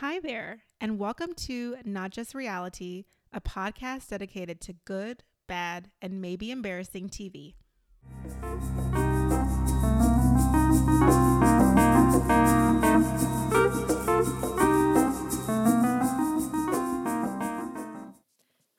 [0.00, 6.22] Hi there, and welcome to Not Just Reality, a podcast dedicated to good, bad, and
[6.22, 7.52] maybe embarrassing TV.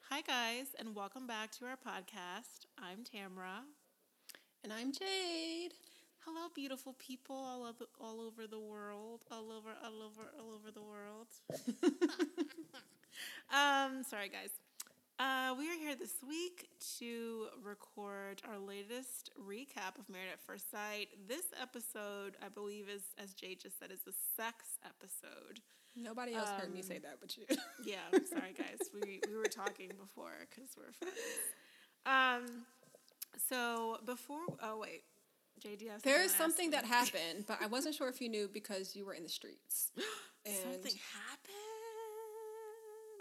[0.09, 2.65] Hi, guys, and welcome back to our podcast.
[2.79, 3.65] I'm Tamra.
[4.63, 5.75] And I'm Jade.
[6.25, 10.69] Hello, beautiful people all over, all over the world, all over, all over, all over
[10.71, 11.27] the world.
[13.51, 14.51] um, sorry, guys.
[15.17, 20.69] Uh, we are here this week to record our latest recap of Married at First
[20.69, 21.09] Sight.
[21.27, 25.59] This episode, I believe, is as Jay just said, is the sex episode.
[25.95, 27.45] Nobody else heard me say that but you.
[27.83, 28.77] Yeah, I'm sorry, guys.
[28.93, 31.17] We we were talking before because we're friends.
[32.05, 32.65] Um,
[33.49, 35.03] so before, oh wait,
[35.61, 38.29] Jay, do you have There is something that happened, but I wasn't sure if you
[38.29, 39.91] knew because you were in the streets.
[40.43, 41.55] And Something happened.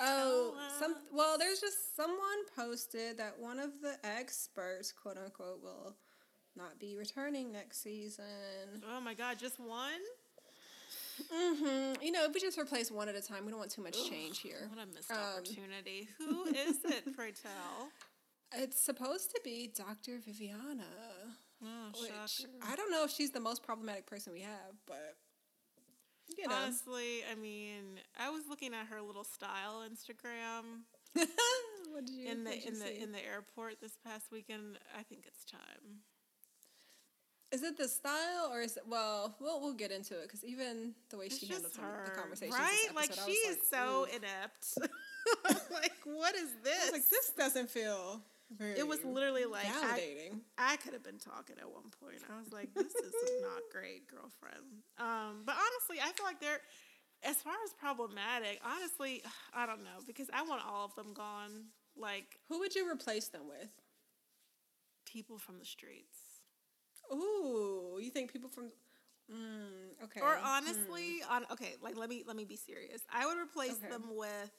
[0.01, 2.19] Oh, some well, there's just someone
[2.57, 5.97] posted that one of the experts, quote unquote, will
[6.57, 8.25] not be returning next season.
[8.91, 10.01] Oh my God, just one?
[11.31, 12.03] Mm-hmm.
[12.03, 14.09] You know, if we just replace one at a time, we don't want too much
[14.09, 14.71] change here.
[14.73, 16.09] What a missed Um, opportunity.
[16.19, 17.91] Who is it, pray tell?
[18.55, 20.19] It's supposed to be Dr.
[20.25, 20.89] Viviana.
[21.63, 22.51] Oh, Which shocker.
[22.71, 25.17] I don't know if she's the most problematic person we have, but
[26.39, 26.55] you know.
[26.55, 30.85] Honestly, I mean, I was looking at her little style Instagram
[31.93, 33.01] what did you in the in the see?
[33.01, 34.79] in the airport this past weekend.
[34.97, 36.03] I think it's time.
[37.51, 39.35] Is it the style or is it well?
[39.41, 41.91] We'll we'll get into it because even the way It's she just handled some of
[41.91, 42.89] her, the conversation, right?
[42.95, 44.79] Like she is so It inept.
[45.71, 46.93] like, what is this?
[46.93, 48.23] Like, this doesn't feel.
[48.51, 50.41] Very It was literally like I, validating.
[50.59, 52.23] I could have been talking at one point.
[52.29, 54.83] I was like, this is not great, girlfriend.
[54.99, 56.61] Um, but honestly, I feel like they're,
[57.23, 59.23] as far as problematic, honestly,
[59.55, 61.67] I don't know because I want all of them gone.
[61.97, 63.69] Like Who would you replace them with?
[65.07, 66.19] people from the streets.
[67.13, 68.71] Ooh, you think people from?
[69.31, 70.21] Mm, okay.
[70.21, 73.03] Or honestly, on okay, like let me let me be serious.
[73.13, 73.89] I would replace Okay.
[73.89, 74.51] them with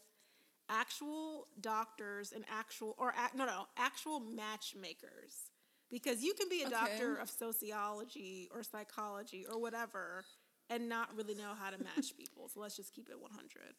[0.72, 5.52] actual doctors and actual or no no actual matchmakers
[5.92, 6.76] because you can be a Okay.
[6.76, 10.24] doctor of sociology or psychology or whatever
[10.70, 12.48] and not really know how to match people.
[12.48, 13.76] So let's just keep it one hundred.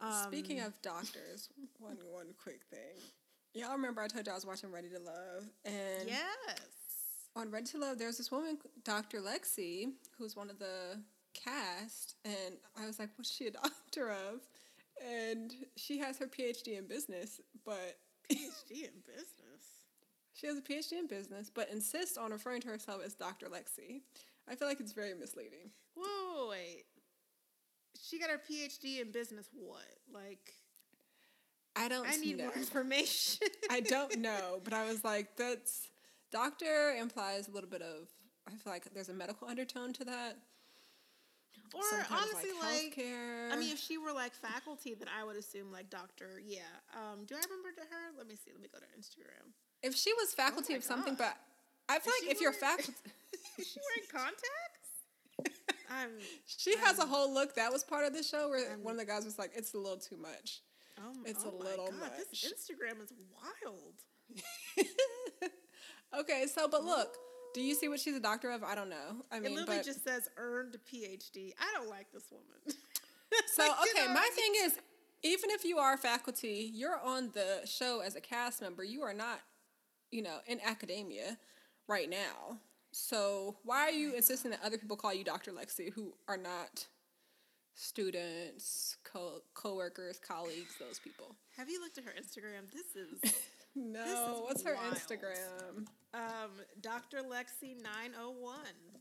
[0.00, 1.48] Um, Speaking of doctors,
[1.78, 2.98] one one quick thing.
[3.54, 7.66] Y'all remember I told you I was watching Ready to Love, and yes, on Ready
[7.66, 9.20] to Love, there's this woman, Dr.
[9.20, 10.98] Lexi, who's one of the
[11.34, 14.40] cast, and I was like, what's she a doctor of?
[15.10, 17.98] And she has her PhD in business, but
[18.30, 19.64] PhD in business.
[20.34, 23.46] she has a PhD in business, but insists on referring to herself as Dr.
[23.46, 24.02] Lexi.
[24.48, 25.70] I feel like it's very misleading.
[25.96, 26.84] Whoa, wait.
[28.00, 29.48] She got her PhD in business.
[29.52, 29.80] What?
[30.12, 30.52] Like,
[31.76, 32.44] I don't I need know.
[32.44, 33.48] more information.
[33.70, 35.88] I don't know, but I was like, that's
[36.32, 38.08] doctor implies a little bit of.
[38.46, 40.36] I feel like there's a medical undertone to that.
[41.74, 43.50] Or honestly, like, healthcare.
[43.52, 46.40] I mean, if she were like faculty, then I would assume like doctor.
[46.44, 46.60] Yeah.
[46.94, 48.12] Um, do I remember to her?
[48.18, 48.50] Let me see.
[48.52, 49.52] Let me go to Instagram.
[49.82, 51.34] if she was faculty my of something, but
[51.88, 52.92] I feel she like if you're faculty.
[53.58, 55.62] Is she wearing contacts?
[55.90, 56.10] I'm.
[56.46, 57.54] She has a whole look.
[57.56, 59.74] That was part of the show where I'm- one of the guys was like, "It's
[59.74, 60.60] a little too much."
[60.98, 62.44] Oh, It's oh a my little God, This.
[62.44, 63.94] Instagram is wild.
[66.20, 67.16] okay, so but look,
[67.54, 68.62] do you see what she's a doctor of?
[68.64, 69.24] I don't know.
[69.30, 71.52] I mean, It literally but just says earned PhD.
[71.60, 72.46] I don't like this woman.
[73.46, 74.06] so You okay.
[74.06, 74.78] know My thing is,
[75.22, 78.82] even if you are faculty, you're on the show as a cast member.
[78.84, 79.40] You are not,
[80.10, 81.38] you know, in academia
[81.88, 82.58] right now.
[82.92, 85.52] So why are you insisting that other people call you Dr.
[85.52, 86.86] Lexi who are not
[87.74, 91.36] students, co coworkers, colleagues, those people?
[91.56, 92.70] Have you looked at her Instagram?
[92.72, 93.34] This is
[93.74, 94.76] No, This is what's her.
[94.90, 95.86] Instagram?
[96.14, 96.50] Um,
[96.80, 97.18] Dr.
[97.18, 98.92] Lexi nine oh one.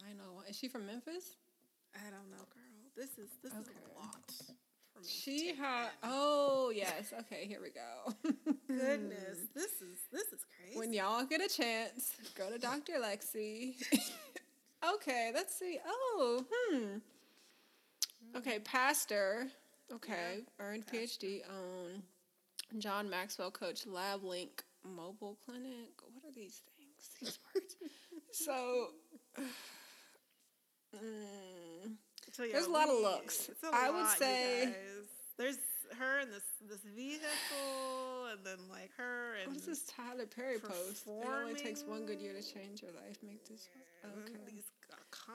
[0.00, 0.46] 901.
[0.48, 1.36] Is she from Memphis?
[1.94, 2.62] I don't know, girl.
[2.96, 4.30] This is this is a lot
[4.92, 5.04] for me.
[5.04, 5.90] to She had.
[6.02, 7.12] Oh yes.
[7.20, 8.12] Okay, here we go.
[8.68, 10.78] goodness, this is this is crazy.
[10.78, 12.94] When y'all get a chance, go to Dr.
[13.02, 13.74] Lexi.
[14.94, 15.78] okay, let's see.
[15.86, 16.98] Oh, hmm.
[18.36, 19.48] Okay, pastor.
[19.92, 22.02] Okay, earned PhD on
[22.78, 25.90] John Maxwell Coach Lab Link Mobile Clinic.
[26.12, 27.10] What are these things?
[27.20, 27.76] These words.
[28.32, 28.88] so.
[30.96, 31.92] mm,
[32.32, 33.50] So, yeah, There's a lot of looks.
[33.72, 34.74] I would lot, you say-
[35.38, 35.58] there's
[35.98, 40.58] her in this this vehicle, and then like her and What is this Tyler Perry
[40.58, 41.06] post?
[41.06, 43.18] It only takes one good year to change your life.
[43.22, 43.68] Make this.
[44.04, 44.38] Okay.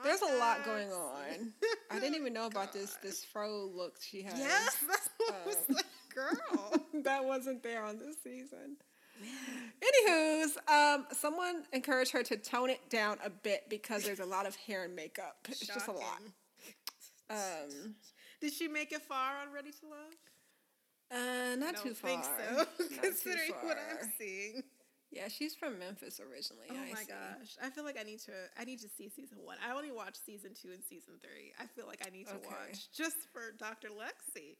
[0.02, 1.52] There's a lot going on.
[1.90, 3.02] I didn't even know about this God.
[3.02, 4.38] this fro look she has.
[4.38, 7.02] Yes, that's what I was Um, like, girl.
[7.04, 8.76] that wasn't there on this season.
[9.80, 14.46] Anywho's, um, someone encouraged her to tone it down a bit because there's a lot
[14.46, 15.36] of hair and makeup.
[15.48, 16.20] It's just a lot.
[17.30, 17.94] Um,
[18.40, 20.14] Did she make it far on Ready to Love?
[21.10, 22.10] uh, not I too far.
[22.10, 22.66] think so,
[23.02, 24.62] considering what I'm seeing.
[25.10, 26.66] Yeah, she's from Memphis originally.
[26.70, 27.06] Oh I my see.
[27.08, 28.32] gosh, I feel like I need to.
[28.58, 29.56] I need to see season one.
[29.66, 31.52] I only watched season two and season three.
[31.58, 32.46] I feel like I need to Okay.
[32.48, 33.88] watch just for Dr.
[33.88, 34.56] Lexi.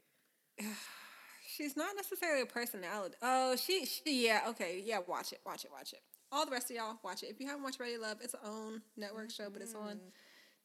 [1.57, 3.15] She's not necessarily a personality.
[3.23, 4.99] Oh, she, she, yeah, okay, yeah.
[5.07, 6.01] Watch it, watch it, watch it.
[6.31, 7.31] All the rest of y'all, watch it.
[7.31, 9.99] If you haven't watched Ready Love, it's own network show, but it's on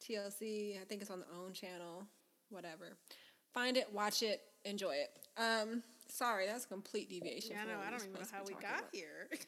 [0.06, 0.78] TLC.
[0.80, 2.06] I think it's on the OWN channel.
[2.50, 2.98] Whatever.
[3.54, 5.10] Find it, watch it, enjoy it.
[5.38, 7.52] Um, sorry, that's a complete deviation.
[7.52, 7.78] Yeah, I from know.
[7.78, 8.84] what I don't even know how we got about.
[8.92, 9.28] here.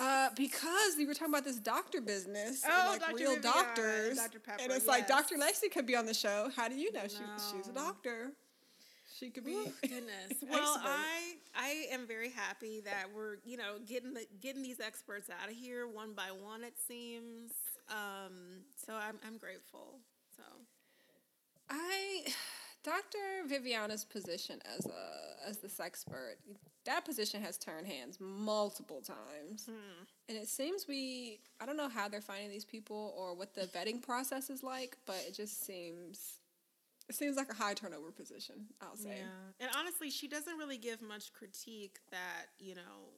[0.00, 3.16] Uh, because we were talking about this doctor business, and, Oh, like Dr.
[3.16, 4.38] real Viviana, doctors, Dr.
[4.38, 5.08] Pepper, and it's like.
[5.08, 5.34] Dr.
[5.34, 6.50] Lexi could be on the show.
[6.54, 7.18] How do you know she,
[7.50, 8.30] she's a doctor?
[9.18, 9.52] She could be.
[9.52, 10.32] Ooh, goodness.
[10.48, 10.80] Well.
[10.84, 15.50] I I am very happy that we're you know getting the getting these experts out
[15.50, 16.64] of here one by one.
[16.64, 17.52] It seems.
[17.88, 19.98] Um, so I'm I'm grateful.
[20.36, 20.42] So
[21.70, 22.24] I,
[22.84, 23.18] Dr.
[23.46, 26.36] Viviana's position as a as this expert,
[26.84, 30.04] that position has turned hands multiple times, hmm.
[30.28, 33.62] and it seems we I don't know how they're finding these people or what the
[33.62, 36.38] vetting process is like, but it just seems
[37.08, 38.66] it seems like a high turnover position.
[38.80, 39.16] I'll say.
[39.18, 39.66] Yeah.
[39.66, 43.12] And honestly, she doesn't really give much critique that, you know,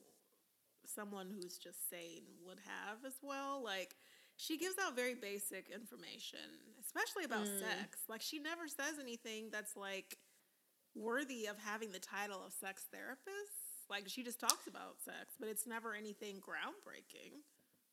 [0.87, 3.63] someone who's just sane would have as well.
[3.63, 3.97] Like,
[4.37, 6.41] she gives out very basic information,
[6.81, 7.59] especially about Mm.
[7.61, 8.01] sex.
[8.09, 10.19] Like, she never says anything that's like
[10.95, 13.53] worthy of having the title of sex therapist.
[13.89, 17.43] Like, she just talks about sex, but it's never anything groundbreaking.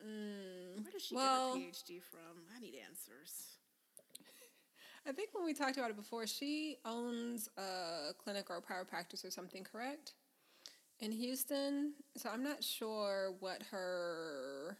[0.04, 2.46] Mm, Where does she well, get her PhD from?
[2.56, 3.57] I need answers.
[5.08, 8.88] I think when we talked about it before, she owns a clinic or a private
[8.90, 10.14] practice or something, correct?
[11.00, 11.94] In Houston.
[12.18, 14.78] So I'm not sure what her.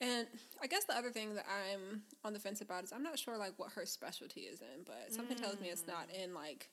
[0.00, 0.26] And
[0.62, 3.38] I guess the other thing that I'm on the fence about is I'm not sure
[3.38, 6.68] like what her specialty is in, but something tells me it's not in like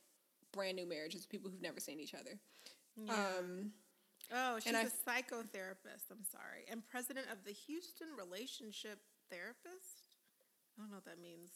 [0.51, 2.37] brand new marriages, people who've never seen each other.
[3.09, 3.71] Um,
[4.33, 6.09] Oh, she's a I- psychotherapist.
[6.09, 8.99] I'm sorry, and president of the Houston Relationship
[9.29, 10.07] Therapist.
[10.77, 11.49] I don't know what that means.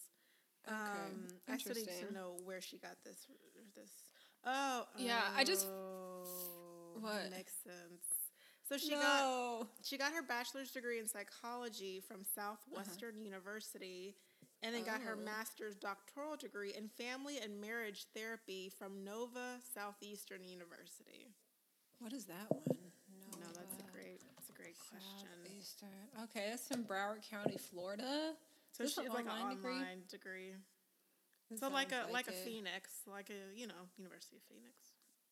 [0.68, 3.26] Okay, Um, I still need to know where she got this.
[3.76, 3.90] This.
[4.44, 7.30] Oh, Yeah, I just- oh, What?
[7.32, 8.04] makes sense?
[8.68, 14.18] So she got she got her bachelor's degree in psychology from Southwestern University,
[14.62, 15.22] and then got her Uh-huh.
[15.22, 15.26] Oh.
[15.26, 21.34] master's doctoral degree in family and marriage therapy from Nova Southeastern University.
[22.00, 22.92] What is that one?
[23.40, 24.20] No, that's a great.
[24.36, 25.28] That's a great question.
[25.46, 26.10] Southeastern.
[26.24, 28.36] Okay, that's in Broward County, Florida.
[28.78, 30.54] So she has like an online degree?
[30.54, 30.54] degree.
[31.58, 32.32] So like a sounds like, a.
[32.32, 34.76] Phoenix, like a you know University of Phoenix.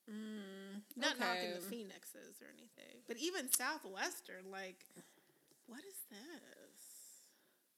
[0.09, 1.61] Mm, Not knocking the.
[1.61, 4.85] Phoenixes or anything, but even Southwestern, like,
[5.67, 6.79] what is this?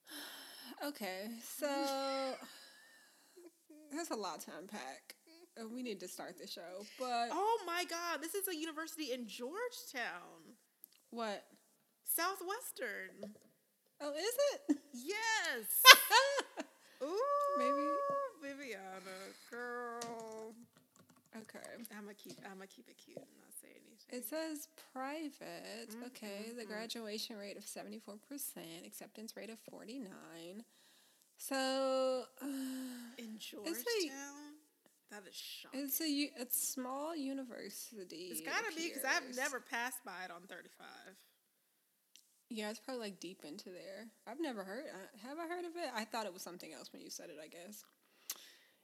[0.84, 1.66] Okay, so
[3.96, 5.16] that's a lot to unpack.
[5.60, 8.22] Uh, We need to start the show, but Oh my God!
[8.22, 10.54] This is a university in Georgetown,
[11.10, 11.44] what?
[12.04, 13.34] Southwestern.
[14.00, 14.78] Oh, is it?
[14.92, 15.82] Yes.
[17.02, 17.88] Ooh, Maybe.
[18.42, 19.18] Viviana,
[19.50, 20.54] girl.
[21.36, 21.58] okay.
[21.96, 22.34] I'm gonna keep.
[22.44, 24.18] I'm gonna keep it cute and not say anything.
[24.18, 25.94] It says private.
[26.06, 26.68] Okay, the mm.
[26.68, 30.08] graduation rate of 74%, acceptance rate of 49.
[31.36, 32.46] So, uh,
[33.18, 33.74] in Georgetown.
[33.74, 34.12] like-
[35.10, 35.80] that is shocking.
[35.80, 38.28] it's a it's small university.
[38.30, 40.86] It's gotta be because I've never passed by it on 35.
[42.50, 44.06] Yeah, it's probably like deep into there.
[44.26, 44.84] I've never heard.
[44.92, 45.90] Uh, have I heard of it?
[45.94, 47.36] I thought it was something else when you said it.
[47.42, 47.84] I guess.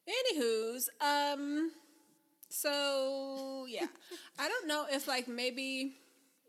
[0.07, 1.71] Anywho's, um,
[2.51, 3.87] so yeah,
[4.39, 5.97] I don't know if like maybe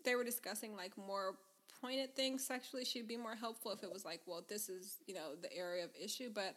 [0.04, 1.36] they were discussing like more
[1.82, 2.84] pointed things sexually.
[2.84, 5.84] She'd be more helpful if it was like, well, this is you know the area
[5.86, 6.56] of issue, but.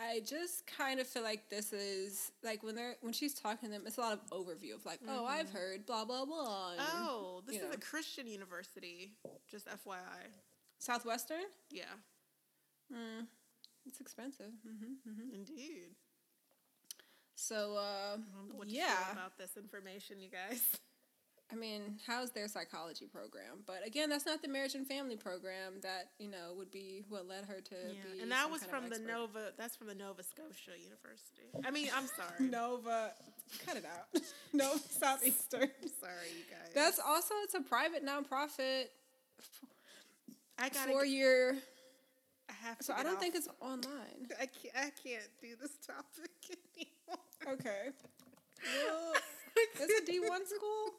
[0.00, 3.74] I just kind of feel like this is like when they're when she's talking to
[3.74, 6.70] them, it's a lot of overview of like, oh, I've heard blah blah blah.
[6.72, 7.70] and Oh, this is know.
[7.72, 9.12] a Christian university.
[9.50, 10.28] Just FYI.
[10.78, 11.42] Southwestern.
[11.70, 11.84] Yeah,
[12.92, 13.26] Mm,
[13.86, 14.52] it's expensive.
[14.64, 15.90] hmm hmm indeed.
[17.34, 17.80] So, uh,
[18.16, 19.12] I don't know what yeah.
[19.12, 20.60] about this information, you guys.
[21.50, 23.64] I mean, how's their psychology program?
[23.66, 27.26] But again, that's not the marriage and family program that you know would be what
[27.26, 27.74] led her to
[28.14, 28.20] be.
[28.20, 28.98] and that was from the.
[28.98, 29.52] Nova.
[29.56, 31.48] That's from the Nova Scotia University.
[31.64, 32.50] I mean, I'm sorry.
[32.50, 33.12] Nova.
[33.64, 34.20] Cut it out.
[34.52, 35.70] Nova Southeastern.
[36.00, 36.72] sorry, you guys.
[36.74, 38.88] That's also it's a private nonprofit
[40.58, 41.56] I got four year
[42.48, 42.84] I have to.
[42.84, 43.20] So I don't off.
[43.20, 44.28] think it's online.
[44.40, 44.74] I can't.
[44.76, 46.30] I can't do this topic
[46.76, 47.54] anymore.
[47.54, 47.88] Okay.
[48.86, 49.12] Well,
[49.56, 50.92] it's a D one school.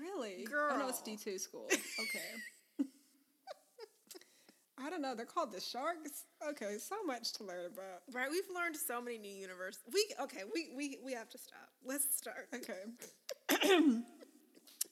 [0.00, 0.44] Really?
[0.44, 0.70] Girl.
[0.72, 1.68] Oh no, it's D two school.
[2.00, 2.88] Okay.
[4.76, 5.14] I don't know.
[5.14, 6.24] They're called the Sharks.
[6.46, 8.02] Okay, so much to learn about.
[8.12, 9.80] Right, we've learned so many new universes.
[9.92, 10.42] We okay.
[10.52, 11.70] We we we have to stop.
[11.84, 12.48] Let's start.
[12.52, 12.82] Okay.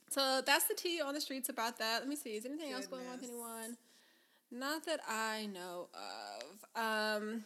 [0.09, 1.99] so that's the tea on the streets about that.
[2.01, 2.31] Let me see.
[2.31, 3.77] Is anything else going on with anyone?
[4.51, 6.81] Not that I know of.
[7.21, 7.45] Um,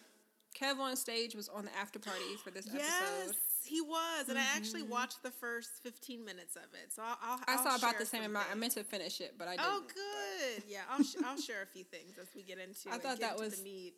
[0.55, 3.37] Kevin On Stage was on the after party for this Yes, episode.
[3.67, 4.93] He was, and I actually mm-hmm.
[4.93, 6.93] watched the first fifteen minutes of it.
[6.93, 7.19] So I'll.
[7.23, 8.47] I'll I I'll saw about the same amount.
[8.51, 9.93] I meant to finish it, but I oh, didn't.
[9.99, 10.63] Oh, good.
[10.69, 12.89] Yeah, I'll sh- I'll share a few things as we get into.
[12.91, 13.95] I thought get that was- the meat.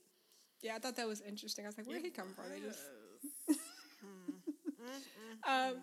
[0.60, 1.64] Yeah, I thought that was interesting.
[1.64, 2.46] I was like, where did he come from?
[2.50, 2.80] They just.
[4.00, 4.30] Hmm.
[4.80, 5.74] Mm-hmm.
[5.76, 5.82] Um,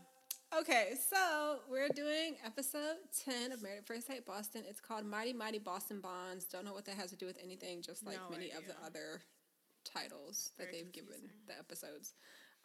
[0.61, 4.63] okay, so we're doing episode 10 of Married at First Sight Boston.
[4.67, 6.45] It's called Mighty Mighty Boston Bonds.
[6.45, 8.75] Don't know what that has to do with anything, just like No many of the
[8.85, 9.21] other
[9.83, 12.13] titles that Very they've given the episodes.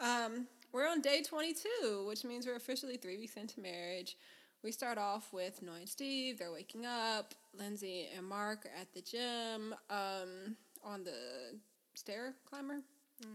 [0.01, 4.17] Um, we're on day 22, which means we're officially three weeks into marriage.
[4.63, 6.39] We start off with Noi and Steve.
[6.39, 7.35] They're waking up.
[7.59, 11.59] Lindsey and Mark are at the gym um, on the
[11.95, 12.81] stair climber.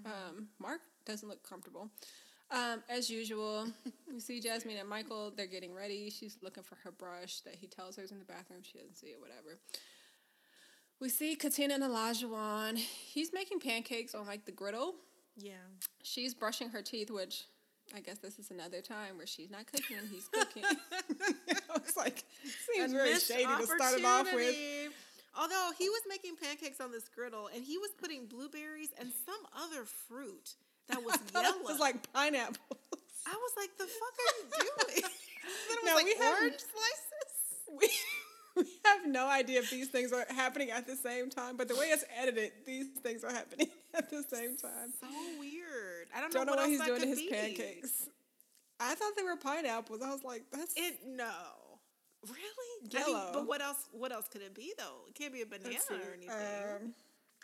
[0.05, 1.89] Um, Mark doesn't look comfortable.
[2.50, 3.67] Um, as usual,
[4.12, 5.31] we see Jasmine and Michael.
[5.36, 6.10] They're getting ready.
[6.10, 8.62] She's looking for her brush that he tells her is in the bathroom.
[8.63, 9.60] She doesn't see it, whatever.
[11.00, 14.95] We see Katina and Olajuwon He's making pancakes on like the griddle.
[15.38, 15.54] Yeah.
[16.04, 17.44] She's brushing her teeth, which
[17.96, 20.63] I guess this is another time where she's not cooking, and he's cooking.
[21.75, 22.24] it's like
[22.74, 24.56] seems A very shady to start it off with.
[25.38, 29.36] Although he was making pancakes on this griddle and he was putting blueberries and some
[29.54, 30.56] other fruit
[30.88, 31.60] that was yellow.
[31.60, 32.58] it was like pineapples.
[33.27, 35.01] I was like, the fuck are you doing?
[35.68, 37.80] then it was No, like we orange slices.
[37.82, 37.89] we,
[38.65, 41.75] we have no idea if these things are happening at the same time, but the
[41.75, 44.93] way it's edited, these things are happening at the same time.
[45.00, 45.07] So
[45.39, 46.07] weird.
[46.15, 47.29] I don't, Don't know what what else he's doing to his be.
[47.29, 48.09] pancakes.
[48.79, 50.01] I thought they were pineapples.
[50.01, 51.31] I was like, that's It no.
[52.27, 52.95] Really?
[52.95, 53.13] I Yellow.
[53.25, 53.88] mean, but what else?
[53.91, 55.01] What else could it be though?
[55.07, 56.29] It can't be a banana or anything.
[56.31, 56.93] um,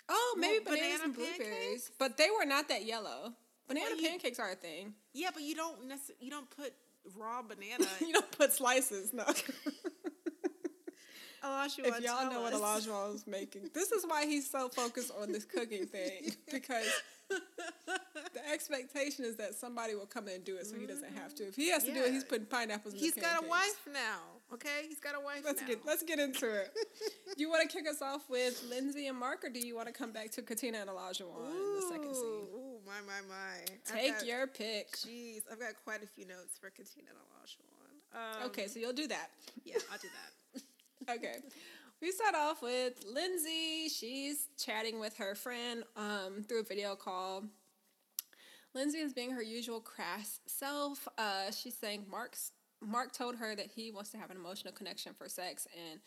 [0.10, 1.92] oh, maybe Well, bananas banana and blueberries, pancakes?
[2.00, 3.34] but they were not that yellow.
[3.68, 4.96] Banana Well, you- pancakes are a thing.
[5.14, 6.74] yeah, but you don't necess- You don't put
[7.16, 7.86] raw banana.
[8.02, 9.24] you don't put slices, no.
[11.44, 15.32] Olajuwon, if y'all know what Olajuwon was making, this is why he's so focused on
[15.32, 16.88] this cooking thing because
[17.30, 21.34] the expectation is that somebody will come in and do it, so he doesn't have
[21.36, 21.48] to.
[21.48, 22.94] If he has to do it, he's putting pineapples.
[22.94, 24.20] in the He's got a wife now.
[24.54, 25.68] Okay, he's got a wife Let's now.
[25.68, 26.74] get let's get into it.
[27.38, 29.94] you want to kick us off with Lindsey and Mark, or do you want to
[29.94, 32.24] come back to Katina and Olajuwon in the second scene?
[32.54, 33.76] Ooh, my, my, my.
[33.86, 34.92] Take got- your pick.
[34.98, 38.42] Jeez, I've got quite a few notes for Katina and Olajuwon.
[38.44, 39.30] Um, Okay, so you'll do that.
[39.64, 40.41] Yeah, I'll do that.
[41.10, 41.36] Okay.
[42.02, 43.90] We start off with Lindsey.
[43.90, 47.44] She's chatting with her friend um, through a video call.
[48.74, 51.08] Lindsey is being her usual crass self.
[51.18, 52.52] Uh, she's saying Mark's
[52.84, 56.00] Mark told her that he wants to have an emotional connection for sex, and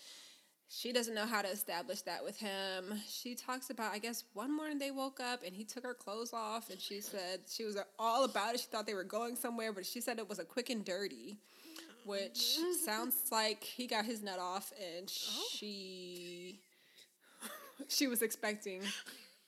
[0.68, 3.00] she doesn't know how to establish that with him.
[3.08, 6.32] She talks about, I guess, one morning they woke up and he took her clothes
[6.32, 8.60] off, and she said she was all about it.
[8.60, 11.38] She thought they were going somewhere, but she said it was a quick and dirty
[12.04, 16.60] which sounds like he got his nut off and she
[17.88, 18.82] she was expecting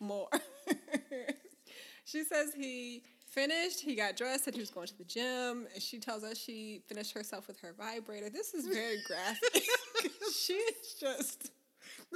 [0.00, 0.28] more.
[2.04, 5.82] she says he finished, he got dressed, said he was going to the gym, and
[5.82, 8.30] she tells us she finished herself with her vibrator.
[8.30, 9.62] This is very graphic.
[10.34, 11.50] she is just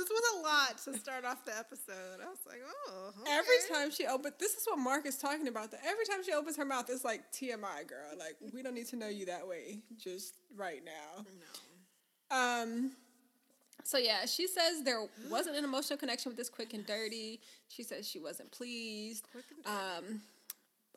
[0.00, 2.24] This was a lot to start off the episode.
[2.24, 3.12] I was like, oh.
[3.20, 3.30] Okay.
[3.32, 5.70] every time she opens this is what Mark is talking about.
[5.72, 8.08] That every time she opens her mouth, it's like TMI girl.
[8.18, 11.26] Like we don't need to know you that way just right now.
[12.30, 12.36] No.
[12.36, 12.92] Um.
[13.84, 17.38] So yeah, she says there wasn't an emotional connection with this quick and dirty.
[17.68, 19.26] She says she wasn't pleased.
[19.32, 20.14] Quick and dirty.
[20.14, 20.22] Um,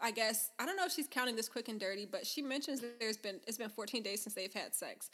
[0.02, 2.80] I guess I don't know if she's counting this quick and dirty, but she mentions
[2.80, 5.10] that there's been it's been 14 days since they've had sex.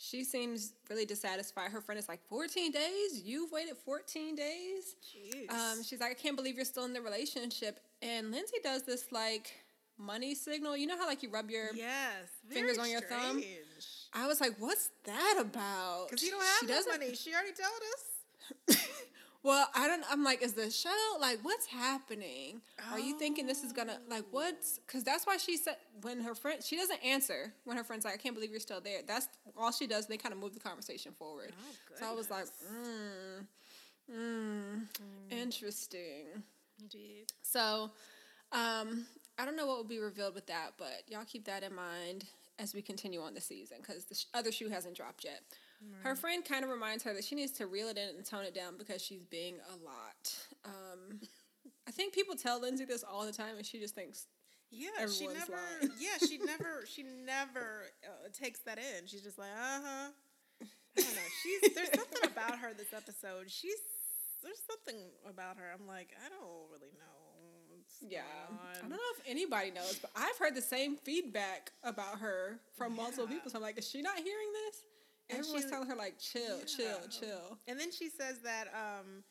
[0.00, 1.72] She seems really dissatisfied.
[1.72, 3.20] Her friend is like, 14 days?
[3.24, 4.94] You've waited 14 days?
[5.04, 5.50] Jeez.
[5.50, 7.80] Um, she's like, I can't believe you're still in the relationship.
[8.00, 9.52] And Lindsey does this like
[9.98, 10.76] money signal.
[10.76, 12.28] You know how like you rub your yes.
[12.48, 13.42] fingers on your thumb?
[14.14, 16.06] I was like, what's that about?
[16.08, 17.14] Because you don't have She no money.
[17.16, 18.86] She already told us.
[19.44, 20.02] Well, I don't.
[20.10, 20.90] I'm like, is the show
[21.20, 22.60] like what's happening?
[22.90, 24.78] Are you thinking this is gonna like what's?
[24.78, 28.14] Because that's why she said when her friend she doesn't answer when her friend's like,
[28.14, 29.00] I can't believe you're still there.
[29.06, 30.06] That's all she does.
[30.06, 31.52] They kind of move the conversation forward.
[31.56, 33.46] Oh, so I was like, mm,
[34.12, 34.80] mm,
[35.30, 36.42] interesting.
[36.80, 37.26] Indeed.
[37.42, 37.90] So,
[38.52, 39.06] um,
[39.38, 42.24] I don't know what will be revealed with that, but y'all keep that in mind
[42.58, 45.40] as we continue on the season because the sh- other shoe hasn't dropped yet.
[46.02, 48.44] Her friend kind of reminds her that she needs to reel it in and tone
[48.44, 50.34] it down because she's being a lot.
[50.64, 51.20] Um,
[51.86, 54.26] I think people tell Lindsey this all the time, and she just thinks
[54.70, 55.52] Yeah, she never.
[55.52, 55.92] lying.
[56.00, 56.84] Yeah, she never.
[56.86, 59.06] She never uh, takes that in.
[59.06, 60.08] She's just like, uh huh.
[60.96, 61.20] I don't know.
[61.42, 63.48] She's there's something about her this episode.
[63.50, 63.78] She's
[64.42, 65.64] there's something about her.
[65.72, 67.04] I'm like, I don't really know.
[68.00, 68.20] Yeah.
[68.76, 72.94] I don't know if anybody knows, but I've heard the same feedback about her from
[72.96, 73.34] multiple Yeah.
[73.34, 73.50] people.
[73.50, 74.82] So I'm like, is she not hearing this?
[75.30, 77.08] And Everyone's she- telling her like, chill, chill, Yeah.
[77.08, 77.58] chill.
[77.66, 79.24] And then she says that um,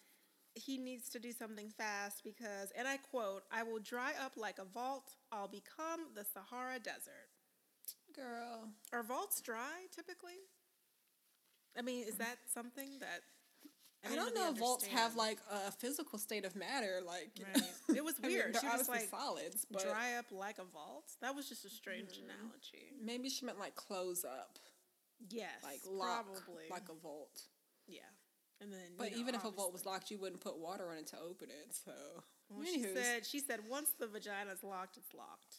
[0.55, 4.59] he needs to do something fast because, and I quote, "I will dry up like
[4.59, 5.15] a vault.
[5.31, 7.29] I'll become the Sahara Desert."
[8.15, 8.69] Girl.
[8.93, 10.39] Are vaults dry typically?
[11.77, 13.21] I mean, is that something that
[14.03, 17.01] I, didn't don't really know if vaults have like a physical state of matter.
[17.05, 17.63] Like, Right.
[17.95, 18.53] It was I mean, weird.
[18.53, 21.05] they're she was like, solids, but dry up like a vault.
[21.21, 22.29] That was just a strange Mm-hmm.
[22.29, 22.93] analogy.
[23.03, 24.57] maybe she meant like close up,
[25.29, 27.41] Yes, like lock, probably like a vault.
[27.87, 27.99] yeah.
[28.59, 30.97] And then, But know, even if a vault was locked, you wouldn't put water on
[30.97, 31.75] it to open it.
[31.85, 31.91] So,
[32.49, 35.57] Well, she said she said once the vagina's locked, it's locked.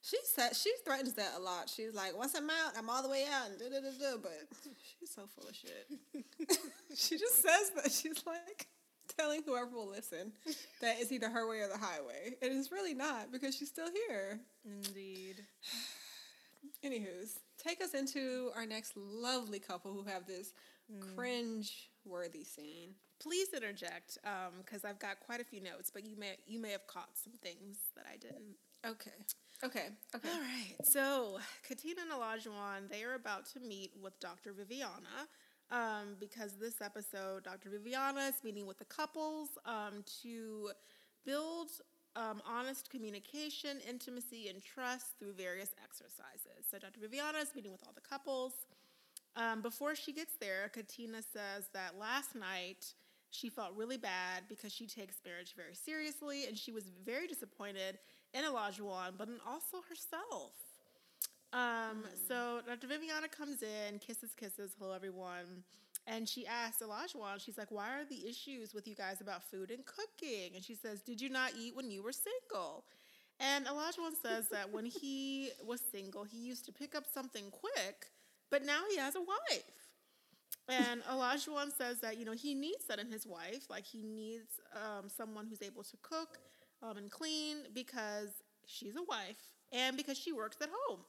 [0.00, 1.68] She said she threatens that a lot.
[1.68, 4.16] She's like, "Once I'm out, I'm all the way out," and da da da da.
[4.22, 4.46] But
[5.00, 5.88] she's so full of shit.
[6.96, 8.68] she just says that she's like
[9.18, 10.32] telling whoever will listen
[10.80, 13.88] that it's either her way or the highway, and it's really not because she's still
[14.06, 14.38] here.
[14.64, 15.44] Indeed.
[16.84, 20.54] Anywho's, take us into our next lovely couple who have this
[21.14, 22.94] cringe-worthy scene.
[23.20, 24.18] Please interject,
[24.64, 27.34] because I've got quite a few notes, but you may you may have caught some
[27.42, 28.56] things that I didn't.
[28.86, 29.10] Okay,
[29.64, 30.28] okay, okay.
[30.28, 30.74] All right.
[30.84, 34.52] So Katina and Olajuwon, they are about to meet with Dr.
[34.52, 35.28] Viviana.
[35.70, 37.68] Um, because this episode, Dr.
[37.68, 40.70] Viviana is meeting with the couples um, to
[41.26, 41.68] build
[42.18, 46.66] um, honest communication, intimacy, and trust through various exercises.
[46.68, 47.00] So Dr.
[47.00, 48.52] Viviana is meeting with all the couples.
[49.36, 52.92] Um, before she gets there, Katina says that last night
[53.30, 57.98] she felt really bad because she takes marriage very seriously and she was very disappointed
[58.34, 60.52] in Olajuwon, but in also herself.
[61.52, 62.88] Um, So Dr.
[62.88, 65.62] Viviana comes in, kisses, kisses, hello everyone.
[66.10, 69.70] And she asks Olajuwon, she's like, why are the issues with you guys about food
[69.70, 70.52] and cooking?
[70.54, 72.84] And she says, did you not eat when you were single?
[73.38, 78.06] And Olajuwon says that when he was single, he used to pick up something quick,
[78.50, 79.78] but now he has a wife.
[80.66, 83.68] And Olajuwon says that, you know, he needs that in his wife.
[83.68, 86.38] Like, he needs um, someone who's able to cook
[86.82, 88.30] um, and clean because
[88.66, 89.36] she's a wife
[89.72, 91.00] and because she works at home.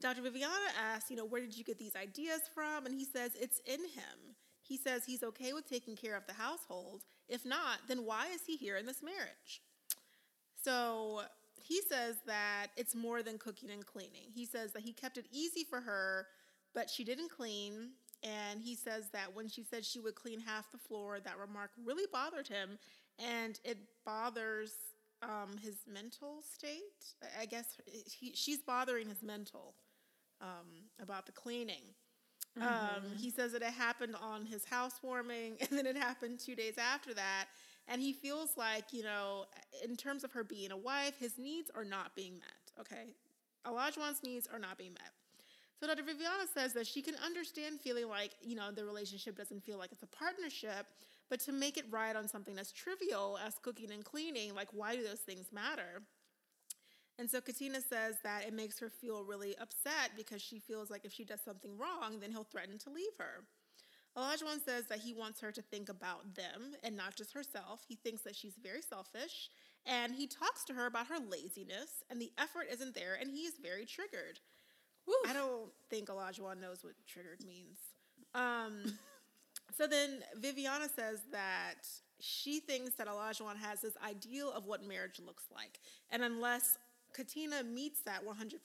[0.00, 0.22] Dr.
[0.22, 0.54] Viviana
[0.94, 2.86] asks, you know, where did you get these ideas from?
[2.86, 4.36] And he says, it's in him.
[4.62, 7.02] He says he's okay with taking care of the household.
[7.28, 9.62] If not, then why is he here in this marriage?
[10.62, 11.22] So
[11.62, 14.30] he says that it's more than cooking and cleaning.
[14.32, 16.26] He says that he kept it easy for her,
[16.74, 17.90] but she didn't clean.
[18.22, 21.70] And he says that when she said she would clean half the floor, that remark
[21.84, 22.78] really bothered him.
[23.18, 24.72] And it bothers
[25.22, 27.14] um, his mental state.
[27.40, 29.74] I- guess he, she's bothering his mental
[30.40, 30.66] um,
[31.02, 31.82] about the cleaning.
[32.60, 36.74] Um, he says that it happened on his housewarming, and then it happened two days
[36.76, 37.46] after that.
[37.86, 39.46] And he feels like, you know,
[39.82, 42.80] in terms of her being a wife, his needs are not being met.
[42.80, 43.14] Okay,
[43.66, 45.12] Olajuwon's needs are not being met.
[45.80, 46.02] So Dr.
[46.02, 49.92] Viviana says that she can understand feeling like, you know, the relationship doesn't feel like
[49.92, 50.86] it's a partnership,
[51.30, 54.96] but to make it right on something as trivial as cooking and cleaning, like why
[54.96, 56.02] do those things matter?
[57.18, 61.04] And so Katina says that it makes her feel really upset because she feels like
[61.04, 63.44] if she does something wrong, then he'll threaten to leave her.
[64.16, 67.80] Olajuwon says that he wants her to think about them and not just herself.
[67.86, 69.50] He thinks that she's very selfish,
[69.86, 73.42] and he talks to her about her laziness, and the effort isn't there, and he
[73.42, 74.40] is very triggered.
[75.26, 77.78] I don't think Olajuwon knows what triggered means.
[78.34, 78.98] Um,
[79.76, 81.86] so then Viviana says that
[82.20, 85.80] she thinks that Olajuwon has this ideal of what marriage looks like.
[86.10, 86.76] And unless
[87.18, 88.58] Katina meets that 100%,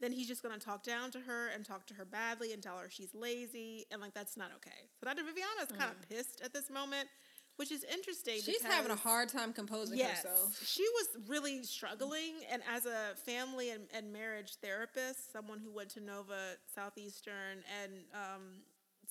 [0.00, 2.62] then he's just going to talk down to her and talk to her badly and
[2.62, 3.86] tell her she's lazy.
[3.90, 4.90] And like, that's not okay.
[5.00, 5.22] So Dr.
[5.24, 7.08] Viviana is kind of pissed at this moment,
[7.56, 8.40] which is interesting.
[8.42, 10.60] She's having a hard time composing Yes, herself.
[10.66, 15.88] she was really struggling, and as a family and, and marriage therapist, someone who went
[15.90, 18.42] to Nova Southeastern and um,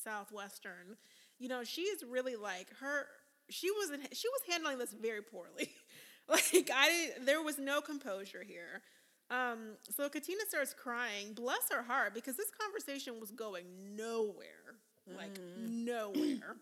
[0.04, 0.98] Southwestern,
[1.40, 3.06] you know, she is really like her.
[3.50, 4.04] She wasn't.
[4.16, 5.70] She was handling this very poorly.
[6.30, 8.82] like I, didn't- there was no composure here.
[9.30, 11.34] Um, so Katina starts crying.
[11.34, 14.76] Bless her heart, because this conversation was going nowhere.
[15.18, 16.56] Like nowhere.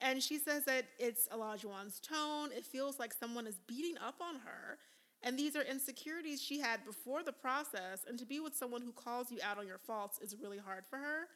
[0.00, 2.50] And she says that it's Olajuwon's tone.
[2.56, 4.78] It feels like someone is beating up on her.
[5.22, 8.04] And these are insecurities she had before the process.
[8.06, 10.84] And to be with someone who calls you out on your faults is really hard
[10.88, 11.28] for her.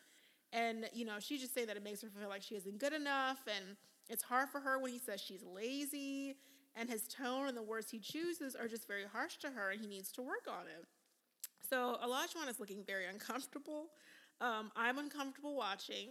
[0.53, 2.93] And, you know, she's just saying that it makes her feel like she isn't good
[2.93, 3.39] enough.
[3.47, 3.77] And
[4.09, 6.37] it's hard for her when he says she's lazy.
[6.77, 9.81] And his tone and the words he chooses are just very harsh to her, and
[9.81, 10.87] he needs to work on it.
[11.69, 13.87] So Olajuwon is looking very uncomfortable.
[14.41, 16.09] Um, I'm uncomfortable watching.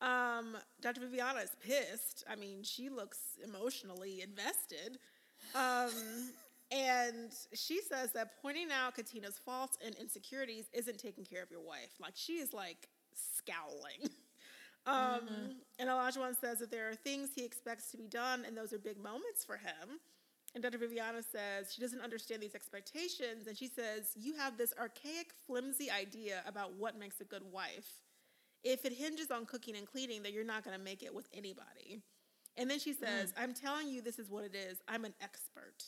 [0.00, 1.00] Um, Dr.
[1.00, 2.24] Viviana is pissed.
[2.30, 4.98] I mean, she looks emotionally invested.
[5.54, 5.90] Um,
[6.70, 11.60] and she says that pointing out Katina's faults and insecurities isn't taking care of your
[11.62, 11.94] wife.
[12.00, 14.10] Like, she is like scowling.
[14.86, 15.50] Um, mm-hmm.
[15.78, 18.78] And Olajuwon says that there are things he expects to be done, and those are
[18.78, 20.00] big moments for him.
[20.54, 20.78] And Dr.
[20.78, 23.46] Viviana says she doesn't understand these expectations.
[23.46, 28.00] And she says, You have this archaic, flimsy idea about what makes a good wife.
[28.64, 31.28] If it hinges on cooking and cleaning, then you're not going to make it with
[31.34, 32.00] anybody.
[32.56, 33.42] And then she says, mm.
[33.42, 34.78] I'm telling you, this is what it is.
[34.88, 35.84] I'm an expert.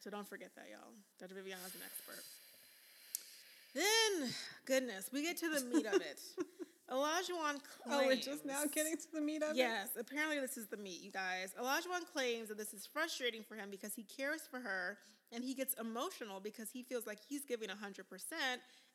[0.00, 0.92] So don't forget that, y'all.
[1.18, 1.34] Dr.
[1.34, 2.24] Viviana's an expert.
[3.74, 4.30] Then,
[4.64, 6.20] goodness, we get to the meat of it.
[6.90, 7.90] Olajuwon claims.
[7.90, 9.90] Oh, we're just now getting to the meat of yes, it?
[9.96, 11.52] Yes, apparently this is the meat, you guys.
[11.60, 14.98] Olajuwon claims that this is frustrating for him because he cares for her
[15.32, 17.74] and he gets emotional because he feels like he's giving 100%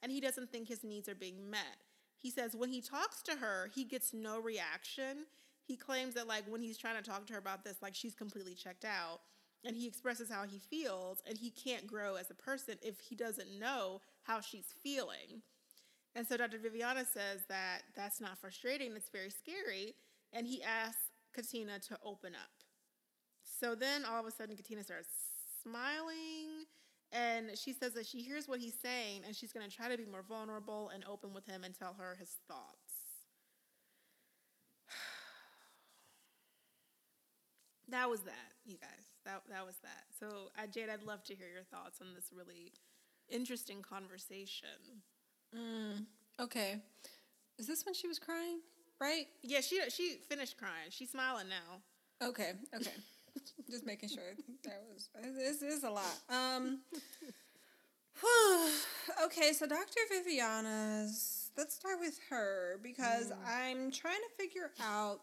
[0.01, 1.83] and he doesn't think his needs are being met.
[2.17, 5.25] He says when he talks to her, he gets no reaction.
[5.63, 8.15] He claims that, like, when he's trying to talk to her about this, like, she's
[8.15, 9.21] completely checked out.
[9.63, 13.15] And he expresses how he feels, and he can't grow as a person if he
[13.15, 15.43] doesn't know how she's feeling.
[16.15, 16.57] And so Dr.
[16.57, 19.95] Viviana says that that's not frustrating, it's very scary.
[20.33, 22.51] And he asks Katina to open up.
[23.43, 25.09] So then all of a sudden, Katina starts
[25.63, 26.65] smiling
[27.11, 29.97] and she says that she hears what he's saying and she's going to try to
[29.97, 32.93] be more vulnerable and open with him and tell her his thoughts.
[37.89, 39.11] that was that, you guys.
[39.25, 40.05] That, that was that.
[40.19, 42.73] So, uh, Jade, I'd love to hear your thoughts on this really
[43.29, 45.03] interesting conversation.
[45.55, 46.05] Mm,
[46.39, 46.81] okay.
[47.57, 48.59] Is this when she was crying?
[48.99, 49.25] Right?
[49.43, 50.89] Yeah, she she finished crying.
[50.89, 52.27] She's smiling now.
[52.27, 52.53] Okay.
[52.75, 52.91] Okay.
[53.69, 54.23] Just making sure
[54.63, 56.17] that was this is a lot.
[56.29, 56.79] Um.
[59.25, 59.99] okay, so Dr.
[60.09, 61.51] Viviana's.
[61.57, 63.35] Let's start with her because mm.
[63.47, 65.19] I'm trying to figure out.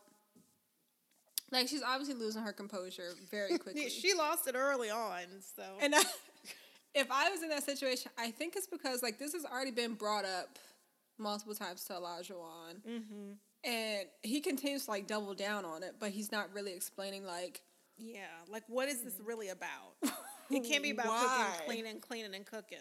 [1.50, 3.88] Like she's obviously losing her composure very quickly.
[3.88, 5.24] she lost it early on,
[5.56, 5.62] so.
[5.80, 6.02] And I,
[6.94, 9.94] if I was in that situation, I think it's because like this has already been
[9.94, 10.58] brought up
[11.18, 13.32] multiple times to Olajuwon, mm-hmm.
[13.64, 17.62] and he continues to like double down on it, but he's not really explaining like,
[17.96, 19.96] yeah, like what is this really about?
[20.50, 21.46] it can't be about Why?
[21.50, 22.78] cooking, cleaning, cleaning, and cooking.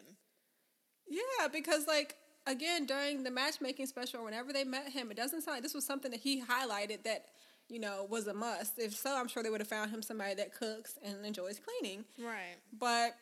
[1.07, 2.15] Yeah, because like
[2.45, 5.85] again during the matchmaking special, whenever they met him, it doesn't sound like this was
[5.85, 7.25] something that he highlighted that
[7.69, 8.79] you know was a must.
[8.79, 12.05] If so, I'm sure they would have found him somebody that cooks and enjoys cleaning.
[12.19, 12.57] Right.
[12.77, 13.15] But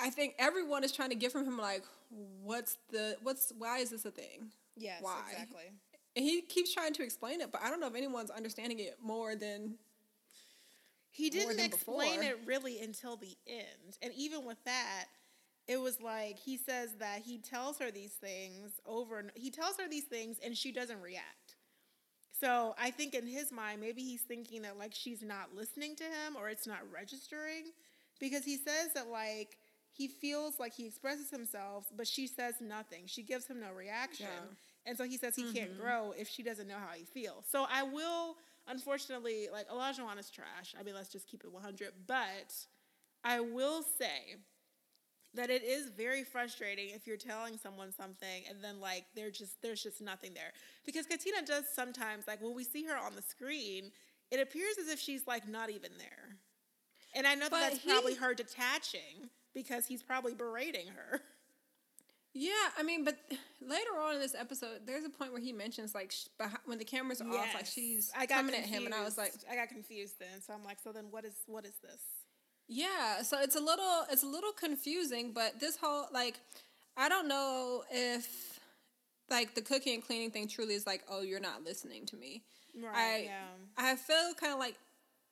[0.00, 1.84] I think everyone is trying to get from him like,
[2.42, 4.50] what's the what's why is this a thing?
[4.76, 5.20] Yes, why?
[5.30, 5.72] exactly.
[6.16, 8.96] And he keeps trying to explain it, but I don't know if anyone's understanding it
[9.02, 9.76] more than
[11.10, 12.32] he didn't than explain before.
[12.32, 13.98] it really until the end.
[14.02, 15.06] And even with that,
[15.68, 19.76] it was like he says that he tells her these things over and he tells
[19.76, 21.54] her these things and she doesn't react.
[22.40, 26.04] So I think in his mind, maybe he's thinking that like she's not listening to
[26.04, 27.66] him or it's not registering
[28.18, 29.58] because he says that like
[30.00, 33.02] he feels like he expresses himself, but she says nothing.
[33.04, 34.28] She gives him no reaction.
[34.30, 34.86] Yeah.
[34.86, 35.52] And so he says he mm-hmm.
[35.52, 37.44] can't grow if she doesn't know how he feels.
[37.52, 38.36] So I will,
[38.66, 40.74] unfortunately, like Olajuwon is trash.
[40.80, 41.92] I mean, let's just keep it 100.
[42.06, 42.54] But
[43.24, 44.36] I will say
[45.34, 49.60] that it is very frustrating if you're telling someone something and then like they're just
[49.60, 50.52] there's just nothing there.
[50.86, 53.92] Because Katina does sometimes like when we see her on the screen,
[54.30, 56.38] it appears as if she's like not even there.
[57.14, 61.20] And I know that that's he, probably her detaching because he's probably berating her.
[62.32, 63.16] Yeah, I mean, but
[63.60, 66.28] later on in this episode, there's a point where he mentions like sh-
[66.64, 67.48] when the cameras are yes.
[67.48, 68.72] off, like she's I got coming confused.
[68.72, 70.40] at him, and I was like, I got confused then.
[70.40, 72.00] So I'm like, so then what is what is this?
[72.68, 76.38] Yeah, so it's a little it's a little confusing, but this whole like,
[76.96, 78.60] I don't know if
[79.28, 82.44] like the cooking and cleaning thing truly is like, oh, you're not listening to me.
[82.80, 82.94] Right.
[82.94, 83.48] I, yeah.
[83.76, 84.76] I feel kind of like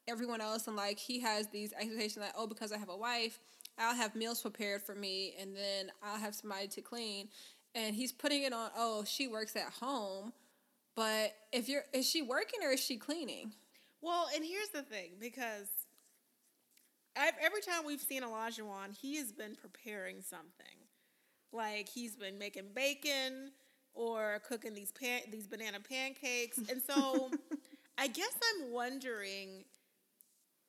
[0.09, 3.39] everyone else, and like he has these expectations that oh, because I have a wife
[3.79, 7.29] I'll have meals prepared for me and then I'll have somebody to clean.
[7.75, 10.33] And he's putting it on, oh, she works at home.
[10.97, 13.53] But if you're, is she working or is she cleaning?
[14.01, 15.69] Well, and here's the thing because
[17.17, 20.67] I've, every time we've seen Olajuwon, he has been preparing something.
[21.53, 23.53] Like he's been making bacon
[23.95, 26.59] or cooking these pan, these banana pancakes.
[26.59, 27.31] And so
[27.99, 29.65] I guess I'm wondering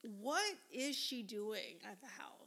[0.01, 2.38] what is she doing at the house?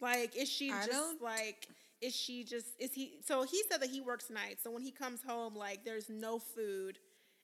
[0.00, 1.68] Like, is she I just like,
[2.00, 4.90] is she just is he so he said that he works nights so when he
[4.90, 6.98] comes home like there's no food.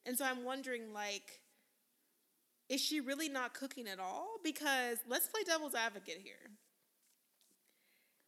[0.05, 1.41] And so i'm wondering like
[2.67, 4.37] is she really not cooking at all?
[4.43, 6.49] Because let's play devil's advocate here.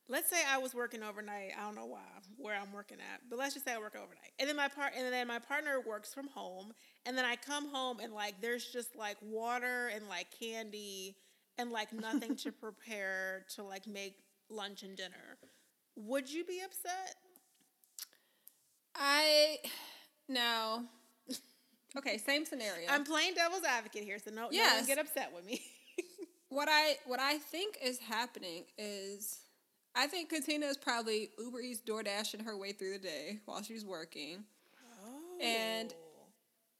[0.09, 1.99] Let's say i was working overnight i don't know why
[2.37, 4.31] where i'm working at but let's just say i work overnight.
[4.39, 6.73] And then my part and then my partner works from home
[7.05, 11.15] and then i come home and like there's just like water and like candy
[11.57, 14.17] and like nothing to prepare to like make
[14.49, 15.37] lunch and dinner
[15.97, 17.15] would you be upset?
[18.95, 19.57] I
[20.29, 20.83] no.
[21.97, 22.87] Okay, same scenario.
[22.89, 24.71] I'm playing devil's advocate here, so no, yes.
[24.71, 25.61] no one get upset with me.
[26.49, 29.39] what I what I think is happening is
[29.95, 33.63] I think Katina is probably Uber Eats door dashing her way through the day while
[33.63, 34.43] she's working.
[35.01, 35.43] Oh.
[35.43, 35.91] And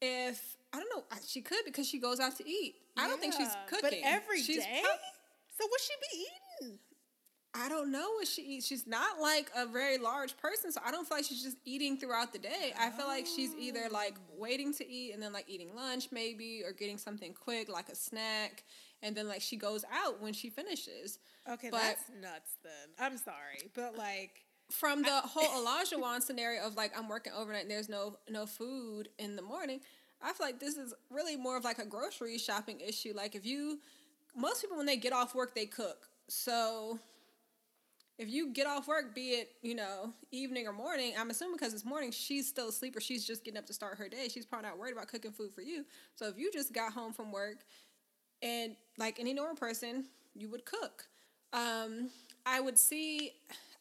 [0.00, 2.76] if I don't know, she could because she goes out to eat.
[2.98, 3.80] I don't think she's cooking.
[3.82, 4.80] But every she's day?
[4.82, 4.92] Pro-
[5.58, 6.26] so what she be
[6.66, 6.78] eating?
[7.54, 8.66] I don't know what she eats.
[8.66, 11.96] She's not like a very large person, so I don't feel like she's just eating
[11.96, 12.74] throughout the day.
[12.78, 14.34] I feel like she's either like oh.
[14.38, 17.94] waiting to eat and then like eating lunch maybe or getting something quick like a
[17.94, 18.64] snack
[19.02, 21.18] and then like she goes out when she finishes.
[21.50, 22.72] Okay, but, that's nuts then.
[22.98, 27.62] I'm sorry, but like from the I, whole Olajuwon scenario of like I'm working overnight
[27.62, 29.80] and there's no no food in the morning,
[30.22, 33.12] I feel like this is really more of like a grocery shopping issue.
[33.14, 33.78] Like if you
[34.36, 36.08] most people when they get off work they cook.
[36.28, 36.98] So
[38.18, 41.72] if you get off work, be it, you know, evening or morning, I'm assuming because
[41.72, 44.28] it's morning, she's still asleep or she's just getting up to start her day.
[44.28, 45.84] She's probably not worried about cooking food for you.
[46.16, 47.58] So if you just got home from work
[48.42, 51.06] and like any normal person, you would cook.
[51.52, 52.10] Um,
[52.44, 53.32] I would see,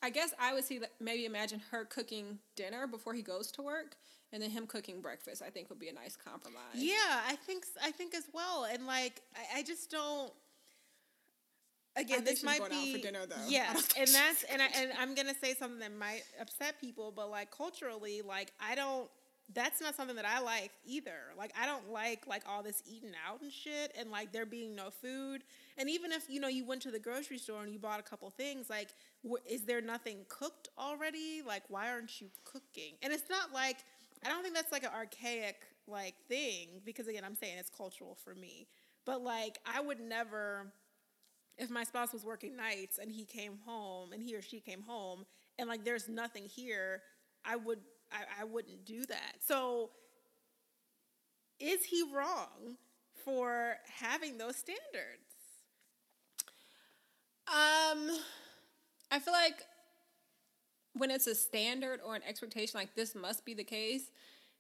[0.04, 3.96] I guess I would see, maybe imagine her cooking dinner before he goes to work
[4.34, 7.66] and then him cooking breakfast i think would be a nice compromise yeah i think
[7.84, 10.32] i think as well and like i, I just don't
[11.98, 13.36] again, this might be for dinner though.
[13.48, 17.30] Yes, and that's and I and I'm gonna say something that might upset people, but
[17.30, 19.10] like culturally, like I don't.
[19.54, 21.32] That's not something that I like either.
[21.38, 24.76] Like I don't like like all this eating out and shit, and like there being
[24.76, 25.44] no food.
[25.78, 28.04] And even if you know you went to the grocery store and you bought a
[28.04, 28.90] couple things, like
[29.26, 31.42] wh- is there nothing cooked already?
[31.46, 32.96] Like why aren't you cooking?
[33.02, 33.78] And it's not like
[34.26, 35.56] I don't think that's like an archaic
[35.88, 38.68] like thing because again I'm saying it's cultural for me.
[39.06, 40.72] But like I would never
[41.58, 44.84] if my spouse was working nights and he came home and he or she came
[44.84, 45.26] home
[45.60, 47.02] and like there's nothing here,
[47.46, 47.80] I would
[48.12, 49.36] I, I wouldn't do that.
[49.46, 49.92] So
[51.60, 52.78] is he wrong
[53.24, 55.24] for having those standards?
[57.48, 58.10] Um
[59.12, 59.64] I feel like
[60.98, 64.12] when it's a standard or an expectation like this must be the case,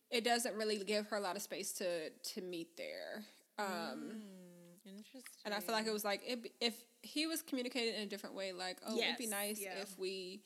[0.09, 3.23] it doesn't really give her a lot of space to to meet there.
[3.59, 4.47] Um mm
[4.87, 5.21] Interesting.
[5.45, 8.35] And I feel like it was like it, if he was communicated in a different
[8.35, 9.81] way, like oh, yes, it'd be nice yeah.
[9.81, 10.41] if we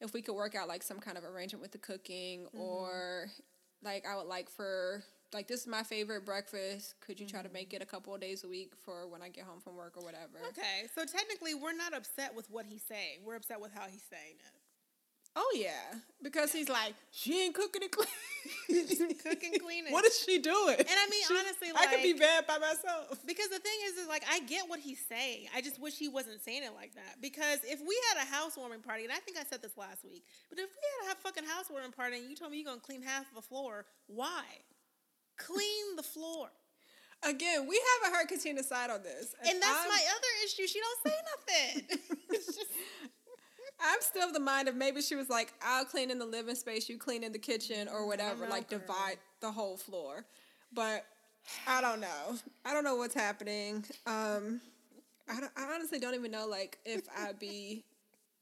[0.00, 2.60] if we could work out like some kind of arrangement with the cooking mm-hmm.
[2.60, 3.26] or
[3.82, 6.94] like I would like for like this is my favorite breakfast.
[7.00, 7.76] Could you try to make mm-hmm.
[7.76, 10.04] it a couple of days a week for when I get home from work or
[10.04, 10.38] whatever?
[10.48, 13.20] Okay, so technically we're not upset with what he's saying.
[13.24, 14.53] We're upset with how he's saying it.
[15.36, 19.16] Oh yeah, because he's like she ain't cooking and cleaning.
[19.22, 19.92] cooking cleaning.
[19.92, 20.76] What is she doing?
[20.78, 23.18] And I mean, she, honestly, like, I could be bad by myself.
[23.26, 25.48] Because the thing is, is like I get what he's saying.
[25.54, 27.20] I just wish he wasn't saying it like that.
[27.20, 30.24] Because if we had a housewarming party, and I think I said this last week,
[30.50, 33.02] but if we had a fucking housewarming party and you told me you're gonna clean
[33.02, 34.44] half of the floor, why?
[35.36, 36.48] Clean the floor.
[37.24, 40.66] Again, we haven't heard Katina's side on this, and, and that's I'm, my other issue.
[40.66, 41.98] She don't say nothing.
[43.84, 46.54] I'm still of the mind of maybe she was like, I'll clean in the living
[46.54, 48.80] space, you clean in the kitchen or whatever, like girl.
[48.80, 50.24] divide the whole floor.
[50.72, 51.04] But
[51.66, 52.36] I don't know.
[52.64, 53.84] I don't know what's happening.
[54.06, 54.60] Um,
[55.28, 57.84] I, I honestly don't even know like if I'd be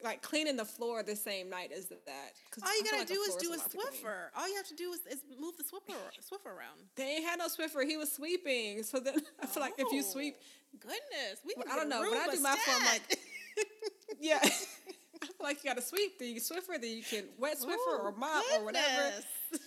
[0.03, 2.01] like cleaning the floor the same night as that.
[2.63, 4.29] All you gotta like do is do a Swiffer.
[4.37, 6.81] All you have to do is, is move the Swiffer Swiffer around.
[6.97, 7.87] They ain't had no Swiffer.
[7.87, 8.83] He was sweeping.
[8.83, 10.37] So then I feel oh, like if you sweep,
[10.81, 11.55] goodness, we.
[11.57, 12.01] Well, I don't know.
[12.01, 13.19] When I do my phone, like
[14.21, 14.41] yeah.
[15.23, 18.01] I feel like you got to sweep the Swiffer, then you can wet Swiffer Ooh,
[18.03, 18.59] or mop goodness.
[18.59, 19.13] or whatever.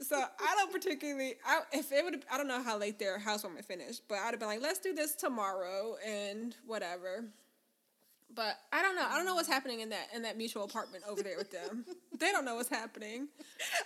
[0.00, 1.34] So I don't particularly.
[1.46, 4.40] I, if it would, I don't know how late their housewarming finished, but I'd have
[4.40, 7.26] been like, let's do this tomorrow and whatever.
[8.34, 9.06] But I don't know.
[9.08, 11.84] I don't know what's happening in that in that mutual apartment over there with them.
[12.18, 13.28] they don't know what's happening.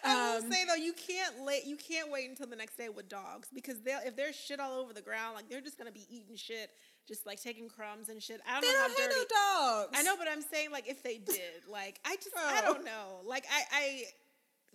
[0.02, 1.66] I will um, say though, you can't late.
[1.66, 4.78] You can't wait until the next day with dogs because they'll if there's shit all
[4.80, 6.70] over the ground, like they're just gonna be eating shit
[7.08, 8.40] just like taking crumbs and shit.
[8.46, 9.14] I don't they know don't how dirty.
[9.14, 9.98] No dogs.
[9.98, 12.54] I know, but I'm saying like if they did, like I just oh.
[12.56, 13.20] I don't know.
[13.26, 14.02] Like I I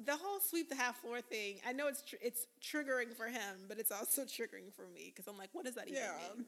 [0.04, 1.58] the whole sweep the half floor thing.
[1.68, 5.28] I know it's tr- it's triggering for him, but it's also triggering for me because
[5.28, 6.36] I'm like, what does that even yeah.
[6.36, 6.46] mean?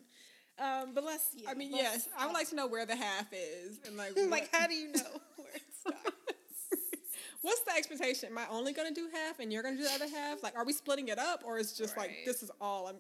[0.57, 1.29] Um, but let's.
[1.35, 4.13] Yeah, I mean, yes, I would like to know where the half is and like
[4.29, 6.11] like how do you know where it stops?
[7.45, 8.29] What's the expectation?
[8.29, 10.41] Am I only gonna do half and you're gonna do the other half?
[10.41, 12.87] Like, are we splitting it up, or is it just like this is all?
[12.87, 12.95] I'm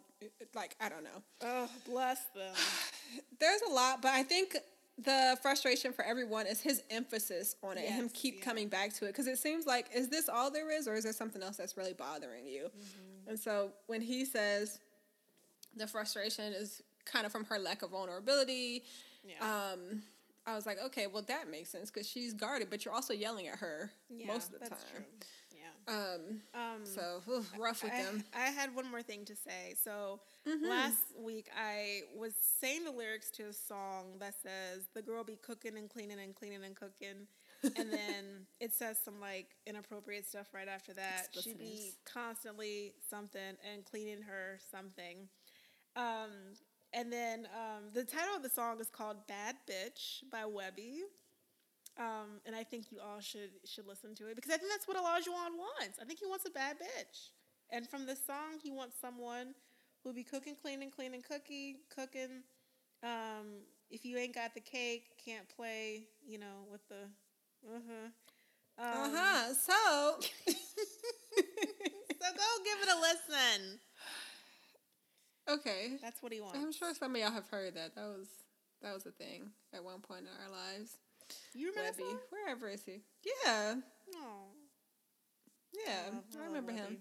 [0.53, 1.23] like, I don't know.
[1.41, 2.53] Oh, bless them.
[3.39, 4.55] There's a lot, but I think
[4.99, 8.45] the frustration for everyone is his emphasis on it and him keep yeah.
[8.45, 11.05] coming back to it because it seems like is this all there is, or is
[11.05, 12.65] there something else that's really bothering you?
[12.65, 13.29] Mm-hmm.
[13.29, 14.77] And so when he says
[15.75, 18.83] the frustration is kind of from her lack of vulnerability.
[19.23, 19.71] Yeah.
[19.73, 20.03] Um,
[20.47, 23.47] I was like, okay, well that makes sense because she's guarded, but you're also yelling
[23.47, 24.91] at her yeah, most of the that's time.
[24.93, 25.05] True.
[25.51, 25.93] Yeah.
[25.93, 28.23] Um, Um, so oof, rough with I, them.
[28.35, 29.75] I had one more thing to say.
[29.83, 30.67] So Mm-hmm.
[30.69, 35.37] last week I was saying the lyrics to a song that says the girl be
[35.37, 37.27] cooking and cleaning and cleaning and cooking.
[37.75, 41.27] and then it says some like inappropriate stuff right after that.
[41.31, 45.27] She be constantly something and cleaning her something.
[45.95, 46.31] Um,
[46.95, 51.01] and then um, the title of the song is called "Bad Bitch" by Webbie.
[51.99, 54.87] Um, and I think you all should should listen to it because I think that's
[54.87, 55.99] what Olajuwon wants.
[56.01, 57.29] I think he wants a bad bitch.
[57.71, 59.55] And from this song, he wants someone
[60.03, 62.43] who'll be cooking, cleaning, cleaning, cookie, cooking.
[63.03, 66.07] Um, if you ain't got the cake, can't play.
[66.27, 67.03] You know, with the
[67.69, 68.09] uh huh.
[68.77, 69.53] Uh Um, huh.
[69.53, 70.53] So
[72.21, 73.79] So go give it a listen.
[75.49, 76.57] Okay, That's what he wants.
[76.57, 77.95] I'm sure some of y'all have heard that.
[77.95, 78.27] That was
[78.81, 80.97] that was a thing at one point in our lives.
[81.53, 83.01] You remember Webbie, that wherever is he?
[83.43, 83.75] Yeah,
[84.15, 84.47] Oh,
[85.73, 86.97] yeah, I remember him.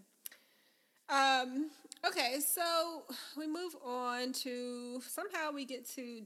[1.09, 1.70] Um,
[2.07, 3.02] okay, so
[3.37, 6.22] we move on to somehow we get to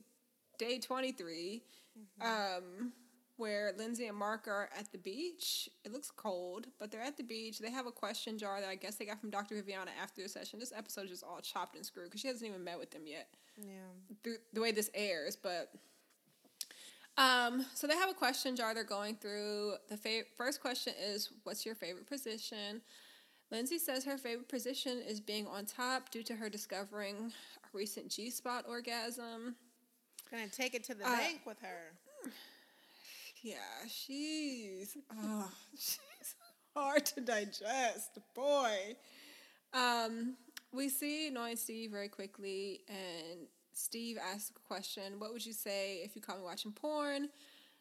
[0.59, 1.63] day 23,
[2.21, 2.93] um,
[3.39, 5.69] where Lindsey and Mark are at the beach.
[5.85, 7.59] It looks cold, but they're at the beach.
[7.59, 9.55] They have a question jar that I guess they got from Dr.
[9.55, 10.59] Viviana after the session.
[10.59, 13.07] This episode is just all chopped and screwed because she hasn't even met with them
[13.07, 13.73] yet Yeah.
[14.23, 15.73] through the way this airs, but
[17.17, 19.75] um, so they have a question jar they're going through.
[19.89, 22.81] The fa- first question is, "What's your favorite position?"
[23.51, 27.33] Lindsey says her favorite position is being on top due to her discovering
[27.65, 29.57] a recent G spot orgasm.
[30.31, 31.93] Gonna take it to the Uh, bank with her.
[33.43, 33.57] Yeah,
[33.89, 36.35] she's oh, she's
[36.75, 38.97] hard to digest, boy.
[39.73, 40.37] Um,
[40.73, 45.53] we see Noi and Steve very quickly, and Steve asks a question: "What would you
[45.53, 47.29] say if you caught me watching porn?"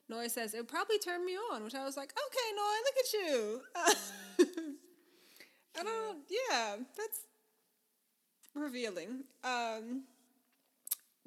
[0.09, 3.13] Noi says it probably turn me on, which I was like, "Okay, Noi, look at
[3.13, 3.61] you."
[5.79, 6.19] I don't.
[6.29, 7.21] Yeah, that's
[8.55, 9.23] revealing.
[9.43, 10.03] Um,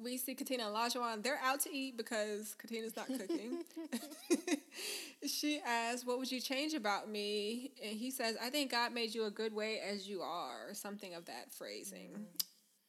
[0.03, 1.23] we see Katina and Lajuan.
[1.23, 3.63] They're out to eat because Katina's not cooking.
[5.27, 7.71] she asks, What would you change about me?
[7.83, 10.73] And he says, I think God made you a good way as you are, or
[10.73, 12.25] something of that phrasing.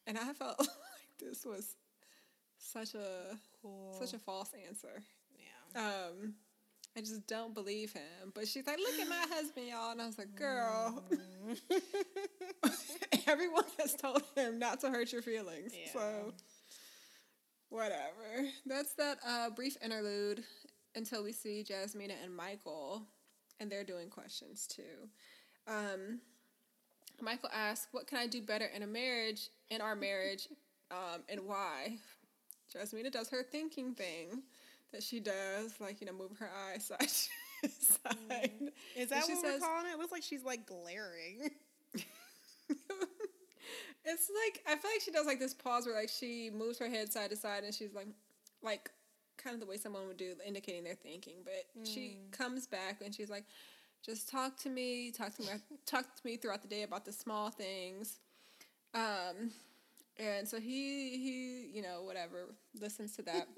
[0.07, 0.69] And I felt like
[1.19, 1.75] this was
[2.57, 3.95] such a Cool.
[3.99, 5.03] such a false answer.
[5.75, 5.81] yeah.
[5.81, 6.33] Um,
[6.95, 8.31] I just don't believe him.
[8.33, 9.91] But she's like, Look at my husband, y'all.
[9.91, 11.03] And I was like, Girl,
[13.27, 15.71] everyone has told him not to hurt your feelings.
[15.73, 15.91] Yeah.
[15.93, 16.33] So
[17.73, 18.47] whatever.
[18.65, 20.43] That's that uh, brief interlude
[20.95, 23.03] until we see Jasmina and Michael,
[23.59, 25.09] and they're doing questions too.
[25.67, 26.19] Um,
[27.19, 30.47] Michael asks, "What can I do better in a marriage, in our marriage,
[30.91, 31.97] um, and why?"
[32.73, 34.43] Jasmina does her thinking thing
[34.91, 36.99] that she does, like you know, moving her eyes side
[37.63, 38.71] to side.
[38.95, 39.93] Is that what says- we're calling it?
[39.93, 41.49] It looks like she's like glaring.
[44.05, 46.89] it's like I feel like she does like this pause where like she moves her
[46.89, 48.07] head side to side and she's like
[48.61, 48.91] like
[49.37, 53.13] kind of the way someone would do indicating they're thinking but she comes back and
[53.15, 53.45] she's like
[54.05, 55.47] just talk to me talk to me
[55.85, 58.19] talk to me throughout the day about the small things.
[58.93, 59.51] Um
[60.17, 63.47] and so he he you know whatever listens to that.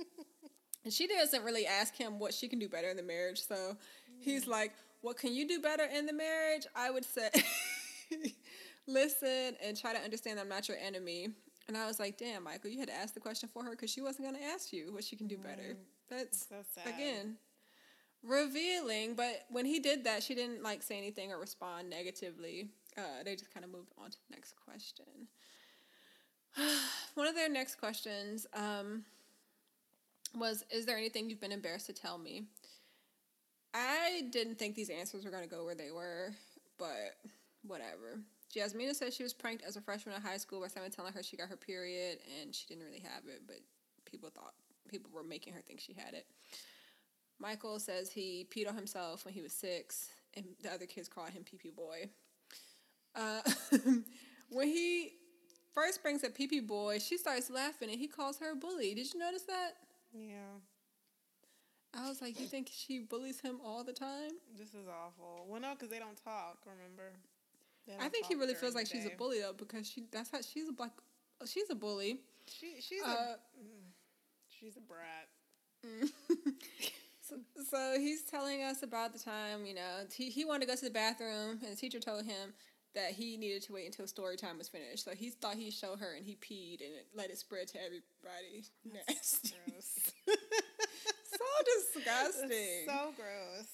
[0.84, 3.76] And she doesn't really ask him what she can do better in the marriage so
[4.20, 6.66] he's like what can you do better in the marriage?
[6.76, 7.30] I would say
[8.88, 11.30] listen and try to understand I'm not your enemy.
[11.68, 13.90] And I was like, damn, Michael, you had to ask the question for her because
[13.90, 15.76] she wasn't going to ask you what she can do better.
[16.10, 16.94] That's, So sad.
[16.94, 17.38] again,
[18.24, 19.16] revealing.
[19.16, 22.70] But when he did that, she didn't like say anything or respond negatively.
[22.98, 25.06] Uh, they just kind of moved on to the next question.
[27.16, 29.04] One of their next questions um,
[30.36, 32.44] was Is there anything you've been embarrassed to tell me?
[33.74, 36.32] I didn't think these answers were going to go where they were,
[36.78, 37.18] but
[37.68, 38.22] whatever.
[38.56, 41.24] Jasmina says she was pranked as a freshman in high school by someone telling her
[41.24, 43.58] she got her period and she didn't really have it, but
[44.06, 44.54] people thought
[44.88, 46.26] people were making her think she had it.
[47.40, 51.30] Michael says he peed on himself when he was six, and the other kids called
[51.30, 52.10] him pee pee boy.
[53.14, 53.42] Uh,
[54.50, 55.12] when he
[55.74, 58.94] first brings up pee pee boy, she starts laughing and he calls her a bully.
[58.94, 59.72] Did you notice that?
[60.14, 60.60] yeah.
[61.98, 64.32] I was like, you think she bullies him all the time?
[64.58, 65.46] This is awful.
[65.48, 66.58] Well, no, because they don't talk.
[66.66, 67.14] Remember?
[68.00, 70.68] I think he really feels like she's a bully though because she that's how she's
[70.70, 70.92] a black
[71.46, 72.20] she's a bully.
[72.48, 73.92] She, she's Uh, a mm,
[74.48, 75.28] she's a brat.
[77.22, 77.36] So,
[77.70, 80.86] so he's telling us about the time, you know, he, he wanted to go to
[80.86, 82.54] the bathroom, and the teacher told him
[82.96, 85.04] that he needed to wait until story time was finished.
[85.04, 87.78] So he thought he'd show her, and he peed and it let it spread to
[87.80, 88.66] everybody.
[88.86, 89.54] Nasty.
[89.66, 90.12] Gross.
[91.32, 91.46] so
[91.94, 92.86] disgusting.
[92.88, 93.68] so gross.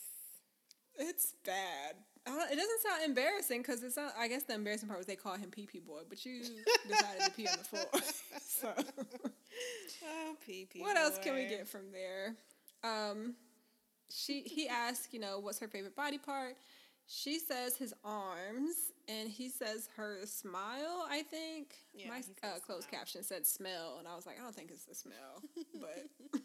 [0.95, 1.95] it's bad.
[2.27, 4.13] It doesn't sound embarrassing because it's not.
[4.17, 6.41] I guess the embarrassing part was they called him pee pee boy, but you
[6.87, 7.85] decided to pee on the floor.
[8.41, 8.73] so
[10.05, 10.81] Oh, pee pee.
[10.81, 12.35] what else can we get from there?
[12.83, 13.35] Um,
[14.09, 16.55] she he asked, you know, what's her favorite body part?
[17.07, 18.75] She says his arms,
[19.09, 21.05] and he says her smile.
[21.09, 22.99] I think Yeah, my uh, closed smile.
[22.99, 25.41] caption said smell, and I was like, I don't think it's the smell,
[25.81, 26.41] but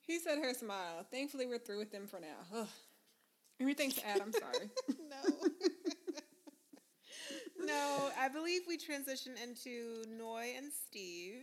[0.00, 1.06] he said her smile.
[1.10, 2.58] Thankfully, we're through with them for now.
[2.60, 2.66] Ugh.
[3.60, 4.20] Anything to add?
[4.20, 4.70] I'm sorry.
[5.10, 5.38] no.
[7.66, 11.42] no, I believe we transition into Noi and Steve.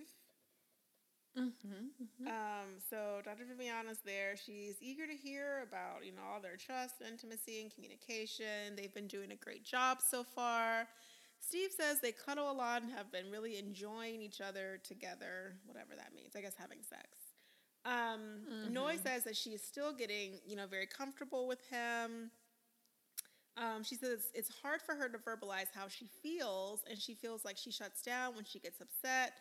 [1.38, 2.28] mm-hmm.
[2.28, 3.44] Um, so Dr.
[3.46, 4.36] Viviana's there.
[4.38, 8.76] She's eager to hear about, you know, all their trust, and intimacy, and communication.
[8.78, 10.88] They've been doing a great job so far.
[11.42, 15.96] Steve says they cuddle a lot and have been really enjoying each other together, whatever
[15.96, 16.36] that means.
[16.36, 17.25] I guess having sex.
[17.86, 22.32] Um, Noi says that she is still getting, you know, very comfortable with him.
[23.58, 27.14] Um, she says it's, it's hard for her to verbalize how she feels, and she
[27.14, 29.34] feels like she shuts down when she gets upset.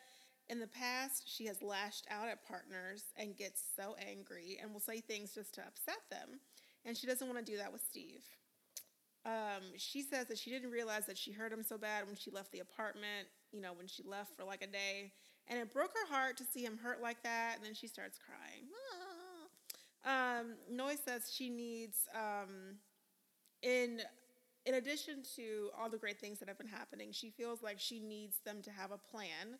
[0.49, 4.80] In the past, she has lashed out at partners and gets so angry and will
[4.80, 6.38] say things just to upset them.
[6.84, 8.24] And she doesn't want to do that with Steve.
[9.24, 12.30] Um, she says that she didn't realize that she hurt him so bad when she
[12.30, 15.12] left the apartment, you know, when she left for like a day.
[15.49, 17.57] And it broke her heart to see him hurt like that.
[17.57, 18.64] And then she starts crying.
[20.07, 20.40] Ah.
[20.40, 20.55] Um,
[21.05, 22.76] says she needs, um,
[23.62, 24.03] in
[24.66, 28.01] in addition to all the great things that have been happening, she feels like she
[28.01, 29.59] needs them to have a plan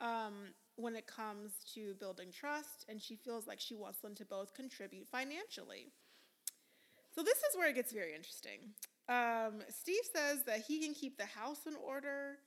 [0.00, 0.34] um,
[0.76, 4.54] when it comes to building trust, and she feels like she wants them to both
[4.54, 5.92] contribute financially.
[7.14, 8.70] So this is where it gets very interesting.
[9.08, 12.38] Um, Steve says that he can keep the house in order,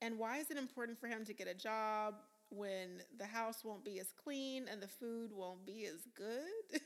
[0.00, 2.14] and why is it important for him to get a job
[2.54, 6.80] when the house won't be as clean and the food won't be as good?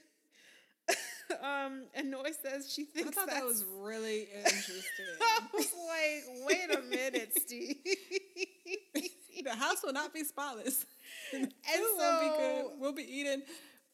[1.43, 5.07] um, and Noi says she thinks I thought that was really interesting.
[5.21, 7.77] I was like, wait a minute, Steve.
[9.45, 10.87] the house will not be spotless.
[11.33, 12.81] and And food won't be so- good.
[12.81, 13.43] We'll be eating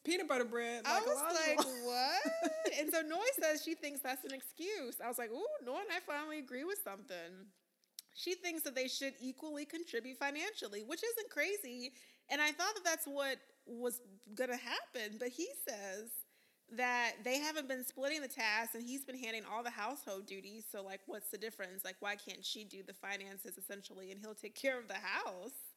[0.04, 0.82] peanut butter bread.
[0.84, 2.52] I was like, what?
[2.78, 4.96] and so Noi says she thinks that's an excuse.
[5.02, 7.46] I was like, ooh, Noi and I finally agree with something.
[8.14, 11.92] She thinks that they should equally contribute financially, which isn't crazy.
[12.30, 13.36] And I thought that that's what
[13.66, 14.00] was
[14.34, 15.18] going to happen.
[15.18, 16.10] But he says
[16.76, 20.64] that they haven't been splitting the tasks and he's been handing all the household duties.
[20.70, 21.84] So, like, what's the difference?
[21.84, 25.71] Like, why can't she do the finances essentially and he'll take care of the house?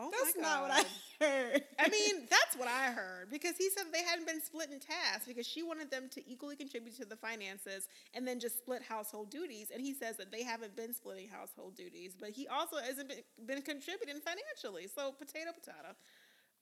[0.00, 0.84] Oh, That's not what I
[1.24, 1.62] heard.
[1.78, 5.26] I mean, that's what I heard because he said they hadn't been split in tasks
[5.26, 9.30] because she wanted them to equally contribute to the finances and then just split household
[9.30, 9.70] duties.
[9.72, 13.18] And he says that they haven't been splitting household duties, but he also hasn't been,
[13.46, 14.86] been contributing financially.
[14.86, 15.96] So potato, potato.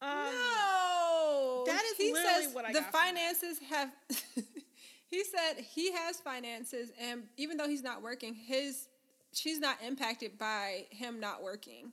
[0.01, 3.07] Um, no, that is he literally says what I the got from that.
[3.15, 3.91] finances have.
[5.07, 8.89] he said he has finances, and even though he's not working, his
[9.33, 11.93] she's not impacted by him not working,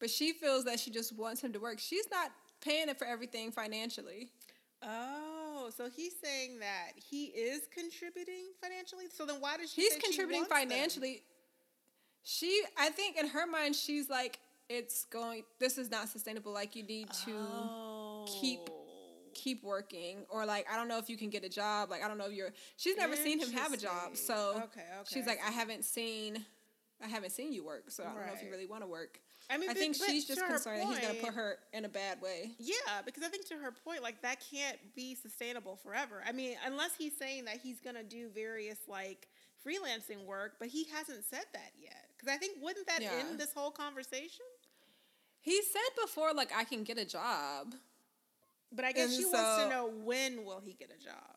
[0.00, 1.78] but she feels that she just wants him to work.
[1.78, 2.30] She's not
[2.60, 4.28] paying it for everything financially.
[4.82, 9.06] Oh, so he's saying that he is contributing financially.
[9.12, 9.82] So then why does she?
[9.82, 10.68] He's say she contributing wants them?
[10.68, 11.22] financially.
[12.22, 14.38] She, I think, in her mind, she's like,
[14.68, 15.44] it's going.
[15.60, 16.52] This is not sustainable.
[16.52, 18.72] Like you need to keep Oh.
[19.32, 21.90] keep working or like I don't know if you can get a job.
[21.90, 24.16] Like I don't know if you're she's never seen him have a job.
[24.16, 26.44] So Okay, okay, she's like I haven't seen
[27.04, 27.90] I haven't seen you work.
[27.90, 29.20] So I don't know if you really want to work.
[29.48, 31.58] I mean, I think but she's to just concerned that he's going to put her
[31.72, 32.50] in a bad way.
[32.58, 32.74] Yeah,
[33.04, 36.22] because I think to her point, like that can't be sustainable forever.
[36.26, 39.28] I mean, unless he's saying that he's gonna do various like
[39.64, 42.10] freelancing work, but he hasn't said that yet.
[42.16, 43.12] Because I think wouldn't that Yeah.
[43.14, 44.46] end this whole conversation?
[45.40, 47.74] He said before like I can get a job.
[48.72, 51.36] But I guess And she wants to know when will he get a job.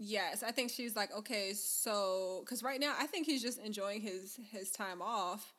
[0.00, 4.00] Yes, I think she's like, okay, so because right now I think he's just enjoying
[4.00, 5.54] his his time off,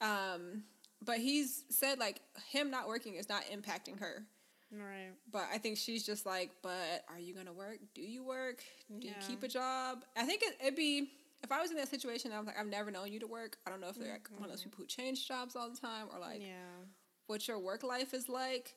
[0.00, 0.64] um,
[1.04, 4.24] but he's said like him not working is not impacting her.
[4.72, 5.12] Right.
[5.30, 7.78] But I think she's just like, but are you gonna work?
[7.94, 8.62] Do you work?
[8.98, 10.04] Do you keep a job?
[10.16, 11.10] I think it, it'd be
[11.42, 12.32] if I was in that situation.
[12.32, 13.58] I was like, I've never known you to work.
[13.66, 15.76] I don't know if they're like one of those people who change jobs all the
[15.76, 16.86] time, or like yeah.
[17.26, 18.74] what your work life is like.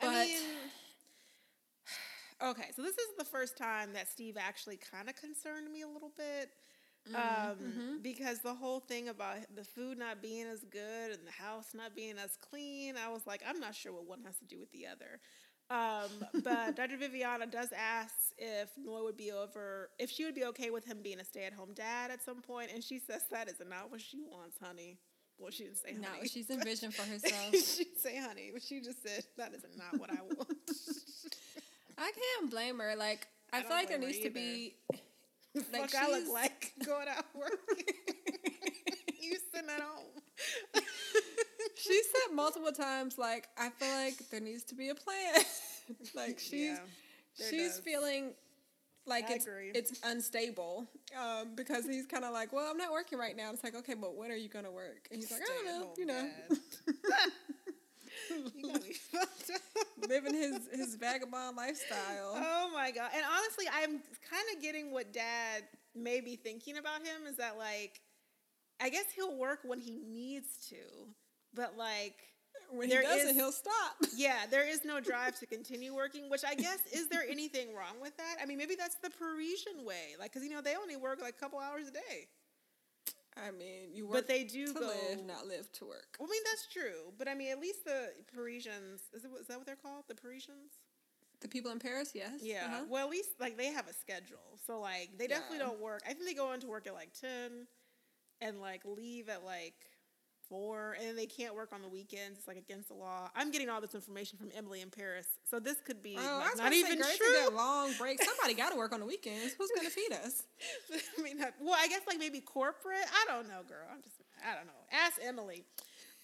[0.00, 0.38] I mean,
[2.42, 5.88] Okay, so this is the first time that Steve actually kind of concerned me a
[5.88, 6.50] little bit.
[7.12, 7.96] Mm, Um, mm-hmm.
[8.02, 11.94] because the whole thing about the food not being as good and the house not
[11.94, 14.70] being as clean, I was like, I'm not sure what one has to do with
[14.72, 15.20] the other.
[15.70, 16.10] Um,
[16.42, 16.96] but Dr.
[16.96, 20.98] Viviana does ask if Noi would be over, if she would be okay with him
[21.02, 23.90] being a stay at home dad at some point, and she says that is not
[23.90, 24.98] what she wants, honey.
[25.38, 26.20] Well, she didn't say honey.
[26.20, 27.54] What she's envisioned for herself.
[27.54, 30.48] she didn't say honey, but she just said that is not what I want.
[31.98, 32.94] I can't blame her.
[32.96, 34.74] Like, I, I feel like there needs to be.
[35.72, 37.94] Fuck, Like, I look like going out working.
[39.20, 40.82] you sitting at home.
[41.76, 45.34] She said multiple times, like, I feel like there needs to be a plan.
[46.14, 46.78] like, she's Yeah,
[47.50, 47.80] she's does.
[47.80, 48.32] feeling
[49.06, 49.70] like I it's agree.
[49.74, 50.86] it's unstable
[51.18, 53.50] um, because he's kind of like, well, I'm not working right now.
[53.52, 55.08] It's like, okay, but when are you gonna work?
[55.10, 56.26] And he's like, I don't know, you know.
[58.30, 58.72] You
[59.12, 60.08] fucked up.
[60.08, 62.32] living his his vagabond lifestyle.
[62.34, 63.10] Oh my god!
[63.14, 64.00] And honestly, I'm
[64.30, 65.62] kind of getting what Dad
[65.94, 67.26] may be thinking about him.
[67.28, 68.00] Is that like,
[68.80, 70.76] I guess he'll work when he needs to,
[71.54, 72.16] but like,
[72.70, 73.96] when there he doesn't, is- he'll stop.
[74.16, 76.28] yeah, there is no drive to continue working.
[76.30, 78.36] Which I guess is there anything wrong with that?
[78.42, 81.34] I mean, maybe that's the Parisian way, like, because you know they only work like
[81.36, 82.26] a couple hours a day,
[83.36, 84.80] I mean, you work but they do to go.
[84.86, 86.16] live, not live to work.
[86.20, 89.48] Well, I mean, that's true, but I mean, at least the Parisians is, it, is
[89.48, 90.04] that what they're called?
[90.08, 90.72] The Parisians.
[91.40, 92.40] The people in Paris, yes.
[92.40, 92.64] Yeah.
[92.66, 92.84] uh-huh.
[92.88, 94.58] Well, at least like they have a schedule.
[94.66, 95.64] So like they definitely Yeah.
[95.64, 96.02] don't work.
[96.08, 97.66] I think they go into work at like 10
[98.40, 99.74] and like leave at like
[100.54, 102.38] 4 and then they can't work on the weekends.
[102.38, 103.28] It's like against the law.
[103.34, 105.26] I'm getting all this information from Emily in Paris.
[105.50, 107.26] So this could be Oh, like, not to say, even girl, true.
[107.40, 108.22] that long break.
[108.22, 109.54] Somebody got to work on the weekends.
[109.58, 110.44] Who's gonna feed us?
[111.18, 113.04] I mean, well, I guess like maybe corporate.
[113.12, 113.86] I don't know, girl.
[113.92, 114.14] I'm just,
[114.48, 114.72] I don't know.
[114.92, 115.64] Ask Emily.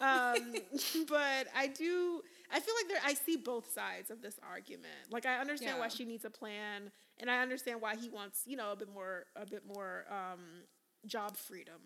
[0.00, 0.54] Um,
[1.08, 2.22] but I do.
[2.52, 3.00] I feel like there.
[3.04, 4.86] I see both sides of this argument.
[5.10, 8.56] Like I understand why she needs a plan, and I understand why he wants, you
[8.56, 10.40] know, a bit more, a bit more um,
[11.06, 11.80] job freedom.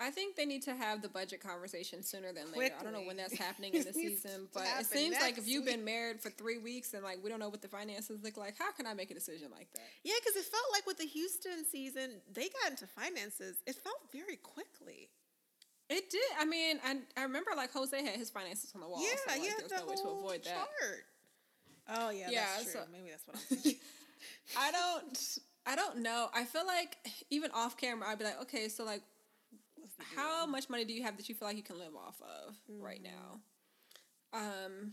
[0.00, 2.74] I think they need to have the budget conversation sooner than later.
[2.78, 5.64] I don't know when that's happening in the season, but it seems like if you've
[5.64, 8.56] been married for three weeks and like we don't know what the finances look like,
[8.58, 9.82] how can I make a decision like that?
[10.04, 13.56] Yeah, because it felt like with the Houston season, they got into finances.
[13.66, 15.08] It felt very quickly.
[15.90, 16.20] It did.
[16.38, 19.02] I mean, I, I remember like Jose had his finances on the wall.
[19.02, 20.54] yeah, so, like, yeah, the no way to avoid that.
[20.54, 21.04] chart.
[21.88, 22.72] Oh yeah, Yeah, that's true.
[22.72, 23.80] so- Maybe that's what I'm thinking.
[24.56, 25.38] I don't.
[25.66, 26.28] I don't know.
[26.34, 26.96] I feel like
[27.30, 29.02] even off camera, I'd be like, okay, so like,
[29.98, 32.20] The how much money do you have that you feel like you can live off
[32.22, 33.12] of right Mm-hmm.
[33.14, 33.40] now?
[34.32, 34.92] Um,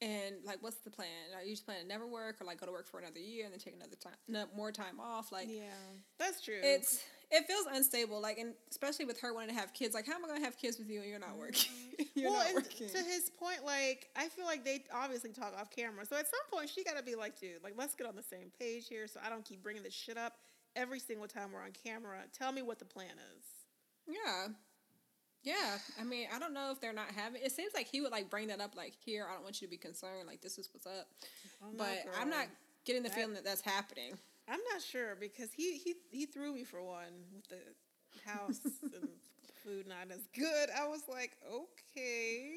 [0.00, 1.06] and like, what's the plan?
[1.36, 3.44] Are you just planning to never work, or like go to work for another year
[3.44, 5.30] and then take another time, no, more time off?
[5.30, 5.70] Like, Yeah,
[6.18, 6.58] that's true.
[6.62, 8.20] it's it feels unstable.
[8.20, 9.94] Like, and especially with her wanting to have kids.
[9.94, 11.70] Like, how am I going to have kids with you and you're not working?
[12.14, 12.88] you're well, not working.
[12.90, 16.04] to his point, like I feel like they obviously talk off camera.
[16.04, 18.22] So at some point, she got to be like, dude, like let's get on the
[18.24, 20.34] same page here, so I don't keep bringing this shit up
[20.74, 22.18] every single time we're on camera.
[22.36, 23.06] Tell me what the plan
[23.36, 23.44] is.
[24.08, 24.48] Yeah.
[25.42, 25.78] Yeah.
[26.00, 28.30] I mean, I don't know if they're not having it seems like he would like
[28.30, 30.68] bring that up like here, I don't want you to be concerned, like this is
[30.72, 31.08] what's up.
[31.62, 32.46] Oh don't But I'm not
[32.84, 34.18] getting the That- feeling that that's happening.
[34.48, 37.60] I'm not sure because he he he threw me for one with the
[38.28, 39.08] house and
[39.64, 40.68] food not as good.
[40.76, 42.50] I was like, okay.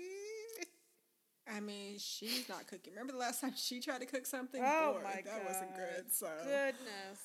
[1.47, 2.93] I mean, she's not cooking.
[2.93, 4.61] Remember the last time she tried to cook something?
[4.65, 5.25] Oh Boy, my God.
[5.25, 6.11] that wasn't good.
[6.11, 7.19] So goodness.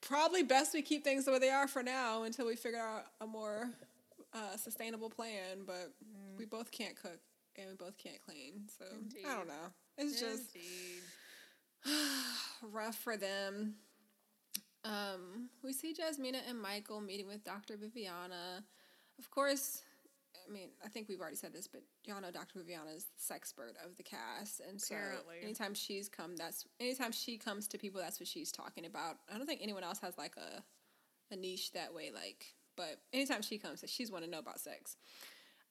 [0.00, 3.04] Probably best we keep things the way they are for now until we figure out
[3.20, 3.70] a more
[4.32, 5.64] uh, sustainable plan.
[5.66, 5.92] But
[6.38, 7.18] we both can't cook
[7.56, 8.62] and we both can't clean.
[8.78, 8.84] So
[9.28, 9.72] I don't know.
[9.98, 10.56] It's just
[12.72, 13.74] rough for them.
[14.84, 17.76] Um, we see Jasmina and Michael meeting with Dr.
[17.76, 18.64] Viviana.
[19.18, 19.82] Of course,
[20.48, 22.58] I mean, I think we've already said this, but y'all know Dr.
[22.60, 25.36] Viviana is the sex sexpert of the cast, and so Apparently.
[25.42, 29.16] anytime she's come, that's anytime she comes to people, that's what she's talking about.
[29.32, 30.62] I don't think anyone else has like a
[31.32, 32.46] a niche that way, like.
[32.76, 34.96] But anytime she comes, she's want to know about sex.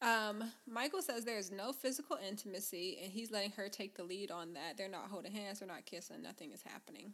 [0.01, 4.53] Um, Michael says there's no physical intimacy, and he's letting her take the lead on
[4.53, 4.77] that.
[4.77, 7.13] They're not holding hands, they're not kissing, nothing is happening.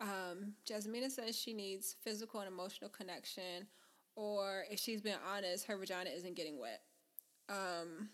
[0.00, 3.66] Um, Jasmina says she needs physical and emotional connection,
[4.16, 6.80] or if she's being honest, her vagina isn't getting wet.
[7.48, 8.10] Um,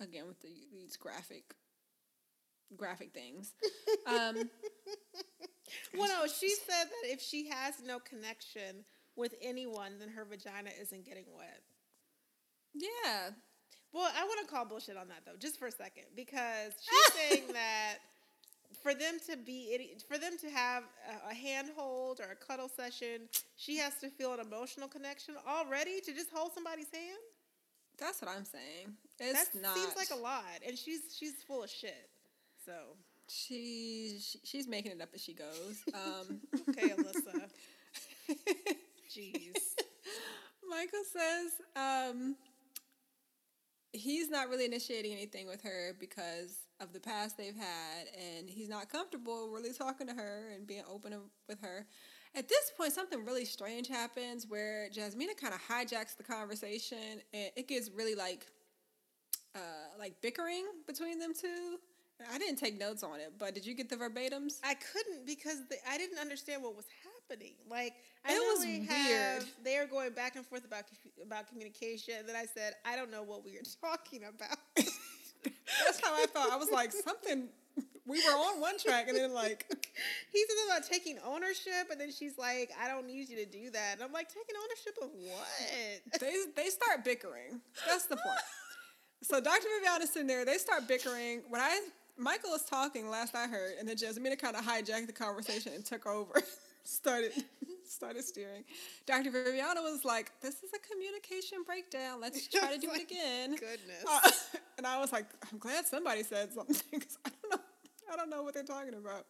[0.00, 1.54] again with the, these graphic,
[2.76, 3.52] graphic things.
[4.06, 4.48] Um,
[5.96, 8.84] Well, no, she said that if she has no connection
[9.16, 11.60] with anyone, then her vagina isn't getting wet.
[12.74, 13.30] yeah,
[13.92, 17.14] Well, I want to call bullshit on that though, just for a second, because she's
[17.30, 17.96] saying that
[18.82, 20.84] for them to be for them to have
[21.26, 26.00] a, a handhold or a cuddle session, she has to feel an emotional connection already
[26.00, 27.18] to just hold somebody's hand.
[27.98, 28.94] that's what I'm saying.
[29.18, 29.76] It's that not.
[29.76, 32.08] seems like a lot, and she's she's full of shit.
[32.64, 32.72] So
[33.30, 35.82] She, she she's making it up as she goes.
[35.94, 36.40] Um,
[36.70, 37.48] Okay, Alyssa.
[39.10, 39.56] Jeez.
[40.68, 42.36] Michael says um,
[43.92, 48.68] he's not really initiating anything with her because of the past they've had, and he's
[48.68, 51.14] not comfortable really talking to her and being open
[51.48, 51.86] with her.
[52.34, 57.50] At this point, something really strange happens where Jasmina kind of hijacks the conversation, and
[57.56, 58.46] it gets really like,
[59.54, 59.58] uh,
[59.98, 61.78] like bickering between them two.
[62.32, 64.54] I didn't take notes on it, but did you get the verbatims?
[64.64, 66.86] I couldn't because the, I didn't understand what was
[67.30, 67.54] happening.
[67.70, 68.88] Like I It was weird.
[68.88, 70.84] have- they are going back and forth about
[71.22, 72.14] about communication.
[72.26, 74.58] Then I said, I don't know what we were talking about.
[75.84, 76.52] That's how I felt.
[76.52, 77.48] I was like, something.
[78.06, 79.66] We were on one track, and then like,
[80.32, 83.70] he said about taking ownership, and then she's like, "I don't need you to do
[83.70, 87.60] that." And I'm like, "Taking ownership of what?" they they start bickering.
[87.86, 88.40] That's the point.
[89.22, 89.66] So Dr.
[89.76, 90.46] Viviana's sitting there.
[90.46, 91.42] They start bickering.
[91.50, 91.80] When I
[92.16, 95.84] Michael was talking last I heard, and then Jasmina kind of hijacked the conversation and
[95.84, 96.42] took over.
[96.88, 97.32] started
[97.84, 98.64] started steering.
[99.06, 99.30] Dr.
[99.30, 102.20] Viviana was like, "This is a communication breakdown.
[102.20, 104.04] Let's try to do it again." Goodness.
[104.08, 104.30] Uh,
[104.78, 107.60] and I was like, I'm glad somebody said something because I don't know,
[108.12, 109.26] I don't know what they're talking about.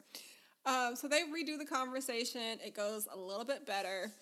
[0.67, 2.59] Um, so they redo the conversation.
[2.65, 4.13] It goes a little bit better.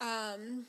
[0.00, 0.66] Um,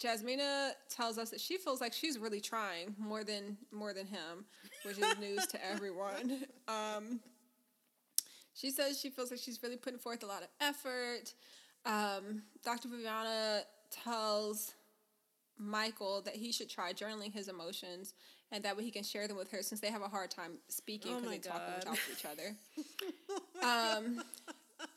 [0.00, 4.44] Jasmina tells us that she feels like she's really trying more than more than him,
[4.84, 6.44] which is news to everyone.
[6.66, 7.20] Um,
[8.54, 11.34] she says she feels like she's really putting forth a lot of effort.
[11.84, 12.88] Um, Dr.
[12.88, 14.72] Viviana tells
[15.58, 18.14] Michael that he should try journaling his emotions
[18.52, 20.52] and that way he can share them with her since they have a hard time
[20.68, 21.82] speaking Oh because my they talk God.
[21.82, 22.56] top of each other.
[23.62, 24.22] um,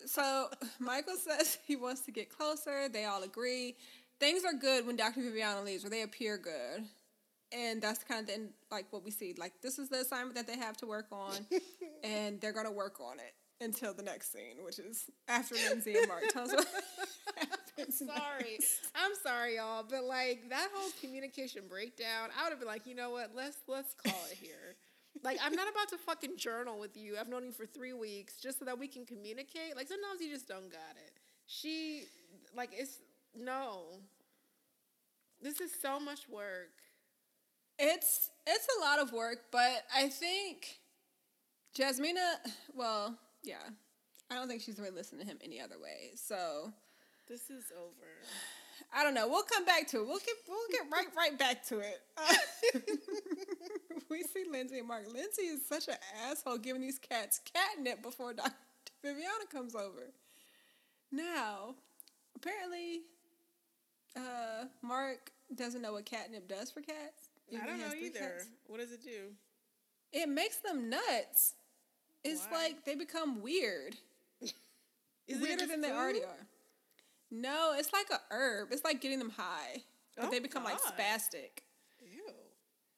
[0.06, 0.50] so
[0.80, 2.88] Michael says he wants to get closer.
[2.90, 3.76] They all agree.
[4.20, 5.22] Things are good when Dr.
[5.22, 6.84] Viviana leaves, or they appear good.
[7.52, 9.34] And that's kind of the, end- like what we see.
[9.38, 11.46] Like this is the assignment that they have to work on,
[12.04, 16.08] and they're gonna work on it until the next scene, which is after Lindsey and
[16.08, 16.68] Mark tell us what
[17.38, 18.60] happens sorry.
[18.96, 22.96] I'm sorry, y'all, but like that whole communication breakdown, I would have been like, you
[22.96, 23.32] know what?
[23.36, 24.76] Let's let's call it here.
[25.24, 27.16] like I'm not about to fucking journal with you.
[27.20, 29.76] I've known you for three weeks just so that we can communicate.
[29.76, 31.12] Like sometimes you just don't got it.
[31.46, 32.04] She
[32.56, 33.00] like it's
[33.36, 34.00] no.
[35.42, 36.72] This is so much work.
[37.80, 40.80] It's it's a lot of work, but I think
[41.78, 42.36] Jasmina.
[42.74, 43.56] Well, yeah,
[44.32, 46.12] I don't think she's really listening to him any other way.
[46.16, 46.74] So
[47.28, 48.08] This is over.
[48.94, 49.28] I don't know.
[49.28, 50.08] We'll come back to it.
[50.08, 52.00] We'll get we'll get right right back to it.
[54.10, 55.06] we see Lindsey and Mark.
[55.12, 55.96] Lindsey is such an
[56.30, 58.52] asshole giving these cats catnip before Dr.
[59.04, 60.12] Viviana comes over.
[61.12, 61.76] Now,
[62.36, 63.02] apparently,
[64.16, 67.30] uh, Mark doesn't know what catnip does for cats.
[67.52, 68.20] I don't know either.
[68.20, 68.48] cats.
[68.68, 69.32] What does it do?
[70.12, 71.56] It makes them nuts.
[72.24, 72.64] It's Why?
[72.64, 73.96] like they become weird.
[75.28, 76.48] Is weirder than they already are.
[77.30, 78.70] No, it's like a herb.
[78.72, 79.84] It's like getting them high,
[80.16, 81.64] but Oh, they become like spastic.
[82.00, 82.24] Ew.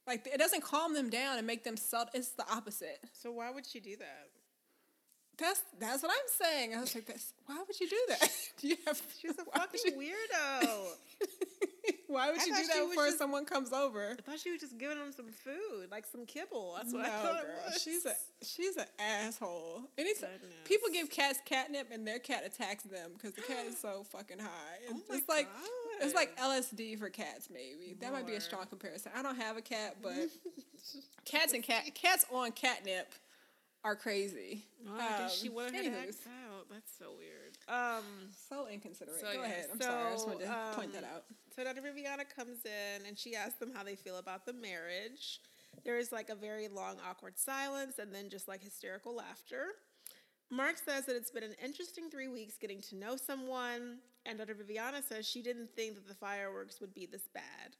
[0.06, 2.12] Like it doesn't calm them down and make them subtle.
[2.14, 3.00] It's the opposite.
[3.14, 4.29] So why would she do that?
[5.40, 6.76] That's that's what I'm saying.
[6.76, 8.30] I was like, that's, why would you do that?
[8.62, 9.02] do you have?
[9.22, 10.88] She's a fucking you- weirdo.
[12.08, 14.16] Why would I you do that before just- someone comes over?
[14.18, 16.74] I thought she was just giving them some food, like some kibble.
[16.78, 18.14] That's what I thought girl, she's a
[18.44, 19.84] she's an asshole.
[19.98, 20.30] Anytime
[20.66, 24.40] people give cats catnip and their cat attacks them because the cat is so fucking
[24.40, 24.48] high.
[24.92, 25.48] Oh It's, my it's like
[26.02, 27.48] it's like LSD for cats.
[27.52, 29.12] Maybe that might be a strong comparison.
[29.16, 30.14] I don't have a cat, but
[31.26, 33.14] cats and cat cats on catnip
[33.84, 34.64] are crazy.
[34.88, 36.68] Oh, guess she Um, wanted her to act out.
[36.70, 37.58] That's so weird.
[37.68, 38.04] Um,
[38.50, 39.20] So inconsiderate.
[39.20, 39.68] So, Go yeah, ahead.
[39.72, 40.04] I'm sorry.
[40.08, 41.24] I just so, wanted to point that um, out.
[41.56, 41.82] so Dr.
[41.82, 45.42] Viviana comes in and she asks them how they feel about the marriage.
[45.86, 49.66] There is like a very long, awkward silence and then just like hysterical laughter.
[50.52, 54.56] Mark says that it's been an interesting three weeks getting to know someone, and Dr.
[54.56, 57.76] Viviana says she didn't think that the fireworks would be this bad.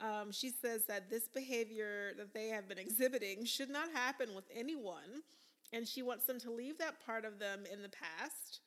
[0.00, 4.44] Um, she says that this behavior that they have been exhibiting should not happen with
[4.54, 5.22] anyone,
[5.72, 8.60] and she wants them to leave that part of them in the past.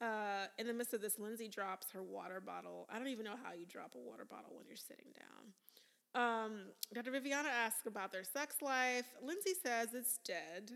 [0.00, 2.88] Uh, in the midst of this, Lindsey drops her water bottle.
[2.92, 5.52] I don't even know how you drop a water bottle when you're sitting down.
[6.14, 6.52] Um,
[6.92, 7.12] Dr.
[7.12, 9.06] Viviana asks about their sex life.
[9.22, 10.72] Lindsey says it's dead.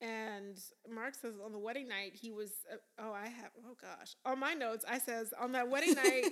[0.00, 0.58] And
[0.92, 2.50] Mark says on the wedding night he was.
[2.70, 3.50] Uh, oh, I have.
[3.66, 4.16] Oh gosh.
[4.26, 6.24] On my notes, I says on that wedding night.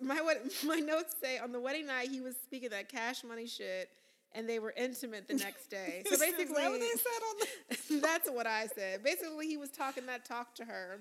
[0.00, 0.20] My
[0.66, 3.90] my notes say on the wedding night he was speaking that cash money shit,
[4.32, 6.02] and they were intimate the next day.
[6.10, 9.02] So basically, what they said on the- that's what I said.
[9.02, 11.00] Basically, he was talking that talk to her,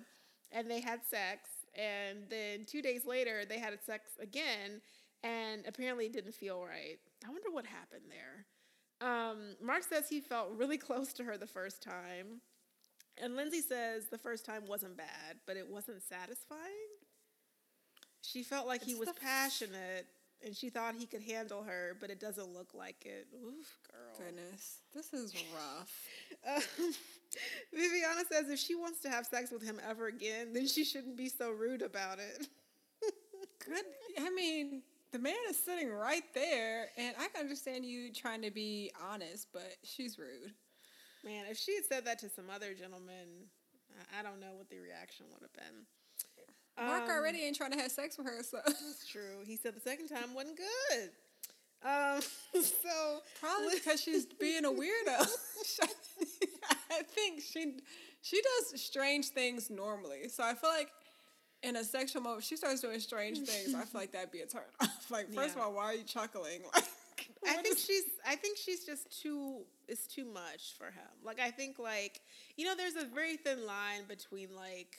[0.52, 1.50] and they had sex.
[1.78, 4.80] And then two days later, they had sex again,
[5.24, 6.98] and apparently it didn't feel right.
[7.26, 8.46] I wonder what happened there.
[9.02, 12.40] Um, Mark says he felt really close to her the first time.
[13.22, 16.60] And Lindsey says the first time wasn't bad, but it wasn't satisfying.
[18.32, 20.08] She felt like he was passionate
[20.46, 23.28] and she thought he could handle her, but it doesn't look like it.
[23.36, 24.26] Oof, girl.
[24.26, 25.92] Goodness, this is rough.
[26.48, 26.94] Um,
[27.74, 31.18] Viviana says if she wants to have sex with him ever again, then she shouldn't
[31.18, 32.48] be so rude about it.
[33.66, 33.84] Good.
[34.20, 38.52] I mean, the man is sitting right there, and I can understand you trying to
[38.52, 40.54] be honest, but she's rude.
[41.24, 43.50] Man, if she had said that to some other gentleman,
[44.18, 45.86] I don't know what the reaction would have been.
[46.78, 49.44] Mark Um, already ain't trying to have sex with her, so That's true.
[49.46, 51.10] He said the second time wasn't good.
[51.84, 52.22] Um,
[52.64, 55.28] so probably because she's being a weirdo.
[56.92, 57.78] I think she
[58.22, 60.90] she does strange things normally, so I feel like.
[61.64, 63.74] In a sexual moment, she starts doing strange things.
[63.74, 65.10] I feel like that'd be a turn off.
[65.10, 65.62] Like, first Yeah.
[65.64, 66.62] of all, why are you chuckling?
[66.76, 66.84] Like,
[67.48, 71.10] I think is- she's I think she's just too it's too much for him.
[71.24, 72.22] Like I think like
[72.56, 74.98] you know there's a very thin line between like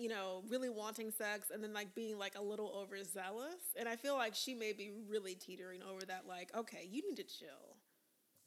[0.00, 3.96] you know really wanting sex and then like being like a little overzealous and I
[3.96, 7.76] feel like she may be really teetering over that like okay, you need to chill.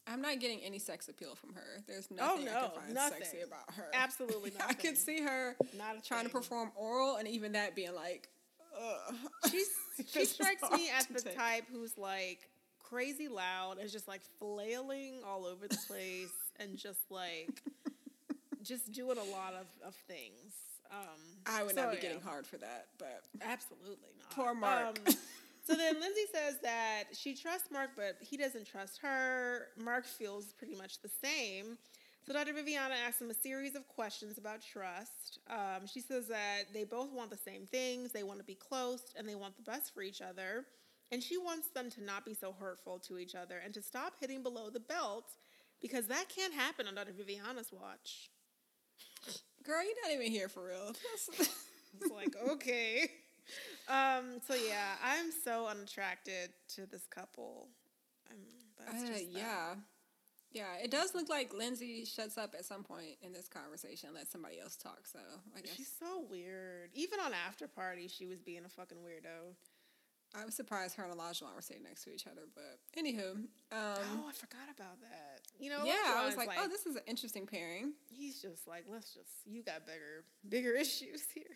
[0.06, 1.82] I'm not getting any sex appeal from her.
[1.88, 3.18] There's Oh, nothing I no, can find nothing.
[3.24, 3.86] sexy about her.
[3.94, 4.66] Absolutely nothing.
[4.70, 8.28] I could see her Not trying to perform oral, and even that being like,
[8.78, 9.16] ugh.
[9.50, 9.70] She's
[10.12, 11.38] she strikes me as the take.
[11.38, 12.50] type who's like
[12.80, 17.62] crazy loud and just like flailing all over the place and just like
[18.62, 20.54] just doing a lot of, of things.
[20.94, 22.02] Um, I would so, not be yeah.
[22.04, 24.30] getting hard for that, but Absolutely not.
[24.32, 25.00] Poor Mark.
[25.08, 25.16] Um,
[25.66, 29.68] so then Lindsey says that she trusts Mark, but he doesn't trust her.
[29.78, 31.78] Mark feels pretty much the same.
[32.26, 32.54] So Dr.
[32.54, 35.40] Viviana asks him a series of questions about trust.
[35.50, 38.14] Um, she says that they both want the same things.
[38.14, 40.66] They want to be close and they want the best for each other.
[41.12, 44.14] And she wants them to not be so hurtful to each other and to stop
[44.22, 45.32] hitting below the belt
[45.82, 47.12] because that can't happen on Dr.
[47.12, 48.30] Viviana's watch.
[49.64, 50.94] Girl, you're not even here for real.
[52.02, 53.08] It's like, okay.
[53.88, 57.68] Um, so yeah, I'm so unattracted to this couple.
[58.80, 59.76] Uh, yeah.
[60.52, 64.16] Yeah, it does look like Lindsey shuts up at some point in this conversation and
[64.16, 65.02] lets somebody else talk.
[65.12, 65.20] So
[65.58, 66.92] I guess She's so weird.
[66.94, 69.56] Even on after party, she was being a fucking weirdo.
[70.40, 72.42] I was surprised her and Olajuwon were sitting next to each other.
[72.54, 75.33] But anywho, um, oh, I forgot about that.
[75.64, 77.94] You know, yeah, I was Olajuwon's like, oh, this is an interesting pairing.
[78.10, 81.56] he's just like, let's just, you got bigger, bigger issues here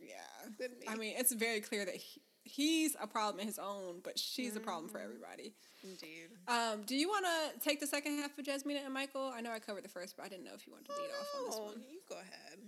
[0.00, 0.66] Yeah.
[0.88, 4.56] I mean, it's very clear that he, he's a problem in his own, but she's
[4.56, 5.54] a problem for everybody.
[5.84, 6.30] indeed.
[6.48, 9.30] Um, do you want to take the second half of Jasmina and Michael?
[9.32, 11.10] I know I covered the first, but I didn't know if you wanted to lead
[11.20, 11.82] off on this Oh, one.
[11.88, 12.58] you go ahead.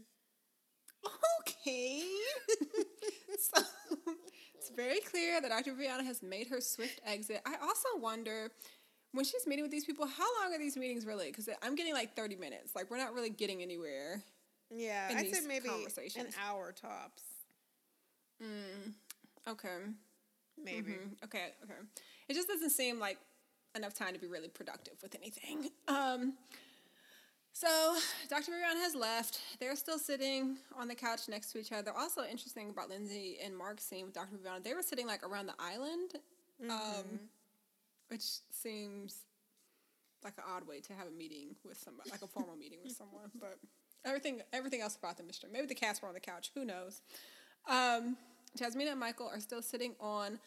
[1.41, 2.03] Okay.
[3.39, 3.63] so
[4.57, 5.73] it's very clear that Dr.
[5.75, 7.41] Brianna has made her swift exit.
[7.45, 8.51] I also wonder
[9.15, 11.27] when she's meeting with these people, how long are these meetings really?
[11.27, 12.75] Because I'm getting like 30 minutes.
[12.75, 14.23] Like, we're not really getting anywhere.
[14.71, 15.69] Yeah, in I'd say maybe
[16.17, 17.23] an hour tops.
[19.49, 19.77] Okay.
[20.63, 20.93] Maybe.
[20.93, 21.25] Mhm.
[21.25, 21.75] Okay, okay.
[22.29, 23.19] It just doesn't seem like
[23.77, 25.71] enough time to be really productive with anything.
[25.89, 26.35] Um,
[27.53, 27.97] so
[28.29, 28.51] Dr.
[28.51, 29.39] Marianne has left.
[29.61, 31.93] They're still sitting on the couch next to each other.
[31.97, 34.39] Also interesting about Lindsey and Mark's scene with Dr.
[34.43, 36.15] Marianne, they were sitting like around the island,
[36.69, 37.21] um,
[38.15, 39.25] which seems
[40.23, 42.93] like an odd way to have a meeting with somebody, like a formal meeting with
[42.93, 43.29] someone.
[43.41, 43.59] But
[44.05, 45.53] everything, everything else about them is strange.
[45.53, 46.53] Maybe the cats were on the couch.
[46.55, 47.03] Who knows?
[47.69, 48.17] Um,
[48.57, 50.39] Jasmine and Michael are still sitting on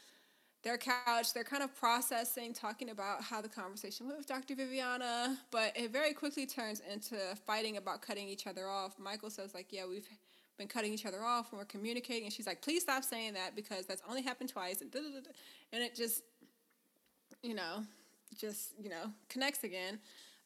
[0.63, 1.33] their couch.
[1.33, 4.55] They're kind of processing, talking about how the conversation went with Dr.
[4.55, 8.97] Viviana, but it very quickly turns into fighting about cutting each other off.
[8.97, 10.07] Michael says, like, yeah, we've
[10.57, 12.23] been cutting each other off when we're communicating.
[12.23, 14.81] And she's like, please stop saying that because that's only happened twice.
[14.81, 14.89] And,
[15.73, 16.23] and it just,
[17.41, 17.85] you know,
[18.37, 19.99] just, you know, connects again.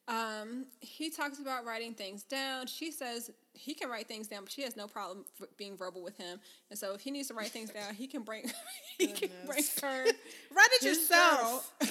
[0.08, 2.68] Um, he talks about writing things down.
[2.68, 5.26] She says he can write things down, but she has no problem
[5.58, 6.40] being verbal with him.
[6.70, 8.52] And so if he needs to write things down, he can bring
[8.98, 11.72] he can bring her Write it yourself.
[11.82, 11.90] he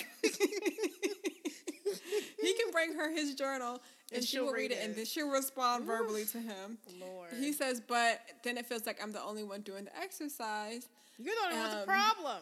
[2.54, 3.80] can bring her his journal
[4.10, 6.78] and, And she she'll read read it, and then she'll respond verbally to him.
[7.00, 7.30] Lord.
[7.38, 10.88] He says, but then it feels like I'm the only one doing the exercise.
[11.16, 12.38] You're the only one with um, the problem.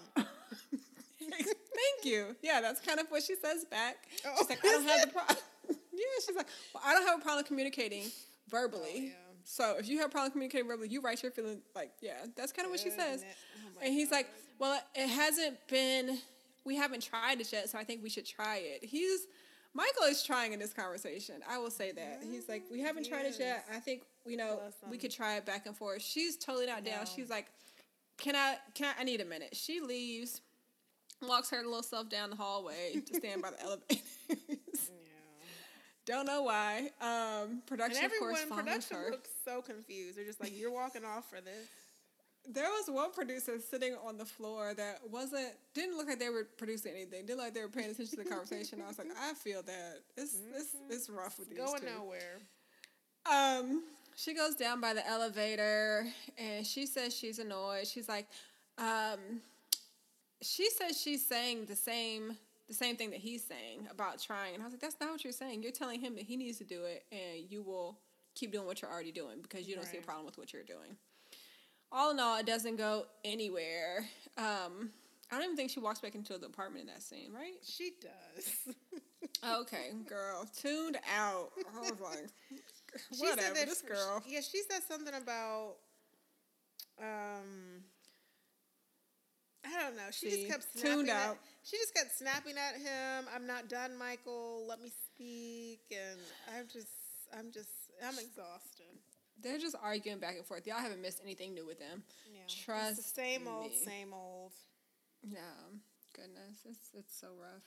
[1.78, 2.36] Thank you.
[2.42, 3.96] Yeah, that's kind of what she says back.
[4.26, 5.36] Oh, she's like, I don't have the problem.
[5.68, 8.04] yeah, she's like, well, I don't have a problem communicating
[8.48, 8.88] verbally.
[8.94, 9.10] Oh, yeah.
[9.44, 11.60] So if you have a problem communicating verbally, you write your feelings.
[11.74, 13.24] Like, yeah, that's kind of what she says.
[13.24, 16.18] Oh and he's like, well, it hasn't been.
[16.64, 18.84] We haven't tried it yet, so I think we should try it.
[18.84, 19.26] He's
[19.74, 21.36] Michael is trying in this conversation.
[21.48, 22.22] I will say that.
[22.28, 23.64] He's like, we haven't tried it yet.
[23.72, 26.02] I think you know Bless we could try it back and forth.
[26.02, 27.04] She's totally not down.
[27.04, 27.10] No.
[27.14, 27.46] She's like,
[28.18, 28.56] can I?
[28.74, 29.00] Can I?
[29.00, 29.54] I need a minute.
[29.54, 30.40] She leaves,
[31.26, 34.02] walks her little self down the hallway to stand by the elevators.
[34.28, 34.86] Yeah.
[36.06, 36.90] Don't know why.
[37.00, 37.08] Um,
[37.50, 39.10] And production, of course, production her.
[39.10, 40.16] looks so confused.
[40.16, 41.66] They're just like, "You're walking off for this."
[42.50, 46.44] There was one producer sitting on the floor that wasn't didn't look like they were
[46.56, 47.26] producing anything.
[47.26, 48.80] Didn't look like they were paying attention to the conversation.
[48.82, 51.86] I was like, I feel that it's it's it's rough with these Going two.
[51.86, 52.38] nowhere.
[53.30, 53.82] Um,
[54.16, 56.06] she goes down by the elevator
[56.38, 57.86] and she says she's annoyed.
[57.86, 58.26] She's like,
[58.78, 59.42] um,
[60.42, 62.36] she says she's saying the same
[62.68, 64.52] the same thing that he's saying about trying.
[64.52, 65.62] And I was like, that's not what you're saying.
[65.62, 67.98] You're telling him that he needs to do it and you will
[68.34, 70.64] keep doing what you're already doing because you don't see a problem with what you're
[70.64, 70.96] doing.
[71.90, 74.04] All in all, it doesn't go anywhere.
[74.36, 74.90] Um,
[75.30, 77.54] I don't even think she walks back into the apartment in that scene, right?
[77.64, 78.74] She does.
[79.44, 81.50] Okay, girl, tuned out.
[81.76, 82.26] I was like,
[83.12, 83.66] She said whatever.
[83.66, 84.22] This girl.
[84.26, 85.74] Yeah, she said something about.
[87.00, 87.82] Um,
[89.64, 90.10] I don't know.
[90.10, 91.08] She See, just kept snapping.
[91.08, 93.26] At, she just kept snapping at him.
[93.34, 94.66] I'm not done, Michael.
[94.68, 95.80] Let me speak.
[95.90, 96.20] And
[96.56, 96.88] I'm just,
[97.36, 97.68] I'm just,
[98.02, 98.98] I'm exhausted.
[99.42, 100.66] They're just arguing back and forth.
[100.66, 102.02] Y'all haven't missed anything new with them.
[102.32, 104.52] Yeah, it's Trust the same old, same old.
[105.22, 105.38] Yeah,
[106.14, 107.62] goodness, it's it's so rough.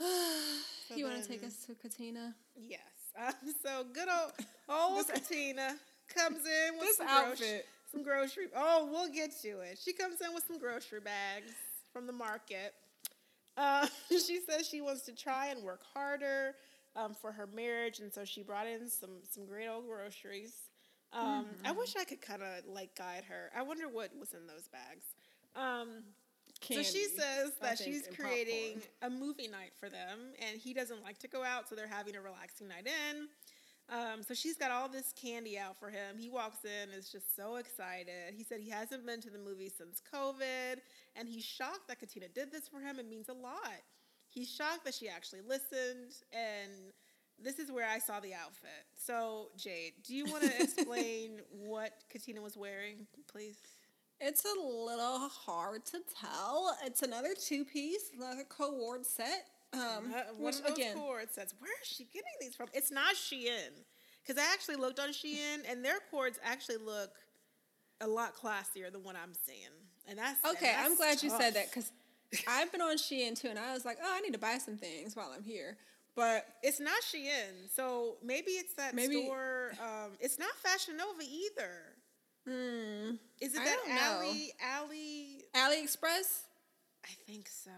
[0.88, 2.34] So you want to take us to Katina?
[2.56, 2.80] Yes.
[3.20, 4.08] Um, so good
[4.70, 5.76] old old Katina
[6.14, 7.66] comes in with This outfit.
[7.90, 8.46] Some grocery.
[8.54, 9.78] Oh, we'll get to it.
[9.82, 11.52] She comes in with some grocery bags
[11.92, 12.74] from the market.
[13.56, 16.54] Uh, she says she wants to try and work harder
[16.96, 20.54] um, for her marriage, and so she brought in some some great old groceries.
[21.12, 21.78] Um, I Mm-hmm.
[21.78, 23.50] wish I could kind of like guide her.
[23.56, 25.04] I wonder what was in those bags.
[25.56, 26.04] Um,
[26.60, 28.82] Candy, so she says that think, she's creating popcorn.
[29.02, 32.16] a movie night for them, and he doesn't like to go out, so they're having
[32.16, 33.28] a relaxing night in.
[33.90, 36.18] Um, so she's got all this candy out for him.
[36.18, 38.34] He walks in, is just so excited.
[38.36, 40.80] He said he hasn't been to the movie since COVID,
[41.16, 42.98] and he's shocked that Katina did this for him.
[42.98, 43.80] It means a lot.
[44.28, 46.92] He's shocked that she actually listened, and
[47.42, 48.84] this is where I saw the outfit.
[48.94, 53.56] So Jade, do you want to explain what Katina was wearing, please?
[54.20, 56.76] It's a little hard to tell.
[56.84, 59.46] It's another two piece leather co-ord set.
[59.72, 59.80] Um,
[60.14, 62.90] Uh, one which of those again, cords says, "Where is she getting these from?" It's
[62.90, 63.84] not Shein,
[64.22, 67.10] because I actually looked on Shein, and their cords actually look
[68.00, 69.68] a lot classier than what I'm seeing.
[70.06, 70.74] And that's and okay.
[70.74, 71.92] I'm that's glad you said that because
[72.46, 74.78] I've been on Shein too, and I was like, oh, I need to buy some
[74.78, 75.76] things while I'm here.
[76.14, 79.72] But it's not Shein, so maybe it's that Maybe- store.
[79.80, 81.94] Um, it's not Fashion Nova either.
[82.44, 83.78] hmm, Is it I that.
[83.88, 84.52] Alley?
[84.60, 85.44] Alley?
[85.54, 86.44] AliExpress.
[87.04, 87.70] I think so.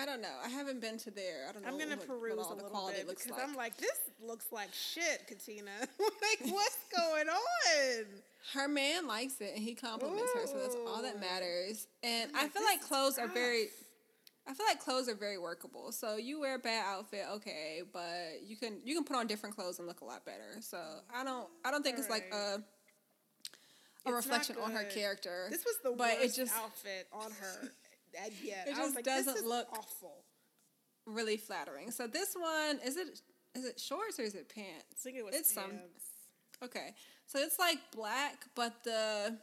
[0.00, 0.34] I don't know.
[0.44, 1.46] I haven't been to there.
[1.48, 1.68] I don't know.
[1.68, 3.48] I'm gonna what, peruse what all a the little quality bit looks because like.
[3.48, 5.70] I'm like, this looks like shit, Katina.
[5.80, 8.04] like, what's going on?
[8.52, 11.88] Her man likes it and he compliments her, so that's all that matters.
[12.02, 13.68] And I'm I like, feel like clothes are very.
[14.48, 15.90] I feel like clothes are very workable.
[15.90, 19.56] So you wear a bad outfit, okay, but you can you can put on different
[19.56, 20.60] clothes and look a lot better.
[20.60, 20.78] So
[21.12, 22.62] I don't I don't think it's like a
[24.06, 25.48] a not reflection on her character.
[25.50, 27.70] This was the but it worst just outfit on her.
[28.22, 30.24] And yet, It I just like, doesn't look- awful.
[31.06, 31.90] really flattering.
[31.90, 33.20] So this one is it
[33.54, 35.02] is it shorts or is it I pants?
[35.02, 35.72] think it was It's some.
[36.62, 36.94] Okay.
[37.26, 39.36] So it's like black, but the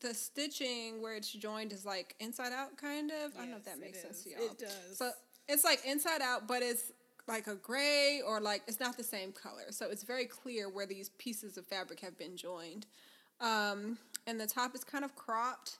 [0.00, 3.32] the stitching where it's joined is like inside out kind of.
[3.36, 4.42] I don't know if that makes sense to y'all.
[4.42, 4.98] It does.
[4.98, 5.10] So
[5.48, 6.92] it's like inside out, but it's
[7.26, 9.70] like a gray or like it's not the same color.
[9.70, 12.86] So it's very clear where these pieces of fabric have been joined.
[13.40, 15.78] Um, and the top is kind of cropped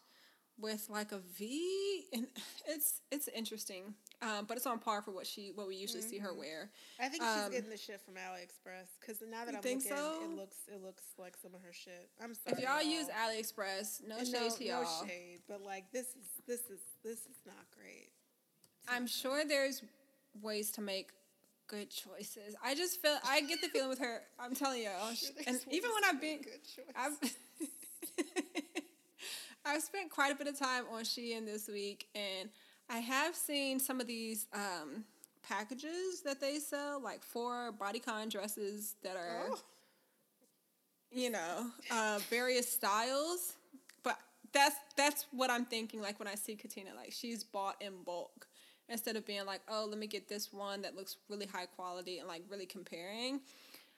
[0.59, 2.27] with like a V, and
[2.67, 3.95] it's it's interesting.
[4.23, 6.39] Um, but it's on par for what she what we usually see her Mm-hmm.
[6.39, 6.71] wear.
[6.99, 10.15] I think um, she's getting the shit from AliExpress because now that I'm looking, so?
[10.25, 12.09] it looks it looks like some of her shit.
[12.23, 12.57] I'm sorry.
[12.57, 14.83] If y'all use AliExpress, no And shade to y'all.
[14.83, 18.09] no shade, but like this is this is this is not great.
[18.89, 19.83] I'm sure there's
[20.41, 21.11] ways to make
[21.67, 22.55] good choices.
[22.65, 24.23] I just feel I get the feeling with her.
[24.39, 26.93] I'm telling y'all, Sure, and even when I've been, good choices.
[26.97, 27.19] I've
[29.67, 32.49] I've spent quite a bit of time on Shein this week, and
[32.89, 35.05] I have seen some of these um,
[35.43, 39.59] packages that they sell, like four bodycon dresses that are, Oh.
[41.11, 43.55] you know, uh, various styles.
[44.05, 44.19] But
[44.53, 46.01] that's that's what I'm thinking.
[46.01, 48.47] Like when I see Katina, like she's bought in bulk
[48.89, 52.19] instead of being like, oh, let me get this one that looks really high quality
[52.19, 53.41] and like really comparing.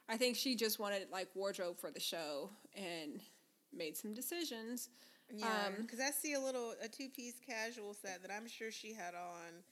[0.08, 3.20] I think she just wanted like wardrobe for the show and
[3.76, 4.88] made some decisions.
[5.30, 8.70] Yeah, Um, because I see a little a two piece casual set that I'm sure
[8.70, 9.62] she had on.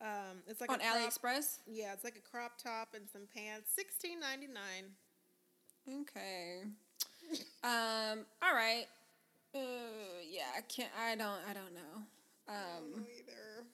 [0.00, 1.58] Um, it's like on crop, AliExpress.
[1.66, 4.90] Yeah, it's like a crop top and some pants, sixteen ninety nine.
[6.02, 6.62] Okay.
[7.62, 8.26] um.
[8.42, 8.86] All right.
[9.54, 9.58] Uh.
[10.28, 10.42] Yeah.
[10.56, 10.90] I can't.
[11.00, 11.40] I don't.
[11.48, 12.02] I don't know.
[12.48, 13.06] Um.
[13.16, 13.66] either.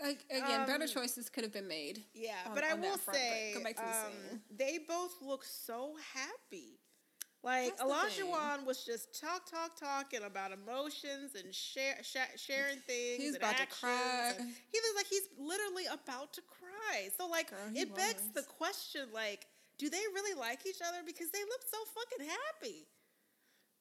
[0.00, 2.04] Like, again, better Um, choices could have been made.
[2.14, 6.78] Yeah, on- but I will front, say, um, they both look so happy.
[7.44, 8.66] Like That's thing.
[8.66, 13.18] Was just talk, talk, talking about emotions and share, sha- sharing things.
[13.22, 14.32] He's and about to actions, cry.
[14.38, 17.08] and He looks like he's literally about to cry.
[17.16, 19.46] So like, Girl, it begs the question: like,
[19.78, 20.98] do they really like each other?
[21.06, 22.86] Because they look so fucking happy.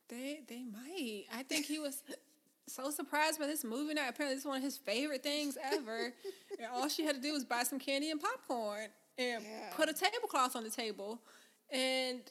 [0.10, 1.26] They they might.
[1.34, 2.04] I think he was
[2.68, 4.10] so surprised by this movie night.
[4.10, 6.14] Apparently, this is one of his favorite things ever.
[6.60, 8.88] and all she had to do was buy some candy and popcorn
[9.18, 9.74] and Yeah.
[9.76, 11.20] put a tablecloth on the table.
[11.72, 12.22] And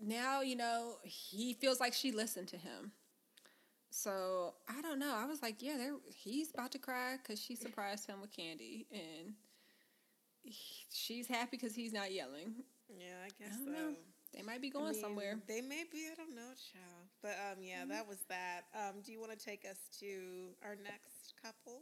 [0.00, 2.92] now, you know, he feels like she listened to him.
[3.90, 5.14] So I don't know.
[5.16, 8.86] I was like, yeah, they're, he's about to cry because she surprised him with candy,
[8.92, 9.34] and
[10.42, 12.54] he- she's happy because he's not yelling.
[12.88, 13.70] Yeah, I I guess don't so.
[13.72, 13.94] know.
[14.34, 15.38] They might be I going mean, somewhere.
[15.48, 16.06] They may be.
[16.12, 17.08] I don't know, child.
[17.22, 17.90] But um, yeah, Mm-hmm.
[17.90, 18.66] that was that.
[18.74, 21.80] Um, do you want to take us to our next couple?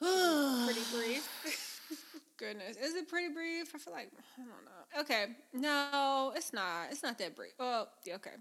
[0.66, 1.28] Pretty brief.
[2.38, 3.72] Goodness, is it pretty brief?
[3.74, 5.00] I feel like I don't know.
[5.00, 6.88] Okay, no, it's not.
[6.90, 7.52] It's not that brief.
[7.58, 8.32] Well, yeah, okay.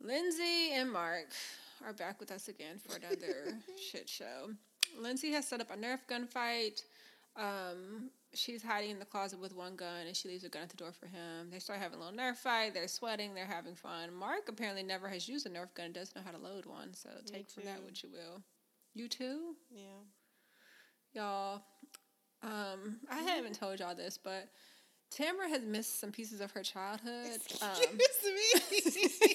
[0.00, 1.32] Lindsey and Mark
[1.84, 3.58] are back with us again for another
[3.90, 4.50] shit show.
[4.98, 6.82] Lindsey has set up a Nerf gun fight.
[7.36, 10.70] Um, she's hiding in the closet with one gun, and she leaves a gun at
[10.70, 11.50] the door for him.
[11.50, 12.74] They start having a little Nerf fight.
[12.74, 13.34] They're sweating.
[13.34, 14.12] They're having fun.
[14.12, 15.86] Mark apparently never has used a Nerf gun.
[15.86, 16.94] and Doesn't know how to load one.
[16.94, 18.42] So take from that what you will.
[18.94, 19.82] You too yeah.
[21.12, 21.62] y'all.
[22.42, 24.48] Um, I haven't told y'all this, but
[25.10, 27.40] Tamara has missed some pieces of her childhood.
[27.62, 29.28] Um, Excuse me.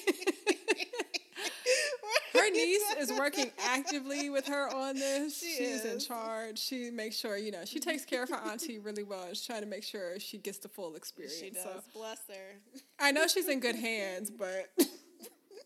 [2.34, 5.38] her niece is working actively with her on this.
[5.38, 6.58] She She's in charge.
[6.58, 9.26] She makes sure you know she takes care of her auntie really well.
[9.30, 11.38] She's trying to make sure she gets the full experience.
[11.38, 11.62] She does.
[11.62, 12.80] So Bless her.
[13.00, 14.70] I know she's in good hands, but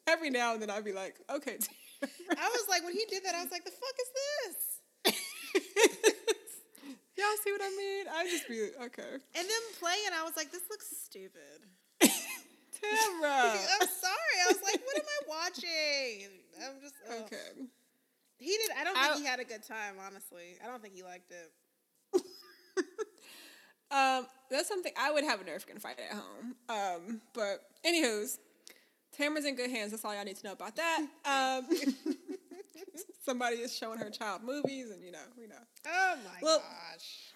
[0.06, 1.58] every now and then I'd be like, okay.
[1.58, 2.38] Tamara.
[2.38, 4.78] I was like, when he did that, I was like, the fuck is this?
[7.18, 8.06] Y'all see what I mean?
[8.14, 9.12] I just be okay.
[9.34, 11.66] And then playing, I was like, this looks stupid.
[12.00, 13.58] Tamara.
[13.58, 14.36] I'm sorry.
[14.46, 16.30] I was like, what am I watching?
[16.64, 17.16] I'm just ugh.
[17.26, 17.66] Okay.
[18.38, 18.70] He did.
[18.78, 19.96] I don't think I- he had a good time.
[20.06, 22.22] Honestly, I don't think he liked it.
[23.90, 26.54] Um, that's something I would have a Nerf gun fight at home.
[26.68, 28.36] Um, but anywho's,
[29.16, 29.92] Tamara's in good hands.
[29.92, 31.06] That's all y'all need to know about that.
[31.24, 31.64] Um,
[33.28, 35.56] somebody is showing her child movies, and you know, we know.
[35.86, 37.32] Oh my Well- gosh.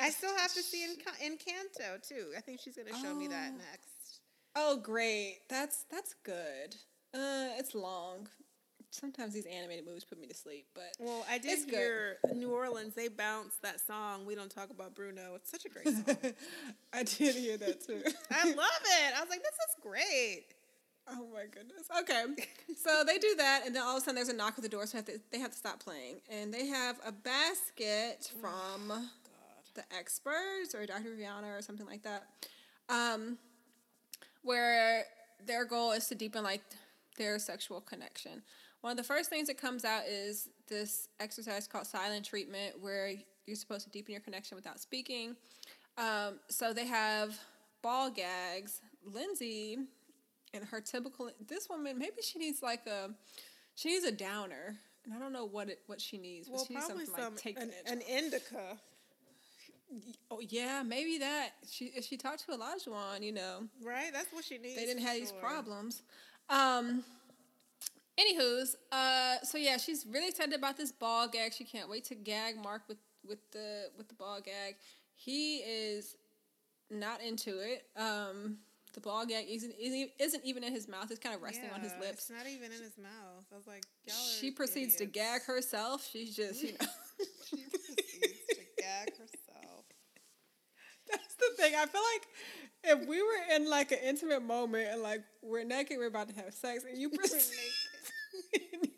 [0.00, 2.32] I still have to see Enca- Encanto too.
[2.36, 3.58] I think she's gonna show me that Oh.
[3.58, 4.20] next.
[4.54, 5.40] Oh, great.
[5.48, 6.76] That's that's good.
[7.12, 8.28] Uh, it's long.
[8.90, 11.74] Sometimes these animated movies put me to sleep, but Well, I did It's good.
[11.74, 12.94] hear New Orleans.
[12.94, 14.24] They bounced that song.
[14.24, 15.34] We don't talk about Bruno.
[15.34, 16.34] It's such a great song.
[16.92, 18.02] I did hear that too.
[18.30, 19.14] I love it.
[19.16, 20.46] I was like, this is great.
[21.10, 21.86] Oh my goodness.
[22.00, 22.24] Okay.
[22.76, 24.68] so they do that, and then all of a sudden there's a knock at the
[24.68, 26.20] door, so have to, they have to stop playing.
[26.30, 29.08] And they have a basket from God.
[29.74, 31.10] the experts or Dr.
[31.10, 32.24] Viviana or something like that,
[32.88, 33.38] um,
[34.42, 35.04] where
[35.46, 36.62] their goal is to deepen like
[37.16, 38.42] their sexual connection.
[38.80, 43.12] One of the first things that comes out is this exercise called silent treatment, where
[43.46, 45.36] you're supposed to deepen your connection without speaking.
[45.96, 47.38] Um, so they have
[47.82, 48.80] ball gags.
[49.04, 49.78] Lindsey,
[50.52, 53.10] in her typical, this woman maybe she needs like a,
[53.74, 56.64] she needs a downer, and I don't know what it what she needs, but Well,
[56.64, 58.78] she needs probably something some like take an, an indica,
[60.30, 61.50] Oh yeah, maybe that.
[61.70, 62.90] She if she talked to Elijah,
[63.20, 64.12] you know, right?
[64.12, 64.76] That's what she needs.
[64.76, 66.02] they didn't have these problems.
[66.50, 67.04] Um.
[68.18, 71.54] Anywho's, uh, so yeah, she's really excited about this ball gag.
[71.54, 74.74] She can't wait to gag Mark with with the with the ball gag.
[75.14, 76.16] He is
[76.90, 77.86] not into it.
[77.96, 78.58] Um,
[78.98, 79.72] the ball gag isn't
[80.18, 81.08] isn't even in his mouth.
[81.10, 82.28] It's kind of resting on his lips.
[82.28, 83.44] It's not even in his mouth.
[83.52, 86.08] I was like, y'all She proceeds to gag herself.
[86.10, 86.86] She's just, you know.
[87.48, 89.84] she proceeds to gag herself.
[91.08, 91.74] That's the thing.
[91.76, 95.96] I feel like if we were in like an intimate moment and like we're naked,
[95.98, 97.54] we're about to have sex, and you proceed,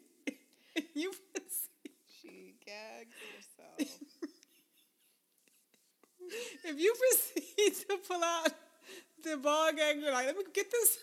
[0.95, 1.93] you proceed,
[2.23, 3.99] She gags herself.
[6.65, 8.51] if you proceed to pull out
[9.23, 10.99] the ball gag, you're like, let me get this.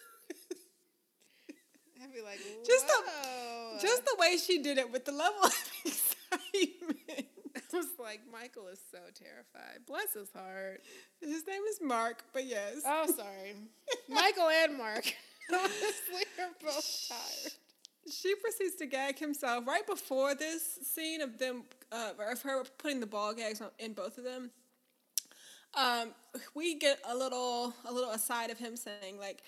[2.01, 5.71] I'd be like, Just the- Just the way she did it with the level of
[5.85, 6.97] excitement.
[7.73, 9.85] I was like, Michael is so terrified.
[9.85, 10.81] Bless his heart.
[11.21, 12.81] His name is Mark, but yes.
[12.85, 13.55] Oh, sorry.
[14.09, 15.13] Michael and Mark.
[15.53, 17.53] Honestly, are both tired.
[18.11, 22.99] she proceeds to gag himself right before this scene of them uh, of her putting
[22.99, 24.51] the ball gags on, in both of them.
[25.73, 26.11] Um,
[26.55, 29.41] we get a little a little aside of him saying like,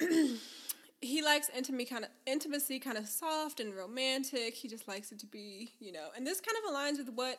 [1.00, 4.54] he likes intimacy kind of intimacy kind of soft and romantic.
[4.54, 6.08] He just likes it to be, you know.
[6.16, 7.38] And this kind of aligns with what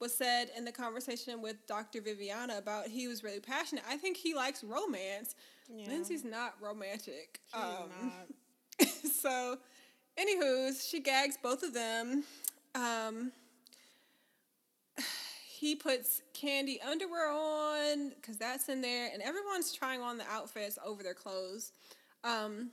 [0.00, 2.02] was said in the conversation with Dr.
[2.02, 3.84] Viviana about he was really passionate.
[3.88, 5.34] I think he likes romance.
[5.68, 5.86] Yeah.
[5.88, 7.40] Lindsey's not romantic.
[7.52, 8.88] She's Um, not.
[9.22, 9.56] so,
[10.18, 12.24] anywho's, she gags both of them.
[12.74, 13.32] Um,
[15.56, 20.78] he puts candy underwear on because that's in there, and everyone's trying on the outfits
[20.84, 21.72] over their clothes.
[22.24, 22.70] Um,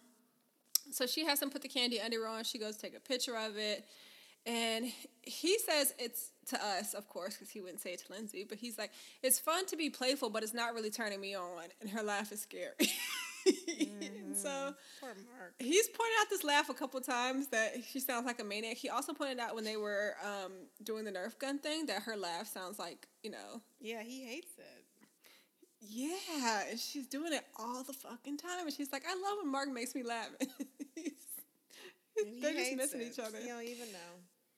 [0.92, 2.44] so she has him put the candy underwear on.
[2.44, 3.86] She goes take a picture of it,
[4.46, 8.46] and he says it's to us, of course, because he wouldn't say it to Lindsey.
[8.48, 11.66] But he's like, "It's fun to be playful, but it's not really turning me on."
[11.80, 12.74] And her laugh is scary.
[13.46, 15.54] and so Poor Mark.
[15.60, 18.78] He's pointed out this laugh a couple times that she sounds like a maniac.
[18.78, 20.52] He also pointed out when they were um,
[20.84, 24.52] doing the Nerf gun thing that her laugh sounds like, you know, Yeah, he hates
[24.58, 24.86] it.
[25.82, 28.66] yeah, and she's doing it all the fucking time.
[28.66, 30.30] And she's like, I love when Mark makes me laugh.
[32.42, 33.08] They're just missing it.
[33.14, 33.40] each other.
[33.40, 34.00] You don't even know.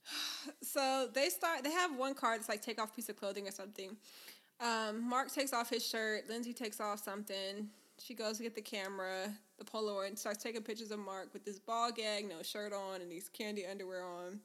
[0.61, 1.63] So they start.
[1.63, 3.97] They have one card that's like take off piece of clothing or something.
[4.59, 6.29] Um, Mark takes off his shirt.
[6.29, 7.69] Lindsey takes off something.
[7.99, 11.45] She goes to get the camera, the Polaroid, and starts taking pictures of Mark with
[11.45, 14.39] this ball gag, no shirt on, and these candy underwear on.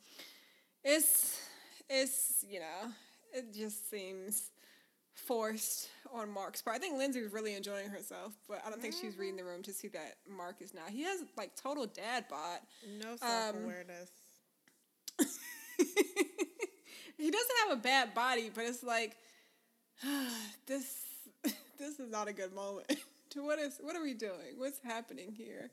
[0.84, 1.40] It's,
[1.88, 2.90] it's you know,
[3.32, 4.50] it just seems
[5.14, 6.76] forced on Mark's part.
[6.76, 9.50] I think Lindsey's really enjoying herself, but I don't think she's reading the mm-hmm.
[9.50, 10.90] room to see that Mark is not.
[10.90, 12.60] He has like total dad bod.
[13.02, 14.10] No um, self awareness.
[17.16, 19.16] he doesn't have a bad body, but it's like
[20.66, 20.94] this
[21.78, 22.86] this is not a good moment.
[23.30, 24.56] to what is what are we doing?
[24.56, 25.70] What's happening here?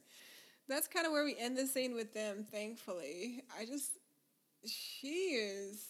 [0.68, 3.44] That's kind of where we end the scene with them, thankfully.
[3.58, 3.92] I just
[4.66, 5.86] she is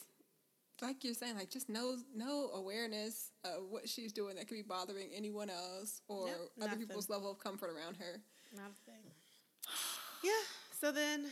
[0.81, 4.61] like you're saying, like just no no awareness of what she's doing that could be
[4.61, 6.79] bothering anyone else or Nope, other nothing.
[6.87, 8.21] people's level of comfort around her.
[8.55, 9.11] Not a thing.
[10.23, 10.31] Yeah.
[10.79, 11.25] So then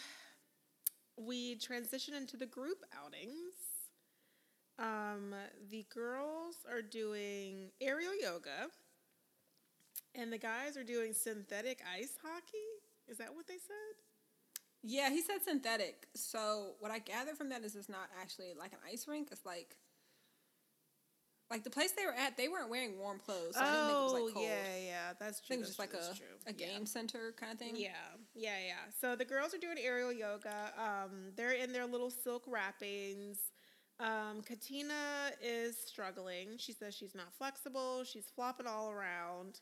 [1.18, 3.54] we transition into the group outings.
[4.78, 5.34] Um,
[5.70, 8.68] the girls are doing aerial yoga,
[10.18, 12.58] and the guys are doing synthetic ice hockey.
[13.08, 13.96] Is that what they said?
[14.84, 16.08] Yeah, he said synthetic.
[16.16, 19.30] So what I gather from that is it's not actually like an ice rink.
[19.32, 19.76] It's like
[21.52, 22.38] like the place they were at.
[22.38, 23.54] They weren't wearing warm clothes.
[23.56, 24.36] So I didn't think it was like cold.
[24.38, 25.48] Oh, yeah, yeah, that's I true.
[25.48, 26.54] think it was just that's like true, a, true.
[26.56, 26.76] a Yeah.
[26.76, 27.76] game center kind of thing.
[27.76, 27.90] Yeah,
[28.34, 28.74] yeah, yeah.
[29.00, 30.74] So the girls are doing aerial yoga.
[30.78, 33.38] Um, they're in their little silk wrappings.
[34.00, 36.58] Um, Katina is struggling.
[36.58, 38.04] She says she's not flexible.
[38.04, 39.62] She's flopping all around.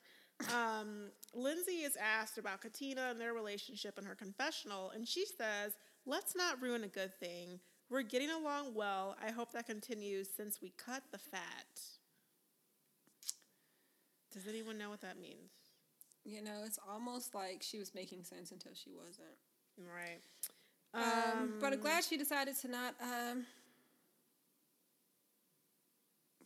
[0.51, 5.75] Um, Lindsey is asked about Katina and their relationship in her confessional, and she says,
[6.05, 7.59] "Let's not ruin a good thing.
[7.89, 9.15] We're getting along well.
[9.23, 11.81] I hope that continues since we cut the fat."
[14.31, 15.51] Does anyone know what that means?
[16.25, 19.37] You know, it's almost like she was making sense until she wasn't.
[19.77, 20.21] Right.
[20.93, 23.45] Um, but I'm glad she decided to not um,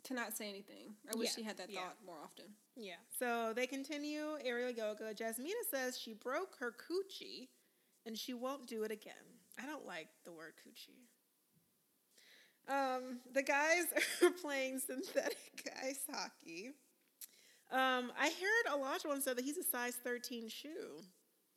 [0.07, 0.95] to not say anything.
[1.11, 1.81] I wish Yeah, she had that yeah.
[1.81, 2.45] thought more often.
[2.75, 2.95] Yeah.
[3.19, 5.13] So they continue aerial yoga.
[5.13, 7.49] Jasmina says she broke her coochie
[8.05, 9.13] and she won't do it again.
[9.61, 11.07] I don't like the word coochie.
[12.69, 13.85] Um, the guys
[14.21, 15.37] are playing synthetic
[15.83, 16.71] ice hockey.
[17.71, 21.01] Um, I heard Olajuwon said that he's a size 13 shoe.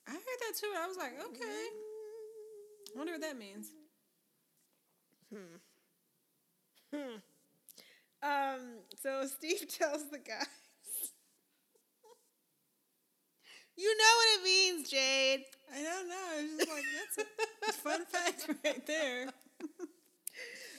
[0.09, 1.67] I heard that too, and I was like, okay.
[2.95, 3.69] I wonder what that means.
[8.23, 10.47] Um, so Steve tells the guys.
[13.77, 15.45] you know what it means, Jade.
[15.75, 16.17] I don't know.
[16.39, 16.85] It's just like
[17.65, 19.29] that's a fun fact right there.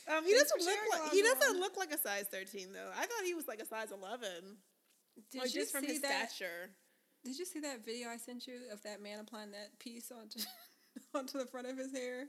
[0.07, 2.90] Um, he doesn't look like he doesn't look like a size thirteen though.
[2.95, 4.57] I thought he was like a size eleven.
[5.32, 6.32] Did like you just from see his that?
[6.32, 6.72] stature.
[7.24, 10.40] Did you see that video I sent you of that man applying that piece onto
[11.15, 12.26] onto the front of his hair?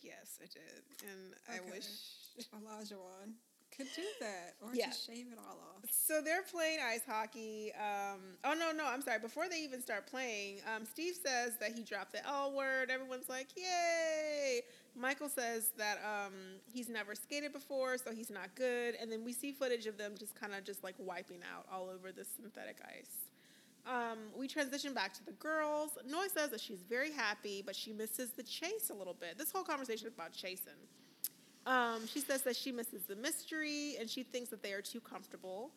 [0.00, 1.70] Yes, I did, and I Okay.
[1.70, 2.48] wish.
[2.54, 3.34] Olajuwon
[3.84, 4.86] could do that, or Yeah.
[4.86, 5.90] just shave it all off.
[5.90, 7.72] So they're playing ice hockey.
[7.74, 9.18] Um, oh no, no, I'm sorry.
[9.18, 12.90] Before they even start playing, um, Steve says that he dropped the L word.
[12.90, 14.62] Everyone's like, "Yay!"
[14.94, 16.32] Michael says that um,
[16.72, 18.94] he's never skated before, so he's not good.
[19.00, 21.88] And then we see footage of them just kind of just like wiping out all
[21.88, 23.30] over the synthetic ice.
[23.84, 25.98] Um, we transition back to the girls.
[26.06, 29.36] Noi says that she's very happy, but she misses the chase a little bit.
[29.38, 30.72] This whole conversation is about chasing.
[31.66, 35.00] Um, she says that she misses the mystery and she thinks that they are too
[35.00, 35.70] comfortable.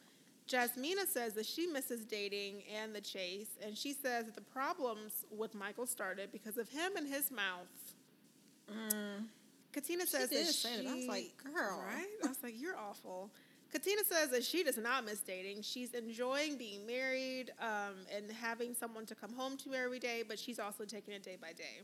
[0.49, 5.26] Jasmina says that she misses dating and the chase, and she says that the problems
[5.32, 7.95] with Michael started because of him and his mouth.
[9.74, 10.88] Katina says did that she, It.
[10.88, 11.84] I was like, girl.
[11.86, 12.06] right?
[12.24, 13.32] I was like, you're awful.
[13.72, 15.64] Katina says that she does not miss dating.
[15.64, 20.40] She's enjoying being married um, and having someone to come home to every day, but
[20.40, 21.82] she's also taking it day by day.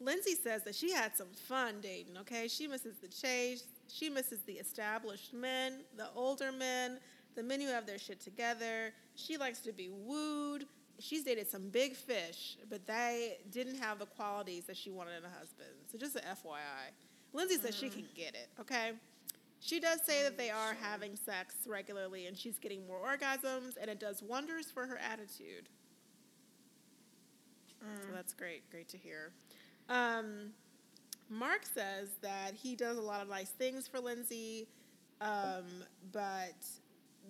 [0.00, 2.48] Lindsey says that she had some fun dating, okay?
[2.48, 3.64] She misses the chase.
[3.88, 6.98] She misses the established men, the older men,
[7.34, 8.92] the men who have their shit together.
[9.14, 10.66] She likes to be wooed.
[10.98, 15.24] She's dated some big fish, but they didn't have the qualities that she wanted in
[15.24, 15.68] a husband.
[15.90, 16.92] So just an FYI.
[17.32, 17.92] Lindsey says she mm.
[17.92, 18.92] can get it, okay?
[19.60, 23.90] She does say that they are having sex regularly and she's getting more orgasms and
[23.90, 25.68] it does wonders for her attitude.
[27.84, 28.02] Mm.
[28.02, 28.68] So that's great.
[28.70, 29.32] Great to hear.
[29.88, 30.52] Um,
[31.28, 34.68] Mark says that he does a lot of nice things for Lindsey,
[35.20, 35.64] um,
[36.12, 36.54] but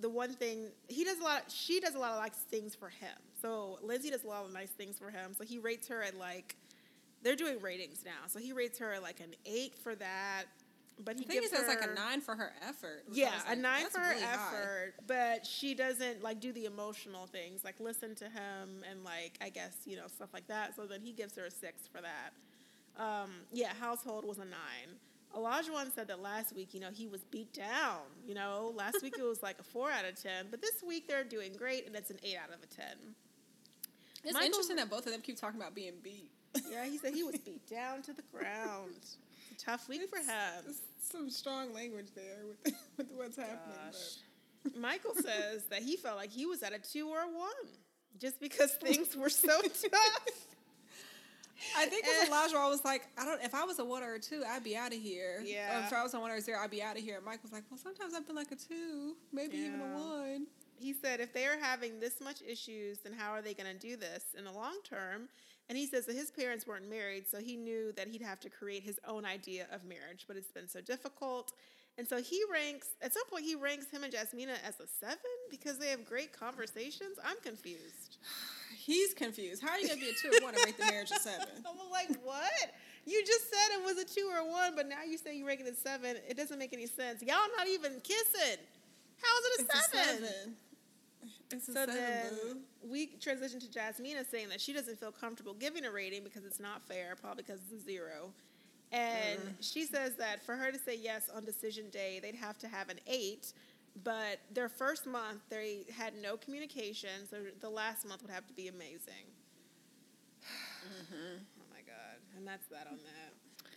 [0.00, 2.88] the one thing he does a lot, she does a lot of nice things for
[2.88, 3.16] him.
[3.40, 5.32] So Lindsey does a lot of nice things for him.
[5.36, 6.56] So he rates her at like,
[7.22, 8.26] they're doing ratings now.
[8.28, 10.44] So he rates her like an eight for that.
[11.04, 13.04] But he I think gives says like a nine for her effort.
[13.12, 14.32] yeah, was a nine for her really high.
[14.34, 19.38] effort, but she doesn't like do the emotional things, like listen to him and like
[19.42, 20.74] I guess you know stuff like that.
[20.74, 22.32] So then he gives her a six for that.
[23.02, 24.96] Um, yeah, household was a nine.
[25.36, 28.00] Olajuwon said that last week, you know, he was beat down.
[28.26, 31.06] You know, last week it was like a four out of ten, but this week
[31.08, 32.96] they're doing great and it's an eight out of a ten.
[34.24, 36.30] It's Michael- interesting that both of them keep talking about being beat.
[36.70, 38.94] Yeah, he said he was beat down to the ground.
[39.56, 40.74] It's tough week for him.
[41.00, 43.78] Some strong language there with, with what's happening.
[44.78, 47.70] Michael says that he felt like he was at a two or a one
[48.20, 50.46] just because things were so tough.
[51.74, 53.42] I think with Elijah, I was like, I don't.
[53.42, 55.36] If I was a one or a two, I'd be out of here.
[55.40, 55.80] Um, yeah.
[55.80, 57.16] Or if I was a one or a zero, I'd be out of here.
[57.16, 60.46] And Mike was like, Well, sometimes I've been like a two, maybe even a one.
[60.78, 63.78] He said if they are having this much issues, then how are they going to
[63.78, 65.30] do this in the long term?
[65.68, 68.48] And he says that his parents weren't married, so he knew that he'd have to
[68.48, 71.52] create his own idea of marriage, but it's been so difficult.
[71.98, 75.16] And so he ranks, at some point, he ranks him and Jasmina as a seven
[75.50, 77.16] because they have great conversations.
[77.24, 78.18] I'm confused.
[78.76, 79.62] He's confused.
[79.62, 81.48] How are you gonna be a two or one and rate the marriage a seven?
[81.66, 82.74] I'm like, what?
[83.06, 85.46] You just said it was a two or a one, but now you say you
[85.46, 86.16] rank it a seven.
[86.28, 87.22] It doesn't make any sense.
[87.22, 88.58] Y'all not even kissing.
[89.22, 90.56] How's it a It's a seven?
[91.50, 95.90] It's So then we transition to Jasmina saying that she doesn't feel comfortable giving a
[95.90, 98.32] rating because it's not fair, probably because it's a zero.
[98.92, 102.68] And she says that for her to say yes on decision day, they'd have to
[102.68, 103.52] have an eight.
[104.04, 108.54] But their first month, they had no communication, so the last month would have to
[108.54, 109.26] be amazing.
[111.58, 112.18] Oh my God.
[112.36, 113.70] And that's that on that.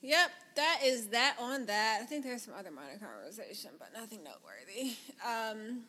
[0.00, 2.00] Yep, that is that on that.
[2.02, 4.96] I think there's some other minor conversation, but nothing noteworthy.
[5.24, 5.82] Um,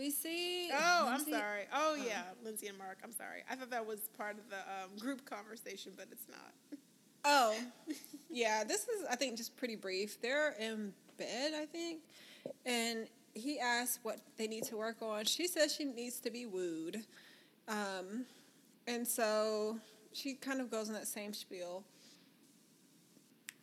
[0.00, 0.70] we see.
[0.72, 1.62] Oh, I'm Lindsey- sorry.
[1.74, 2.98] Oh, yeah, Lindsey and Mark.
[3.04, 3.42] I'm sorry.
[3.50, 6.78] I thought that was part of the um, group conversation, but it's not.
[7.22, 7.54] Oh,
[8.30, 8.64] yeah.
[8.64, 10.22] This is, I think, just pretty brief.
[10.22, 11.98] They're in bed, I think,
[12.64, 15.26] and he asks what they need to work on.
[15.26, 17.04] She says she needs to be wooed,
[17.68, 18.24] um,
[18.86, 19.78] and so
[20.14, 21.84] she kind of goes on that same spiel.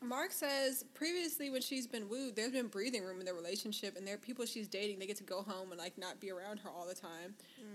[0.02, 4.08] Mark says previously when she's been wooed, there's been breathing room in their relationship, and
[4.08, 5.00] there are people she's dating.
[5.00, 7.34] They get to go home and like not be around her all the time.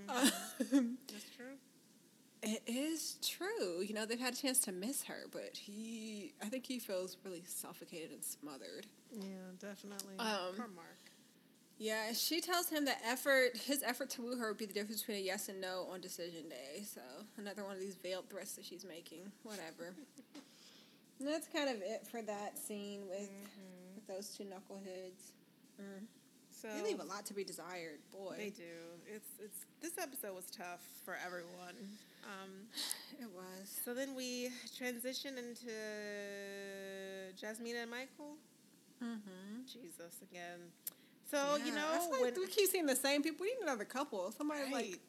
[0.08, 1.56] Um, That's true.
[2.42, 3.82] it is true.
[3.82, 7.16] You know, they've had a chance to miss her, but he, I think he feels
[7.24, 8.86] really suffocated and smothered.
[9.12, 9.26] Yeah,
[9.58, 10.14] definitely.
[10.18, 10.98] Um, Poor Mark.
[11.78, 15.00] Yeah, she tells him that effort, his effort to woo her would be the difference
[15.00, 16.84] between a yes and no on decision day.
[16.84, 17.00] So
[17.38, 19.32] another one of these veiled threats that she's making.
[19.42, 19.94] Whatever.
[21.22, 23.30] and that's kind of it for that scene with,
[23.94, 25.32] with those two knuckleheads.
[25.80, 26.06] Mm.
[26.50, 28.34] So They leave a lot to be desired, boy.
[28.36, 28.62] They do.
[29.06, 31.76] It's it's this episode was tough for everyone.
[32.24, 32.50] Um,
[33.20, 33.80] It was.
[33.84, 35.70] so then we transition into
[37.36, 38.36] Jasmine and Michael.
[39.02, 39.62] Mm-hmm.
[39.66, 40.60] Jesus again.
[41.30, 43.44] So you know like when we keep seeing the same people.
[43.44, 44.32] We need another couple.
[44.32, 45.00] Somebody right, like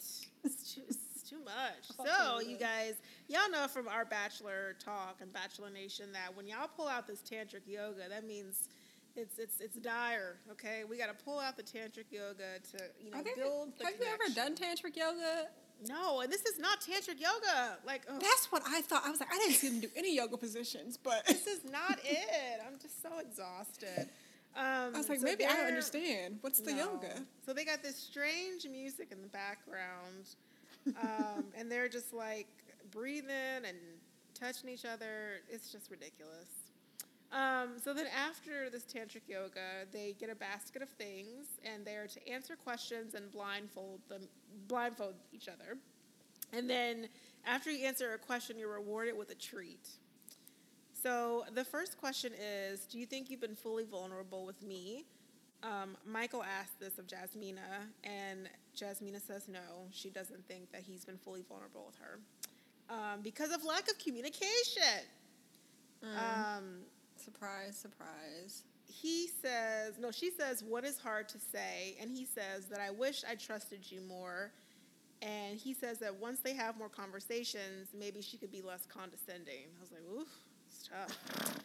[1.33, 2.07] too, much.
[2.07, 2.95] So you guys,
[3.27, 7.19] y'all know from our Bachelor talk and Bachelor Nation that when y'all pull out this
[7.21, 8.67] tantric yoga, that means.
[9.15, 10.85] It's, it's it's dire, okay.
[10.89, 13.77] We got to pull out the tantric yoga to you know there- build.
[13.77, 15.49] The have you ever done tantric yoga?
[15.87, 17.77] No, and this is not tantric yoga.
[17.85, 19.03] Like, ugh, That's what I thought.
[19.05, 21.99] I was like, I didn't see them do any yoga positions, but this is not
[22.03, 22.59] it.
[22.65, 24.09] I'm just so exhausted.
[24.55, 26.39] Um, I was like, so maybe I don't understand.
[26.41, 26.93] What's the No.
[26.93, 27.21] yoga?
[27.45, 30.25] So they got this strange music in the background,
[30.87, 32.47] um, and they're just like
[32.91, 33.77] breathing and
[34.33, 35.41] touching each other.
[35.49, 36.49] It's just ridiculous.
[37.31, 42.05] Um, so then after this tantric yoga, they get a basket of things, and they're
[42.05, 44.27] to answer questions and blindfold them,
[44.67, 45.77] blindfold each other.
[46.55, 47.07] And then
[47.45, 49.89] after you answer a question, you're rewarded with a treat.
[51.01, 55.05] So the first question is Do you think you've been fully vulnerable with me?
[55.63, 59.87] Um, Michael asked this of Jasmina, and Jasmina says no.
[59.91, 62.19] She doesn't think that he's been fully vulnerable with her
[62.89, 65.05] um, because of lack of communication.
[66.03, 66.81] Um,
[67.15, 68.63] Surprise, surprise.
[68.85, 71.95] he says, no, she says, what is hard to say?
[72.01, 74.51] And he says that I wish I trusted you more.
[75.21, 79.67] And he says that once they have more conversations, maybe she could be less condescending.
[79.77, 80.27] I was like, oof,
[80.67, 81.59] it's tough.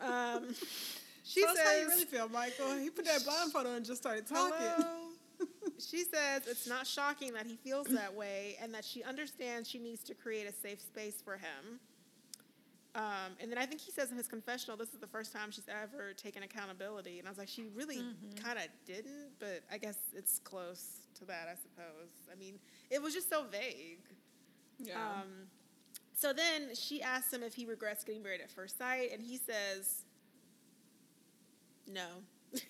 [0.00, 0.54] um,
[1.24, 2.76] she Tell us says, how you really feel, Michael.
[2.76, 4.54] He put that blindfold on and just started talking.
[4.60, 5.07] Hello.
[5.78, 9.78] she says it's not shocking that he feels that way and that she understands she
[9.78, 11.80] needs to create a safe space for him.
[12.94, 15.50] Um, and then I think he says in his confessional, this is the first time
[15.50, 17.18] she's ever taken accountability.
[17.18, 18.02] And I was like, she really
[18.42, 22.10] kind of didn't, but I guess it's close to that, I suppose.
[22.32, 22.58] I mean,
[22.90, 24.00] it was just so vague.
[24.80, 24.94] Yeah.
[24.94, 25.28] Um,
[26.14, 29.36] so then she asks him if he regrets getting married at first sight, and he
[29.36, 30.04] says,
[31.86, 32.06] no.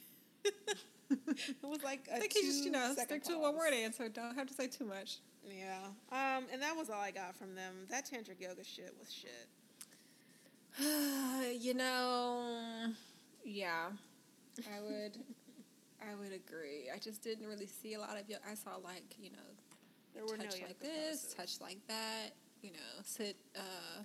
[1.11, 3.73] it was like a I think he just, you know, stick to a one word
[3.73, 4.09] answer.
[4.09, 5.19] Don't have to say too much.
[5.47, 5.79] Yeah.
[6.13, 7.75] Um, and that was all I got from them.
[7.91, 9.49] That tantric yoga shit was shit.
[11.61, 12.93] you know,
[13.45, 13.87] yeah,
[14.77, 15.17] I would,
[16.03, 16.91] I would agree.
[16.95, 18.43] I just didn't really see a lot of yoga.
[18.51, 19.49] I saw like you know,
[20.15, 21.35] There were touch no like this, poses.
[21.35, 22.31] touch like that.
[22.63, 23.37] You know, sit.
[23.57, 24.03] uh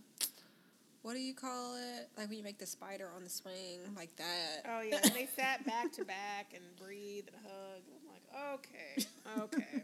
[1.04, 2.10] What do you call it?
[2.18, 4.66] Like when you make the spider on the swing, like that.
[4.68, 7.90] Oh yeah, and they sat back to back and breathed and hugged.
[7.94, 9.84] I'm like, okay, okay.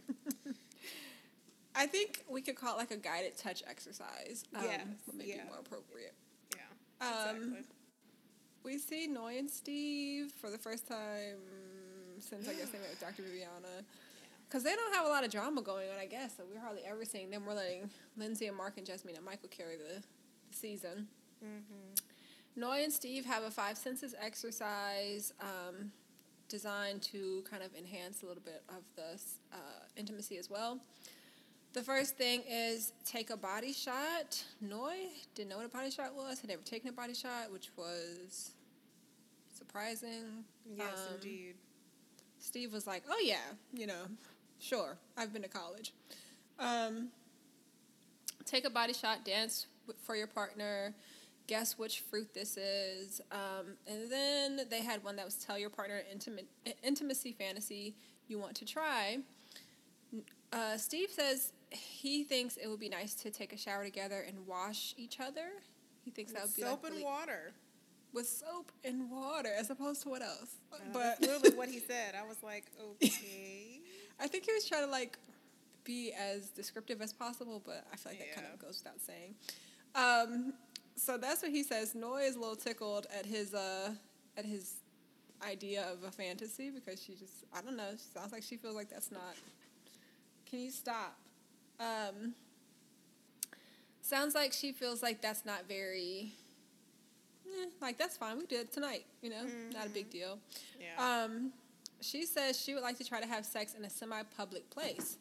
[1.75, 4.43] I think we could call it like a guided touch exercise.
[4.55, 4.81] Um, Yes,
[5.15, 5.35] make yeah.
[5.35, 6.13] it more appropriate.
[6.55, 7.59] Yeah, Um, exactly.
[8.63, 11.37] We see Noi and Steve for the first time
[12.19, 13.23] since I guess they met with Dr.
[13.23, 13.83] Viviana.
[14.47, 16.35] Because they don't have a lot of drama going on, I guess.
[16.37, 17.45] So we're hardly ever seeing them.
[17.45, 20.01] We're letting Lindsey and Mark and Jasmine and Michael carry the
[20.51, 21.07] season.
[21.43, 21.93] Mm-hmm.
[22.55, 25.91] Noi and Steve have a five senses exercise um,
[26.49, 29.19] designed to kind of enhance a little bit of the
[29.53, 29.57] uh,
[29.95, 30.79] intimacy as well.
[31.73, 34.43] The first thing is take a body shot.
[34.59, 34.95] Noi
[35.35, 38.51] didn't know what a body shot was, had never taken a body shot, which was
[39.55, 40.43] surprising.
[40.75, 41.55] Yes, Um, indeed.
[42.39, 43.37] Steve was like, "Oh yeah,
[43.73, 44.05] you know,
[44.59, 44.97] sure.
[45.15, 45.93] I've been to college.
[46.57, 47.09] Um,
[48.45, 49.67] take a body shot, dance
[50.01, 50.93] for your partner,
[51.47, 55.69] guess which fruit this is, um, and then they had one that was tell your
[55.69, 56.47] partner intimate
[56.83, 57.95] intimacy fantasy
[58.27, 59.17] you want to try.
[60.51, 64.47] Uh, Steve says he thinks it would be nice to take a shower together and
[64.47, 65.49] wash each other.
[66.03, 67.51] He thinks that would be soap like, and really- water.
[68.13, 70.55] with soap and water as opposed to what else.
[70.73, 72.15] Uh, but literally what he said.
[72.19, 73.81] I was like, okay.
[74.19, 75.17] I think he was trying to like
[75.83, 79.35] be as descriptive as possible, but I feel like that kind of goes without saying.
[79.95, 80.53] Um,
[80.95, 81.95] so that's what he says.
[81.95, 83.91] Noi is a little tickled at his uh,
[84.37, 84.75] at his
[85.45, 87.91] idea of a fantasy because she just I don't know.
[88.13, 89.35] Sounds like she feels like that's not.
[90.49, 91.17] Can you stop?
[91.79, 92.33] Um,
[94.01, 96.33] sounds like she feels like that's not very.
[97.45, 98.37] eh, like that's fine.
[98.37, 99.05] We did it tonight.
[99.21, 99.43] You know,
[99.73, 100.39] not a big deal.
[100.79, 101.23] Yeah.
[101.25, 101.51] Um,
[102.01, 105.17] she says she would like to try to have sex in a semi-public place,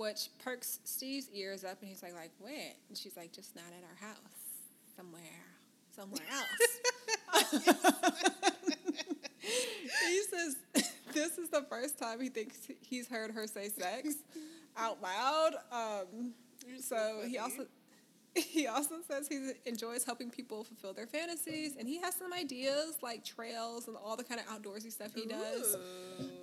[0.00, 3.66] which perks Steve's ears up, and he's like, "Like where?" And she's like, "Just not
[3.76, 4.16] at our house,
[4.96, 5.20] somewhere,
[5.94, 6.48] somewhere else."
[10.08, 10.56] he says
[11.12, 14.14] this is the first time he thinks he's heard her say sex
[14.76, 15.52] out loud.
[15.70, 16.32] Um,
[16.80, 17.66] so he also
[18.34, 22.98] he also says he enjoys helping people fulfill their fantasies, and he has some ideas
[23.02, 25.76] like trails and all the kind of outdoorsy stuff he does.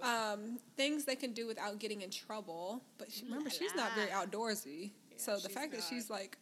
[0.01, 2.83] Um, things they can do without getting in trouble.
[2.97, 4.91] But she, remember, she's not very outdoorsy.
[5.11, 6.37] Yeah, so the fact that she's like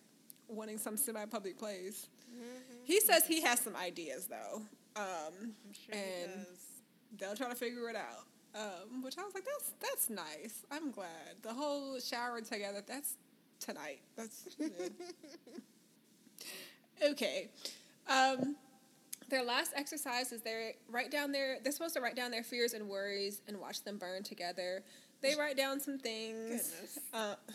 [0.48, 2.10] wanting some semi-public place.
[2.34, 2.42] Mhm.
[2.84, 4.62] He says he has some ideas though.
[4.96, 6.46] Um, sure and
[7.18, 8.26] they'll try to figure it out.
[8.56, 10.64] Um, which I was like, that's that's nice.
[10.72, 12.82] I'm glad the whole shower together.
[12.86, 13.18] That's
[13.66, 14.02] tonight.
[14.16, 14.48] That's
[17.04, 17.50] okay.
[18.08, 18.56] Um,
[19.30, 21.58] their last exercise is they write down their.
[21.64, 24.84] They're supposed to write down their fears and worries and watch them burn together.
[25.22, 26.70] They write down some things.
[26.72, 27.00] Goodness.
[27.14, 27.36] Uh,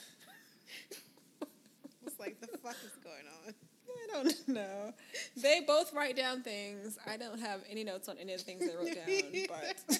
[2.06, 3.54] It's like the fuck is going on?
[4.04, 4.92] I don't know.
[5.36, 6.98] They both write down things.
[7.06, 9.98] I don't have any notes on any of the things they wrote down, but.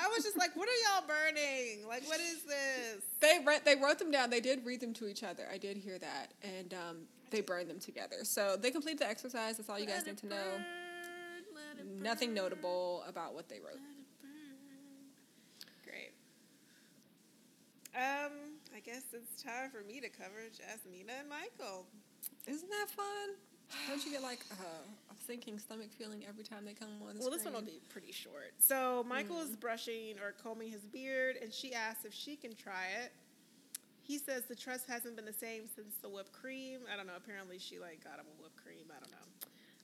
[0.00, 1.86] I was just like, what are y'all burning?
[1.88, 3.02] Like, what is this?
[3.20, 4.30] They read, they wrote them down.
[4.30, 5.44] They did read them to each other.
[5.52, 6.96] I did hear that, and um,
[7.30, 8.18] they burned them together.
[8.22, 9.56] So they complete the exercise.
[9.56, 10.36] That's all you guys need to know.
[11.54, 13.74] burn, it Nothing burn, notable about what they wrote.
[13.74, 15.84] let it burn.
[15.84, 16.12] Great.
[17.96, 18.32] Um,
[18.74, 21.86] I guess it's time for me to cover Jasmina and Michael.
[22.46, 23.28] Isn't that fun?
[23.88, 24.54] Don't you get like uh,
[25.10, 27.80] a sinking stomach feeling every time they come on the Well, this one will be
[27.88, 28.52] pretty short.
[28.58, 29.44] So Michael Mm.
[29.50, 33.12] is brushing or combing his beard, and she asks if she can try it.
[34.02, 36.80] He says the trust hasn't been the same since the whipped cream.
[36.92, 37.16] I don't know.
[37.16, 38.86] Apparently, she like got him a whipped cream.
[38.90, 39.18] I don't know.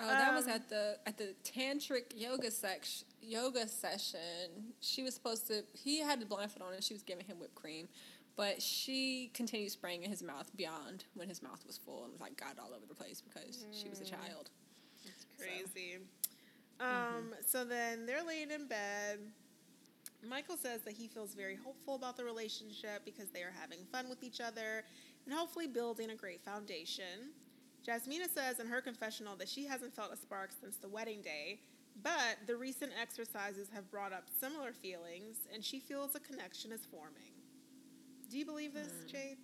[0.01, 4.75] Oh, that was Um, at the at the tantric yoga section yoga session.
[4.81, 5.65] She was supposed to.
[5.75, 7.89] He had the blindfold on, and she was giving him whipped cream,
[8.37, 12.21] but she continued spraying in his mouth beyond when his mouth was full and was
[12.21, 14.51] like got all over the place because she was a child.
[15.05, 15.99] So- Crazy.
[16.81, 19.19] Um, so then they're laying in bed.
[20.29, 24.09] Michael says that he feels very hopeful about the relationship because they are having fun
[24.09, 24.85] with each other
[25.27, 27.31] and hopefully building a great foundation.
[27.87, 31.61] Jasmina says in her confessional that she hasn't felt a spark since the wedding day,
[32.03, 36.87] but the recent exercises have brought up similar feelings and she feels a connection is
[36.89, 37.32] forming.
[38.33, 39.37] Do you believe this, Jade?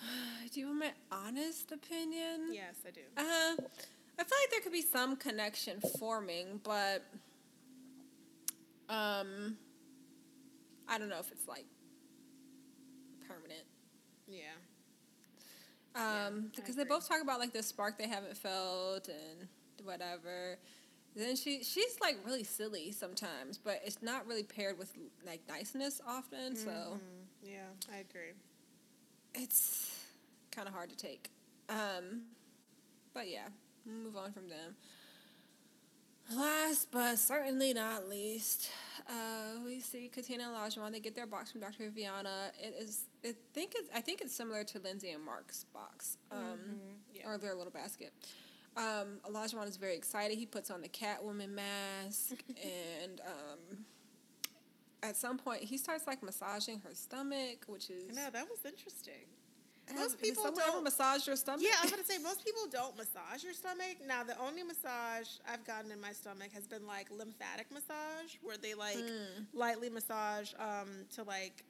[0.54, 2.48] Do you want my honest opinion?
[2.50, 3.02] Yes, I do.
[3.14, 7.04] Uh, I feel like there could be some connection forming, but
[8.88, 9.58] um,
[10.88, 11.66] I don't know if it's like
[13.28, 13.64] permanent.
[14.26, 14.44] Yeah.
[15.94, 19.46] Um, I because they both talk about like the spark they haven't felt and
[19.84, 20.58] whatever.
[21.14, 24.96] Then she she's like really silly sometimes, but it's not really paired with
[25.26, 26.56] like niceness often.
[26.56, 27.25] So Mhm.
[27.42, 28.32] Yeah, I agree.
[29.34, 30.04] it's
[30.50, 31.30] kind of hard to take.
[31.68, 32.22] Um,
[33.14, 33.48] but yeah,
[33.84, 34.74] move on from them.
[36.34, 38.70] Last but certainly not least,
[39.08, 40.90] uh, we see Katina and Lajuan.
[40.90, 41.84] They get their box from Dr.
[41.84, 42.50] Viviana.
[42.60, 46.38] It is, I think it's, I think it's similar to Lindsey and Mark's box, um,
[46.40, 46.78] Mhm.
[47.14, 47.28] Yeah.
[47.30, 48.12] or their little basket.
[48.76, 50.36] Um, Olajuwon is very excited.
[50.36, 52.42] He puts on the Catwoman mask,
[53.04, 53.84] and um,
[55.06, 59.26] at some point he starts like massaging her stomach, which is No, that was interesting.
[59.94, 61.62] Most people don't- massaged your stomach?
[61.64, 63.98] Yeah, I was gonna say most people don't massage your stomach.
[64.04, 68.56] Now, the only massage I've gotten in my stomach has been like lymphatic massage, where
[68.56, 69.46] they like Mm.
[69.54, 71.64] lightly massage um, to like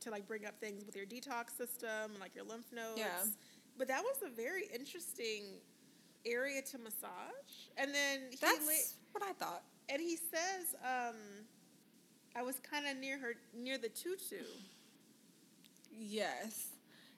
[0.00, 2.98] to like bring up things with your detox system and like your lymph nodes.
[2.98, 3.24] Yeah.
[3.76, 5.60] But that was a very interesting
[6.24, 7.52] area to massage.
[7.76, 8.72] And then he That's la-
[9.12, 9.64] what I thought.
[9.88, 11.16] and he says, um,
[12.38, 14.36] I was kind of near her near the tutu.
[15.90, 16.68] Yes.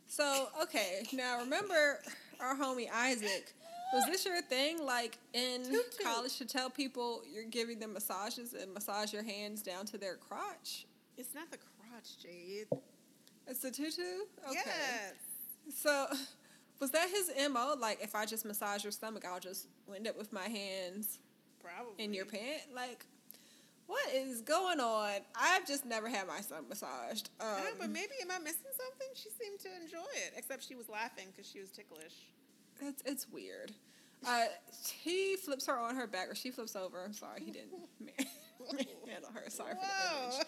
[0.06, 2.00] So okay, now remember
[2.40, 3.52] our homie Isaac.
[3.92, 4.84] Was this your thing?
[4.84, 6.02] Like in Tutu.
[6.02, 10.14] college to tell people you're giving them massages and massage your hands down to their
[10.14, 10.86] crotch?
[11.18, 12.68] It's not the crotch, Jade.
[13.46, 14.02] It's the tutu?
[14.48, 14.60] Okay.
[14.64, 15.14] Yes.
[15.76, 16.06] So
[16.78, 17.74] was that his MO?
[17.78, 21.18] Like if I just massage your stomach, I'll just wind up with my hands
[21.62, 22.02] Probably.
[22.02, 22.62] in your pant?
[22.74, 23.04] Like
[23.90, 25.20] what is going on?
[25.34, 27.30] I've just never had my son massaged.
[27.40, 29.08] Um, know, but maybe am I missing something?
[29.14, 32.14] She seemed to enjoy it, except she was laughing because she was ticklish.
[32.80, 33.72] It's it's weird.
[34.24, 34.44] Uh,
[35.02, 37.02] he flips her on her back, or she flips over.
[37.04, 37.72] I'm sorry, he didn't
[39.08, 39.50] handle her.
[39.50, 40.46] Sorry for the image.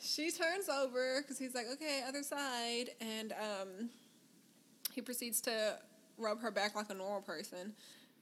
[0.00, 3.90] She turns over because he's like, okay, other side, and um,
[4.92, 5.78] he proceeds to
[6.18, 7.74] rub her back like a normal person.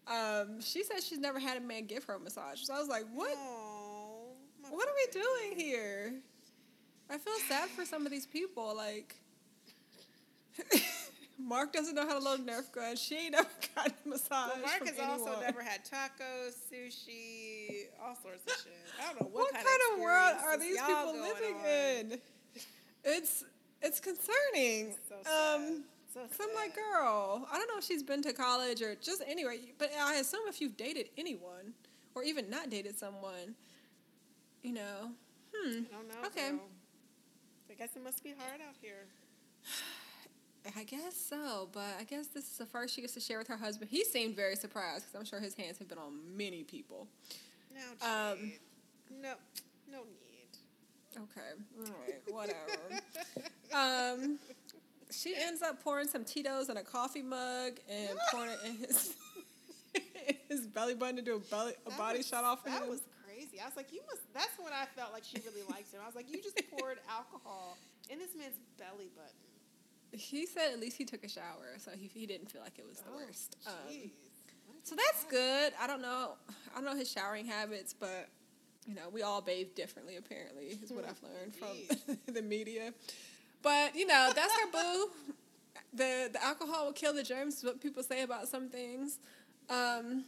[0.07, 2.89] Um, she says she's never had a man give her a massage, so I was
[2.89, 3.35] like, what?
[3.37, 3.74] Aw, my
[4.75, 6.15] What are we doing here?
[7.09, 8.75] I feel sad for some of these people.
[8.77, 9.15] Like,
[11.39, 12.97] Mark doesn't know how to load Nerf gun.
[12.97, 14.51] She ain't never gotten a massage.
[14.55, 18.73] Well, Mark has also never had tacos, sushi, all sorts of shit.
[19.01, 21.67] I don't know What, what, kind, of world are these people living on.
[22.13, 22.21] in?
[23.05, 23.45] It's
[23.83, 24.95] it's concerning.
[25.09, 25.55] So sad.
[25.57, 28.95] Um, so 'cause I'm like, girl, I don't know if she's been to college or
[28.97, 31.75] just anywhere, but I assume if you've dated anyone
[32.15, 33.55] or even not dated someone,
[34.65, 35.11] you know,
[35.55, 36.27] hmm, I don't know.
[36.27, 36.51] Okay.
[36.51, 36.61] girl.
[37.71, 39.07] I guess it must be hard out here.
[40.77, 43.49] I guess so, but I guess this is the first she gets to share with
[43.49, 43.91] her husband.
[43.91, 47.07] He seemed very surprised because I'm sure his hands have been on many people.
[47.75, 48.53] No, Um,
[49.21, 49.35] no,
[49.91, 50.57] no need.
[51.17, 53.03] Okay, all right, whatever.
[53.75, 54.39] um,
[55.11, 59.15] she ends up pouring some Tito's in a coffee mug and pouring it in his
[60.49, 62.83] his belly button to do a belly a That body was- shot off of That
[62.85, 62.89] him.
[62.89, 63.03] was
[63.55, 63.63] crazy.
[63.63, 64.23] I was like, you must.
[64.35, 66.01] That's when I felt like she really liked him.
[66.03, 67.77] I was like, you just poured alcohol
[68.11, 70.19] in this man's belly button.
[70.19, 72.87] he said at least he took a shower, so he, he didn't feel like it
[72.89, 73.57] was the Oh, worst.
[73.67, 74.11] Um,
[74.83, 75.73] so that's good.
[75.81, 76.33] I don't know.
[76.73, 78.29] I don't know his showering habits, but
[78.87, 80.17] you know we all bathe differently.
[80.17, 82.93] Apparently, is what I've learned from the media.
[83.63, 85.11] But you know that's our boo.
[85.95, 87.59] The the alcohol will kill the germs.
[87.59, 89.19] Is what people say about some things.
[89.71, 90.25] Um,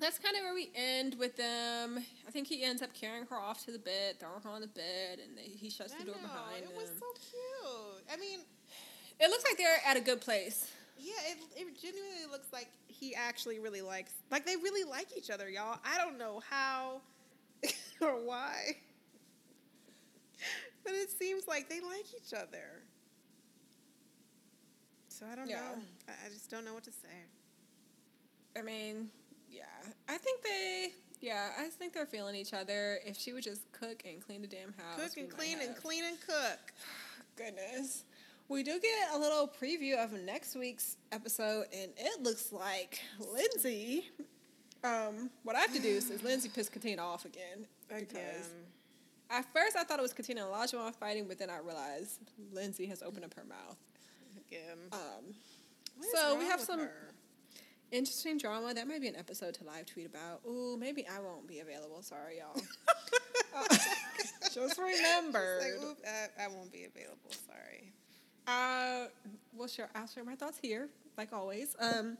[0.00, 1.98] that's kind of where we end with them.
[2.26, 4.66] I think he ends up carrying her off to the bed, throwing her on the
[4.68, 6.76] bed, and they, he shuts I the door know, behind it them.
[6.76, 8.04] was so cute.
[8.12, 8.40] I mean,
[9.20, 10.70] it looks like they're at a good place.
[10.98, 15.30] Yeah, it, it genuinely looks like he actually really likes, like they really like each
[15.30, 15.78] other, y'all.
[15.84, 17.00] I don't know how
[18.00, 18.76] or why,
[20.84, 22.82] but it seems like they like each other.
[25.08, 25.56] So I don't Yeah.
[25.56, 25.82] know.
[26.08, 27.08] I, I just don't know what to say.
[28.58, 29.10] I mean,
[29.50, 29.62] yeah.
[30.08, 32.98] I think they, yeah, I think they're feeling each other.
[33.04, 34.96] If she would just cook and clean the damn house.
[34.96, 36.72] Cook and clean and clean and cook.
[37.36, 38.04] Goodness.
[38.48, 43.00] We do get a little preview of next week's episode, and it looks like
[43.32, 44.08] Lindsey.
[44.82, 47.66] Um, what I have to do is Lindsey pissed Katina off again.
[47.90, 48.06] Again.
[48.08, 48.50] Because
[49.30, 52.18] at first I thought it was Katina and Olajuwon fighting, but then I realized
[52.52, 53.76] Lindsey has opened up her mouth.
[54.48, 54.78] Again.
[54.92, 55.34] Um,
[56.12, 56.92] so we have some her?
[57.92, 58.74] Interesting drama.
[58.74, 60.40] That might be an episode to live tweet about.
[60.46, 62.02] Ooh, maybe I won't be available.
[62.02, 62.62] Sorry, y'all.
[63.56, 63.64] Uh,
[64.54, 65.60] just remember.
[65.60, 67.30] Like, I, I won't be available.
[67.46, 67.92] Sorry.
[68.46, 69.06] Uh,
[69.54, 69.88] we'll share.
[69.94, 71.76] I'll share my thoughts here, like always.
[71.78, 72.16] Um,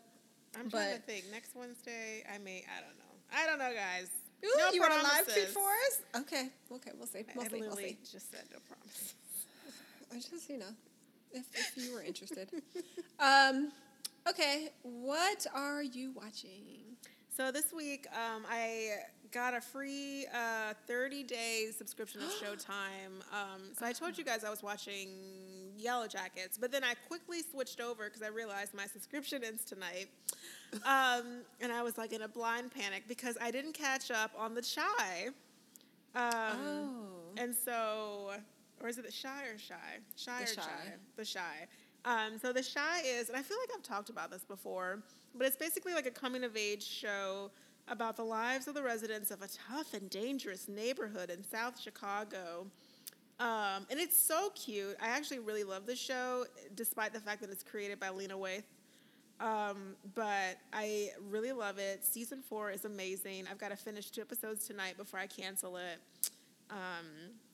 [0.58, 1.24] I'm trying to think.
[1.32, 2.64] Next Wednesday, I may.
[2.66, 3.10] I don't know.
[3.32, 4.08] I don't know, guys.
[4.44, 6.22] ooh, no you want a live tweet for us?
[6.22, 7.24] Okay, okay, we'll see.
[7.34, 7.60] We'll I see.
[7.60, 7.98] We'll see.
[8.10, 9.14] just said no promises.
[10.12, 10.74] I just, you know,
[11.32, 12.48] if, if you were interested.
[13.20, 13.70] um,
[14.28, 16.96] okay, what are you watching?
[17.36, 18.90] So this week, um, I
[19.32, 23.20] got a free uh, 30 day subscription of Showtime.
[23.32, 25.08] Um, so I told you guys I was watching
[25.82, 30.08] Yellowjackets, but then I quickly switched over because I realized my subscription ends tonight.
[30.84, 34.54] Um, and I was like in a blind panic because I didn't catch up on
[34.54, 35.28] the Chi.
[36.14, 37.06] Um, Oh.
[37.36, 38.32] And so,
[38.82, 39.74] or is it the Chi or Chi?
[40.24, 40.62] Chi The or Chi.
[40.62, 40.92] Chi?
[41.16, 41.66] The Chi.
[42.04, 45.02] Um, so the Chi is, and I feel like I've talked about this before,
[45.34, 47.50] but it's basically like a coming of age show
[47.88, 52.66] about the lives of the residents of a tough and dangerous neighborhood in South Chicago.
[53.38, 54.96] Um, and it's so cute.
[55.00, 56.44] I actually really love the show,
[56.74, 58.64] despite the fact that it's created by Lena Waithe.
[59.40, 62.04] Um, but I really love it.
[62.04, 63.46] Season four is amazing.
[63.50, 65.98] I've got to finish two episodes tonight before I cancel it.
[66.70, 67.06] Um,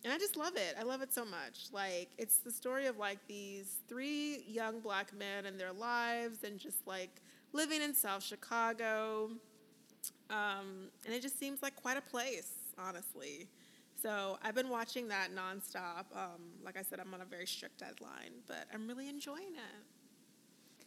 [0.06, 0.76] and I just love it.
[0.78, 1.66] I love it so much.
[1.72, 6.60] Like, it's the story of like these three young black men and their lives and
[6.60, 7.10] just like
[7.52, 9.30] living in South Chicago.
[10.30, 13.48] Um, and it just seems like quite a place, honestly.
[14.00, 16.04] So I've been watching that nonstop.
[16.14, 20.86] Um, like I said, I'm on a very strict deadline, but I'm really enjoying it.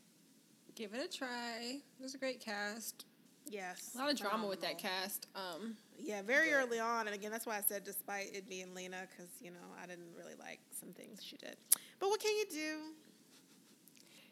[0.76, 1.80] Give it a try.
[2.00, 3.04] There's a great cast.
[3.46, 3.92] Yes.
[3.96, 5.28] A lot of drama with that cast.
[5.36, 8.74] Um, Yeah, very But- early on, and again, that's why I said despite it being
[8.74, 11.58] Lena, because you know I didn't really like some things she did.
[12.00, 12.94] But what can you do?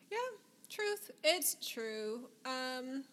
[0.09, 0.17] yeah,
[0.69, 1.11] truth.
[1.23, 2.29] It's true.
[2.45, 3.03] Um,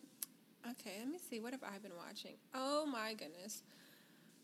[0.70, 1.40] okay, let me see.
[1.40, 2.34] What have I been watching?
[2.54, 3.62] Oh my goodness.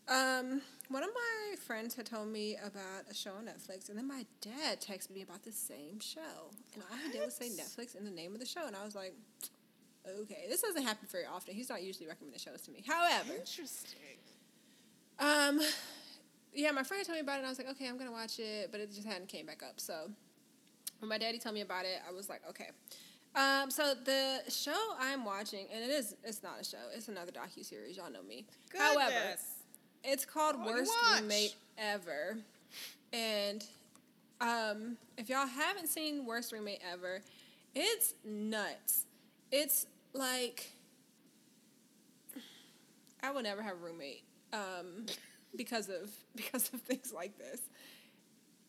[0.07, 4.07] Um, one of my friends had told me about a show on Netflix, and then
[4.07, 7.95] my dad texted me about the same show, and all he did was say Netflix
[7.95, 9.13] in the name of the show, and I was like,
[10.21, 11.53] okay, this doesn't happen very often.
[11.55, 12.83] He's not usually recommending shows to me.
[12.87, 13.99] However, Interesting.
[15.19, 15.59] Um,
[16.53, 18.39] yeah, my friend told me about it, and I was like, okay, I'm gonna watch
[18.39, 19.79] it, but it just hadn't came back up.
[19.79, 20.09] So
[20.99, 22.69] when my daddy told me about it, I was like, okay.
[23.35, 27.31] Um, so the show I'm watching, and it is, it's not a show, it's another
[27.31, 27.95] docu series.
[27.95, 28.45] Y'all know me.
[28.77, 29.35] However,
[30.03, 31.21] it's called Oh, Worst watch.
[31.21, 32.37] Roommate Ever,
[33.13, 33.63] and
[34.41, 37.21] um, if y'all haven't seen Worst Roommate Ever,
[37.75, 39.05] it's nuts.
[39.51, 40.71] It's like
[43.23, 44.23] I will never have a roommate
[44.53, 45.05] um,
[45.55, 47.61] because of because of things like this.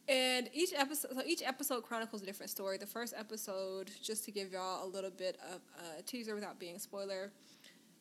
[0.08, 2.76] And each episode, so each episode chronicles a different story.
[2.76, 5.60] The first episode, just to give y'all a little bit of
[5.98, 7.30] a teaser without being a spoiler,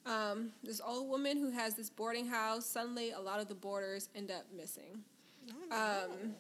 [0.07, 2.65] um, this old woman who has this boarding house.
[2.65, 5.03] Suddenly, a lot of the boarders end up missing.
[5.49, 5.75] Oh, no.
[5.75, 6.31] Um,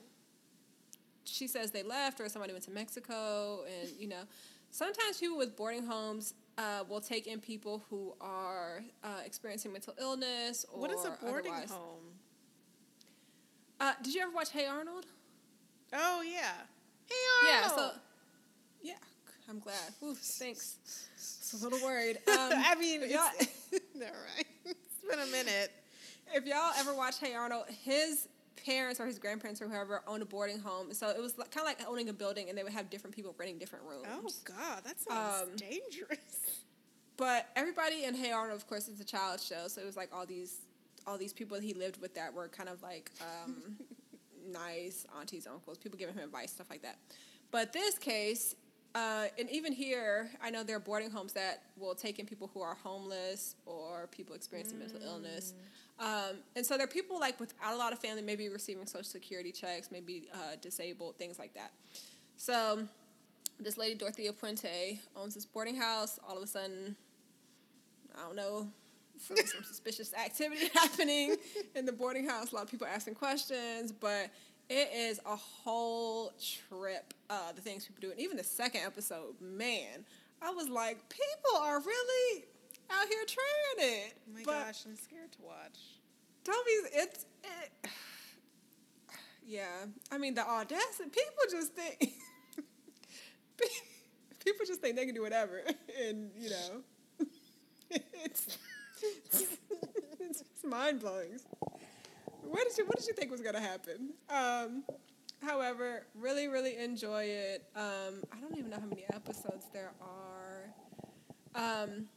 [1.25, 4.23] she says they left or somebody went to Mexico, and you know,
[4.71, 9.93] sometimes people with boarding homes uh, will take in people who are uh, experiencing mental
[9.99, 11.71] illness or what is a boarding otherwise.
[11.71, 11.99] home?
[13.79, 15.05] Uh, did you ever watch Hey Arnold?
[15.93, 16.51] Oh yeah.
[17.07, 17.15] Hey
[17.47, 17.79] Yeah, Arnold.
[17.79, 17.91] so
[18.83, 18.93] yeah,
[19.49, 19.75] I'm glad.
[20.03, 20.77] Ooh, thanks.
[21.17, 22.17] Just a little worried.
[22.27, 24.45] Um, I mean, y'all, it's, never mind.
[24.65, 25.71] It's been a minute.
[26.33, 28.27] if y'all ever watch Hey Arnold, his
[28.63, 31.63] parents or his grandparents or whoever owned a boarding home, so it was kind of
[31.65, 34.05] like owning a building, and they would have different people renting different rooms.
[34.09, 36.63] Oh God, that sounds Um, dangerous.
[37.17, 40.09] But everybody in Hey Arnold, of course, is a child show, so it was like
[40.13, 40.57] all these
[41.07, 43.75] all these people that he lived with that were kind of like um,
[44.51, 46.97] nice aunties, uncles, people giving him advice, stuff like that.
[47.51, 48.55] But this case,
[48.95, 52.49] uh, and even here, I know there are boarding homes that will take in people
[52.53, 55.53] who are homeless or people experiencing mental illness.
[56.01, 59.03] Um, and so there are people like without a lot of family, maybe receiving social
[59.05, 61.71] security checks, maybe uh, disabled, things like that.
[62.37, 62.87] So
[63.59, 66.19] this lady Dorothea Puente owns this boarding house.
[66.27, 66.95] All of a sudden,
[68.17, 68.67] I don't know,
[69.19, 71.35] some, some suspicious activity happening
[71.75, 72.51] in the boarding house.
[72.51, 74.31] A lot of people asking questions, but
[74.69, 76.31] it is a whole
[76.67, 77.13] trip.
[77.29, 80.03] Uh, the things people do, and even the second episode, man,
[80.41, 82.45] I was like, people are really
[82.89, 84.13] out here trying it.
[84.27, 85.77] Oh my But- gosh, I'm scared to watch.
[86.43, 87.89] Tommy's it's it,
[89.45, 89.85] yeah.
[90.11, 91.09] I mean the audacity.
[91.09, 92.13] People just think
[94.43, 95.61] people just think they can do whatever,
[96.03, 96.81] and you know,
[97.89, 98.57] it's
[99.01, 99.43] it's,
[100.19, 101.39] it's mind blowing.
[102.43, 104.13] What did you What did you think was gonna happen?
[104.29, 104.83] Um,
[105.41, 107.65] however, really, really enjoy it.
[107.75, 110.73] Um, I don't even know how many episodes there are.
[111.53, 112.07] Um,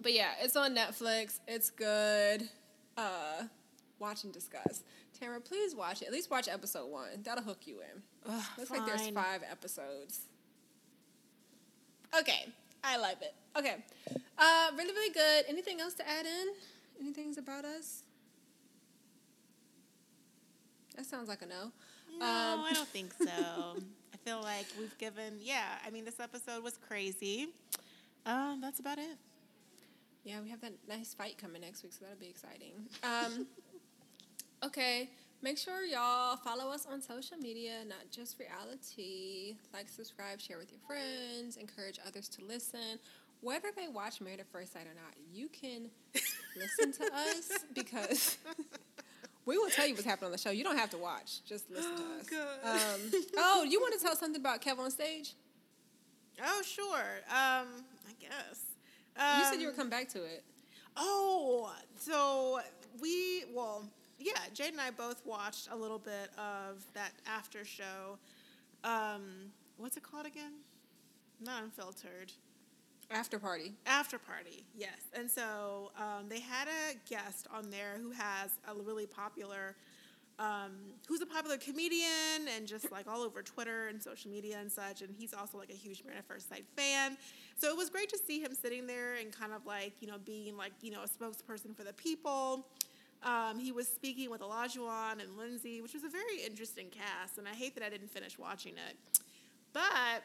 [0.00, 1.40] but yeah, it's on Netflix.
[1.46, 2.48] It's good.
[2.98, 3.44] Uh,
[3.98, 4.82] watch and discuss.
[5.18, 6.06] Tamara, please watch it.
[6.06, 7.08] At least watch episode one.
[7.22, 8.02] That'll hook you in.
[8.32, 10.20] Ugh, Looks like there's five episodes.
[12.18, 12.46] Okay,
[12.82, 13.34] I love it.
[13.56, 13.76] Okay,
[14.38, 15.44] uh, really, really good.
[15.48, 16.48] Anything else to add in?
[17.00, 18.02] Anything's about us?
[20.96, 21.70] That sounds like a no.
[22.18, 23.26] No, Um, I don't think so.
[24.14, 27.48] I feel like we've given, yeah, I mean, this episode was crazy.
[28.26, 29.16] Um, that's about it.
[30.28, 32.72] Yeah, we have that nice fight coming next week, so that'll be exciting.
[33.02, 33.46] Um,
[34.62, 35.08] okay,
[35.40, 39.56] make sure y'all follow us on social media, not just reality.
[39.72, 42.98] Like, subscribe, share with your friends, encourage others to listen.
[43.40, 45.88] Whether they watch Married at First Sight or not, you can
[46.54, 48.36] listen to us because
[49.46, 50.50] we will tell you what's happening on the show.
[50.50, 52.26] You don't have to watch; just listen to Oh, us.
[52.28, 52.58] God.
[53.14, 55.32] Um, oh, you want to tell something about Kev on stage?
[56.44, 56.84] Oh, sure.
[57.30, 57.66] Um,
[58.06, 58.60] I guess.
[59.18, 60.44] You said you were Um, coming back to it.
[60.96, 62.60] Oh, so
[63.00, 63.84] we well,
[64.18, 68.18] yeah, Jade and I both watched a little bit of that after show.
[68.84, 70.52] Um, what's it called again?
[71.40, 72.32] Not unfiltered.
[73.10, 73.72] After party.
[73.86, 74.98] After party, yes.
[75.14, 79.76] And so um, they had a guest on there who has a really popular,
[80.38, 80.72] um,
[81.08, 85.02] who's a popular comedian and just like all over Twitter and social media and such.
[85.02, 87.16] And he's also like a huge Married at First Sight fan.
[87.56, 90.18] So it was great to see him sitting there and kind of like, you know,
[90.24, 92.66] being like, you know, a spokesperson for the people.
[93.24, 97.38] Um, he was speaking with Olajuwon and Lindsey, which was a very interesting cast.
[97.38, 98.96] And I hate that I didn't finish watching it.
[99.72, 100.22] But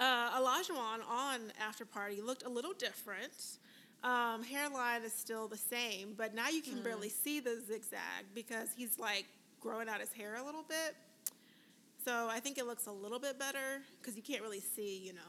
[0.00, 3.58] uh, Olajuwon on After Party looked a little different.
[4.04, 8.68] Um, hairline is still the same, but now you can barely see the zigzag because
[8.76, 9.24] he's like
[9.60, 10.94] growing out his hair a little bit.
[12.04, 15.14] So I think it looks a little bit better because you can't really see, you
[15.14, 15.20] know,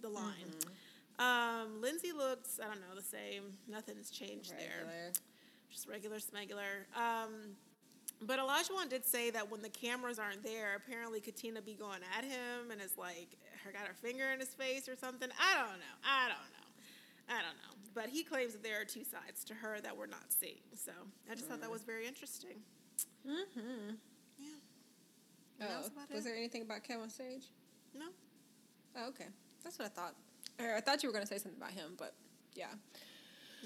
[0.00, 0.32] the line.
[1.18, 3.42] Um, Lindsey looks, I don't know, the same.
[3.68, 5.12] Nothing's changed there Regular.
[5.70, 6.86] just regular smegular.
[6.96, 7.56] Um,
[8.22, 12.24] but Olajuwon did say that when the cameras aren't there, apparently Katina be going at
[12.24, 15.28] him and is like, her got her finger in his face or something.
[15.38, 15.96] I don't know.
[16.04, 16.57] I don't know.
[17.28, 17.74] I don't know.
[17.94, 20.60] But he claims that there are two sides to her that we're not seeing.
[20.74, 20.92] So
[21.30, 22.60] I just thought that was very interesting.
[23.26, 23.94] Mm-hmm.
[24.38, 24.48] Yeah.
[25.62, 26.28] Oh, was it.
[26.28, 27.44] there anything about Kevin on stage?
[27.94, 28.06] No.
[28.96, 29.26] Oh, okay.
[29.64, 30.14] That's what I thought.
[30.60, 32.14] Or I thought you were going to say something about him, but
[32.54, 32.66] yeah.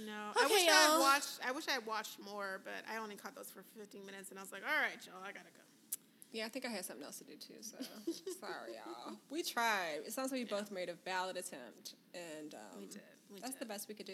[0.06, 0.32] No.
[0.40, 1.00] I Okay, wish I had y'all.
[1.00, 1.38] watched.
[1.46, 4.38] I wish I had watched more, but I only caught those for 15 minutes, and
[4.38, 5.60] I was like, all right, y'all, I gotta go.
[6.32, 7.76] Yeah, I think I had something else to do too, so
[8.40, 9.16] sorry, y'all.
[9.30, 10.00] We tried.
[10.06, 13.02] It sounds like we both made a valid attempt, and um, We did.
[13.34, 13.60] We That's did.
[13.60, 14.12] the best we could do.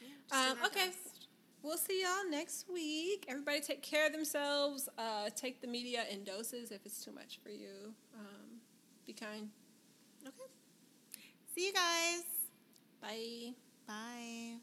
[0.00, 0.86] Yeah, um, okay.
[0.86, 1.28] Best.
[1.62, 3.24] We'll see y'all next week.
[3.28, 4.88] Everybody take care of themselves.
[4.96, 7.92] Uh, take the media in doses if it's too much for you.
[8.16, 8.60] Um,
[9.06, 9.48] be kind.
[10.24, 10.36] Okay.
[11.54, 12.22] See you guys.
[13.00, 13.54] Bye.
[13.86, 14.56] Bye.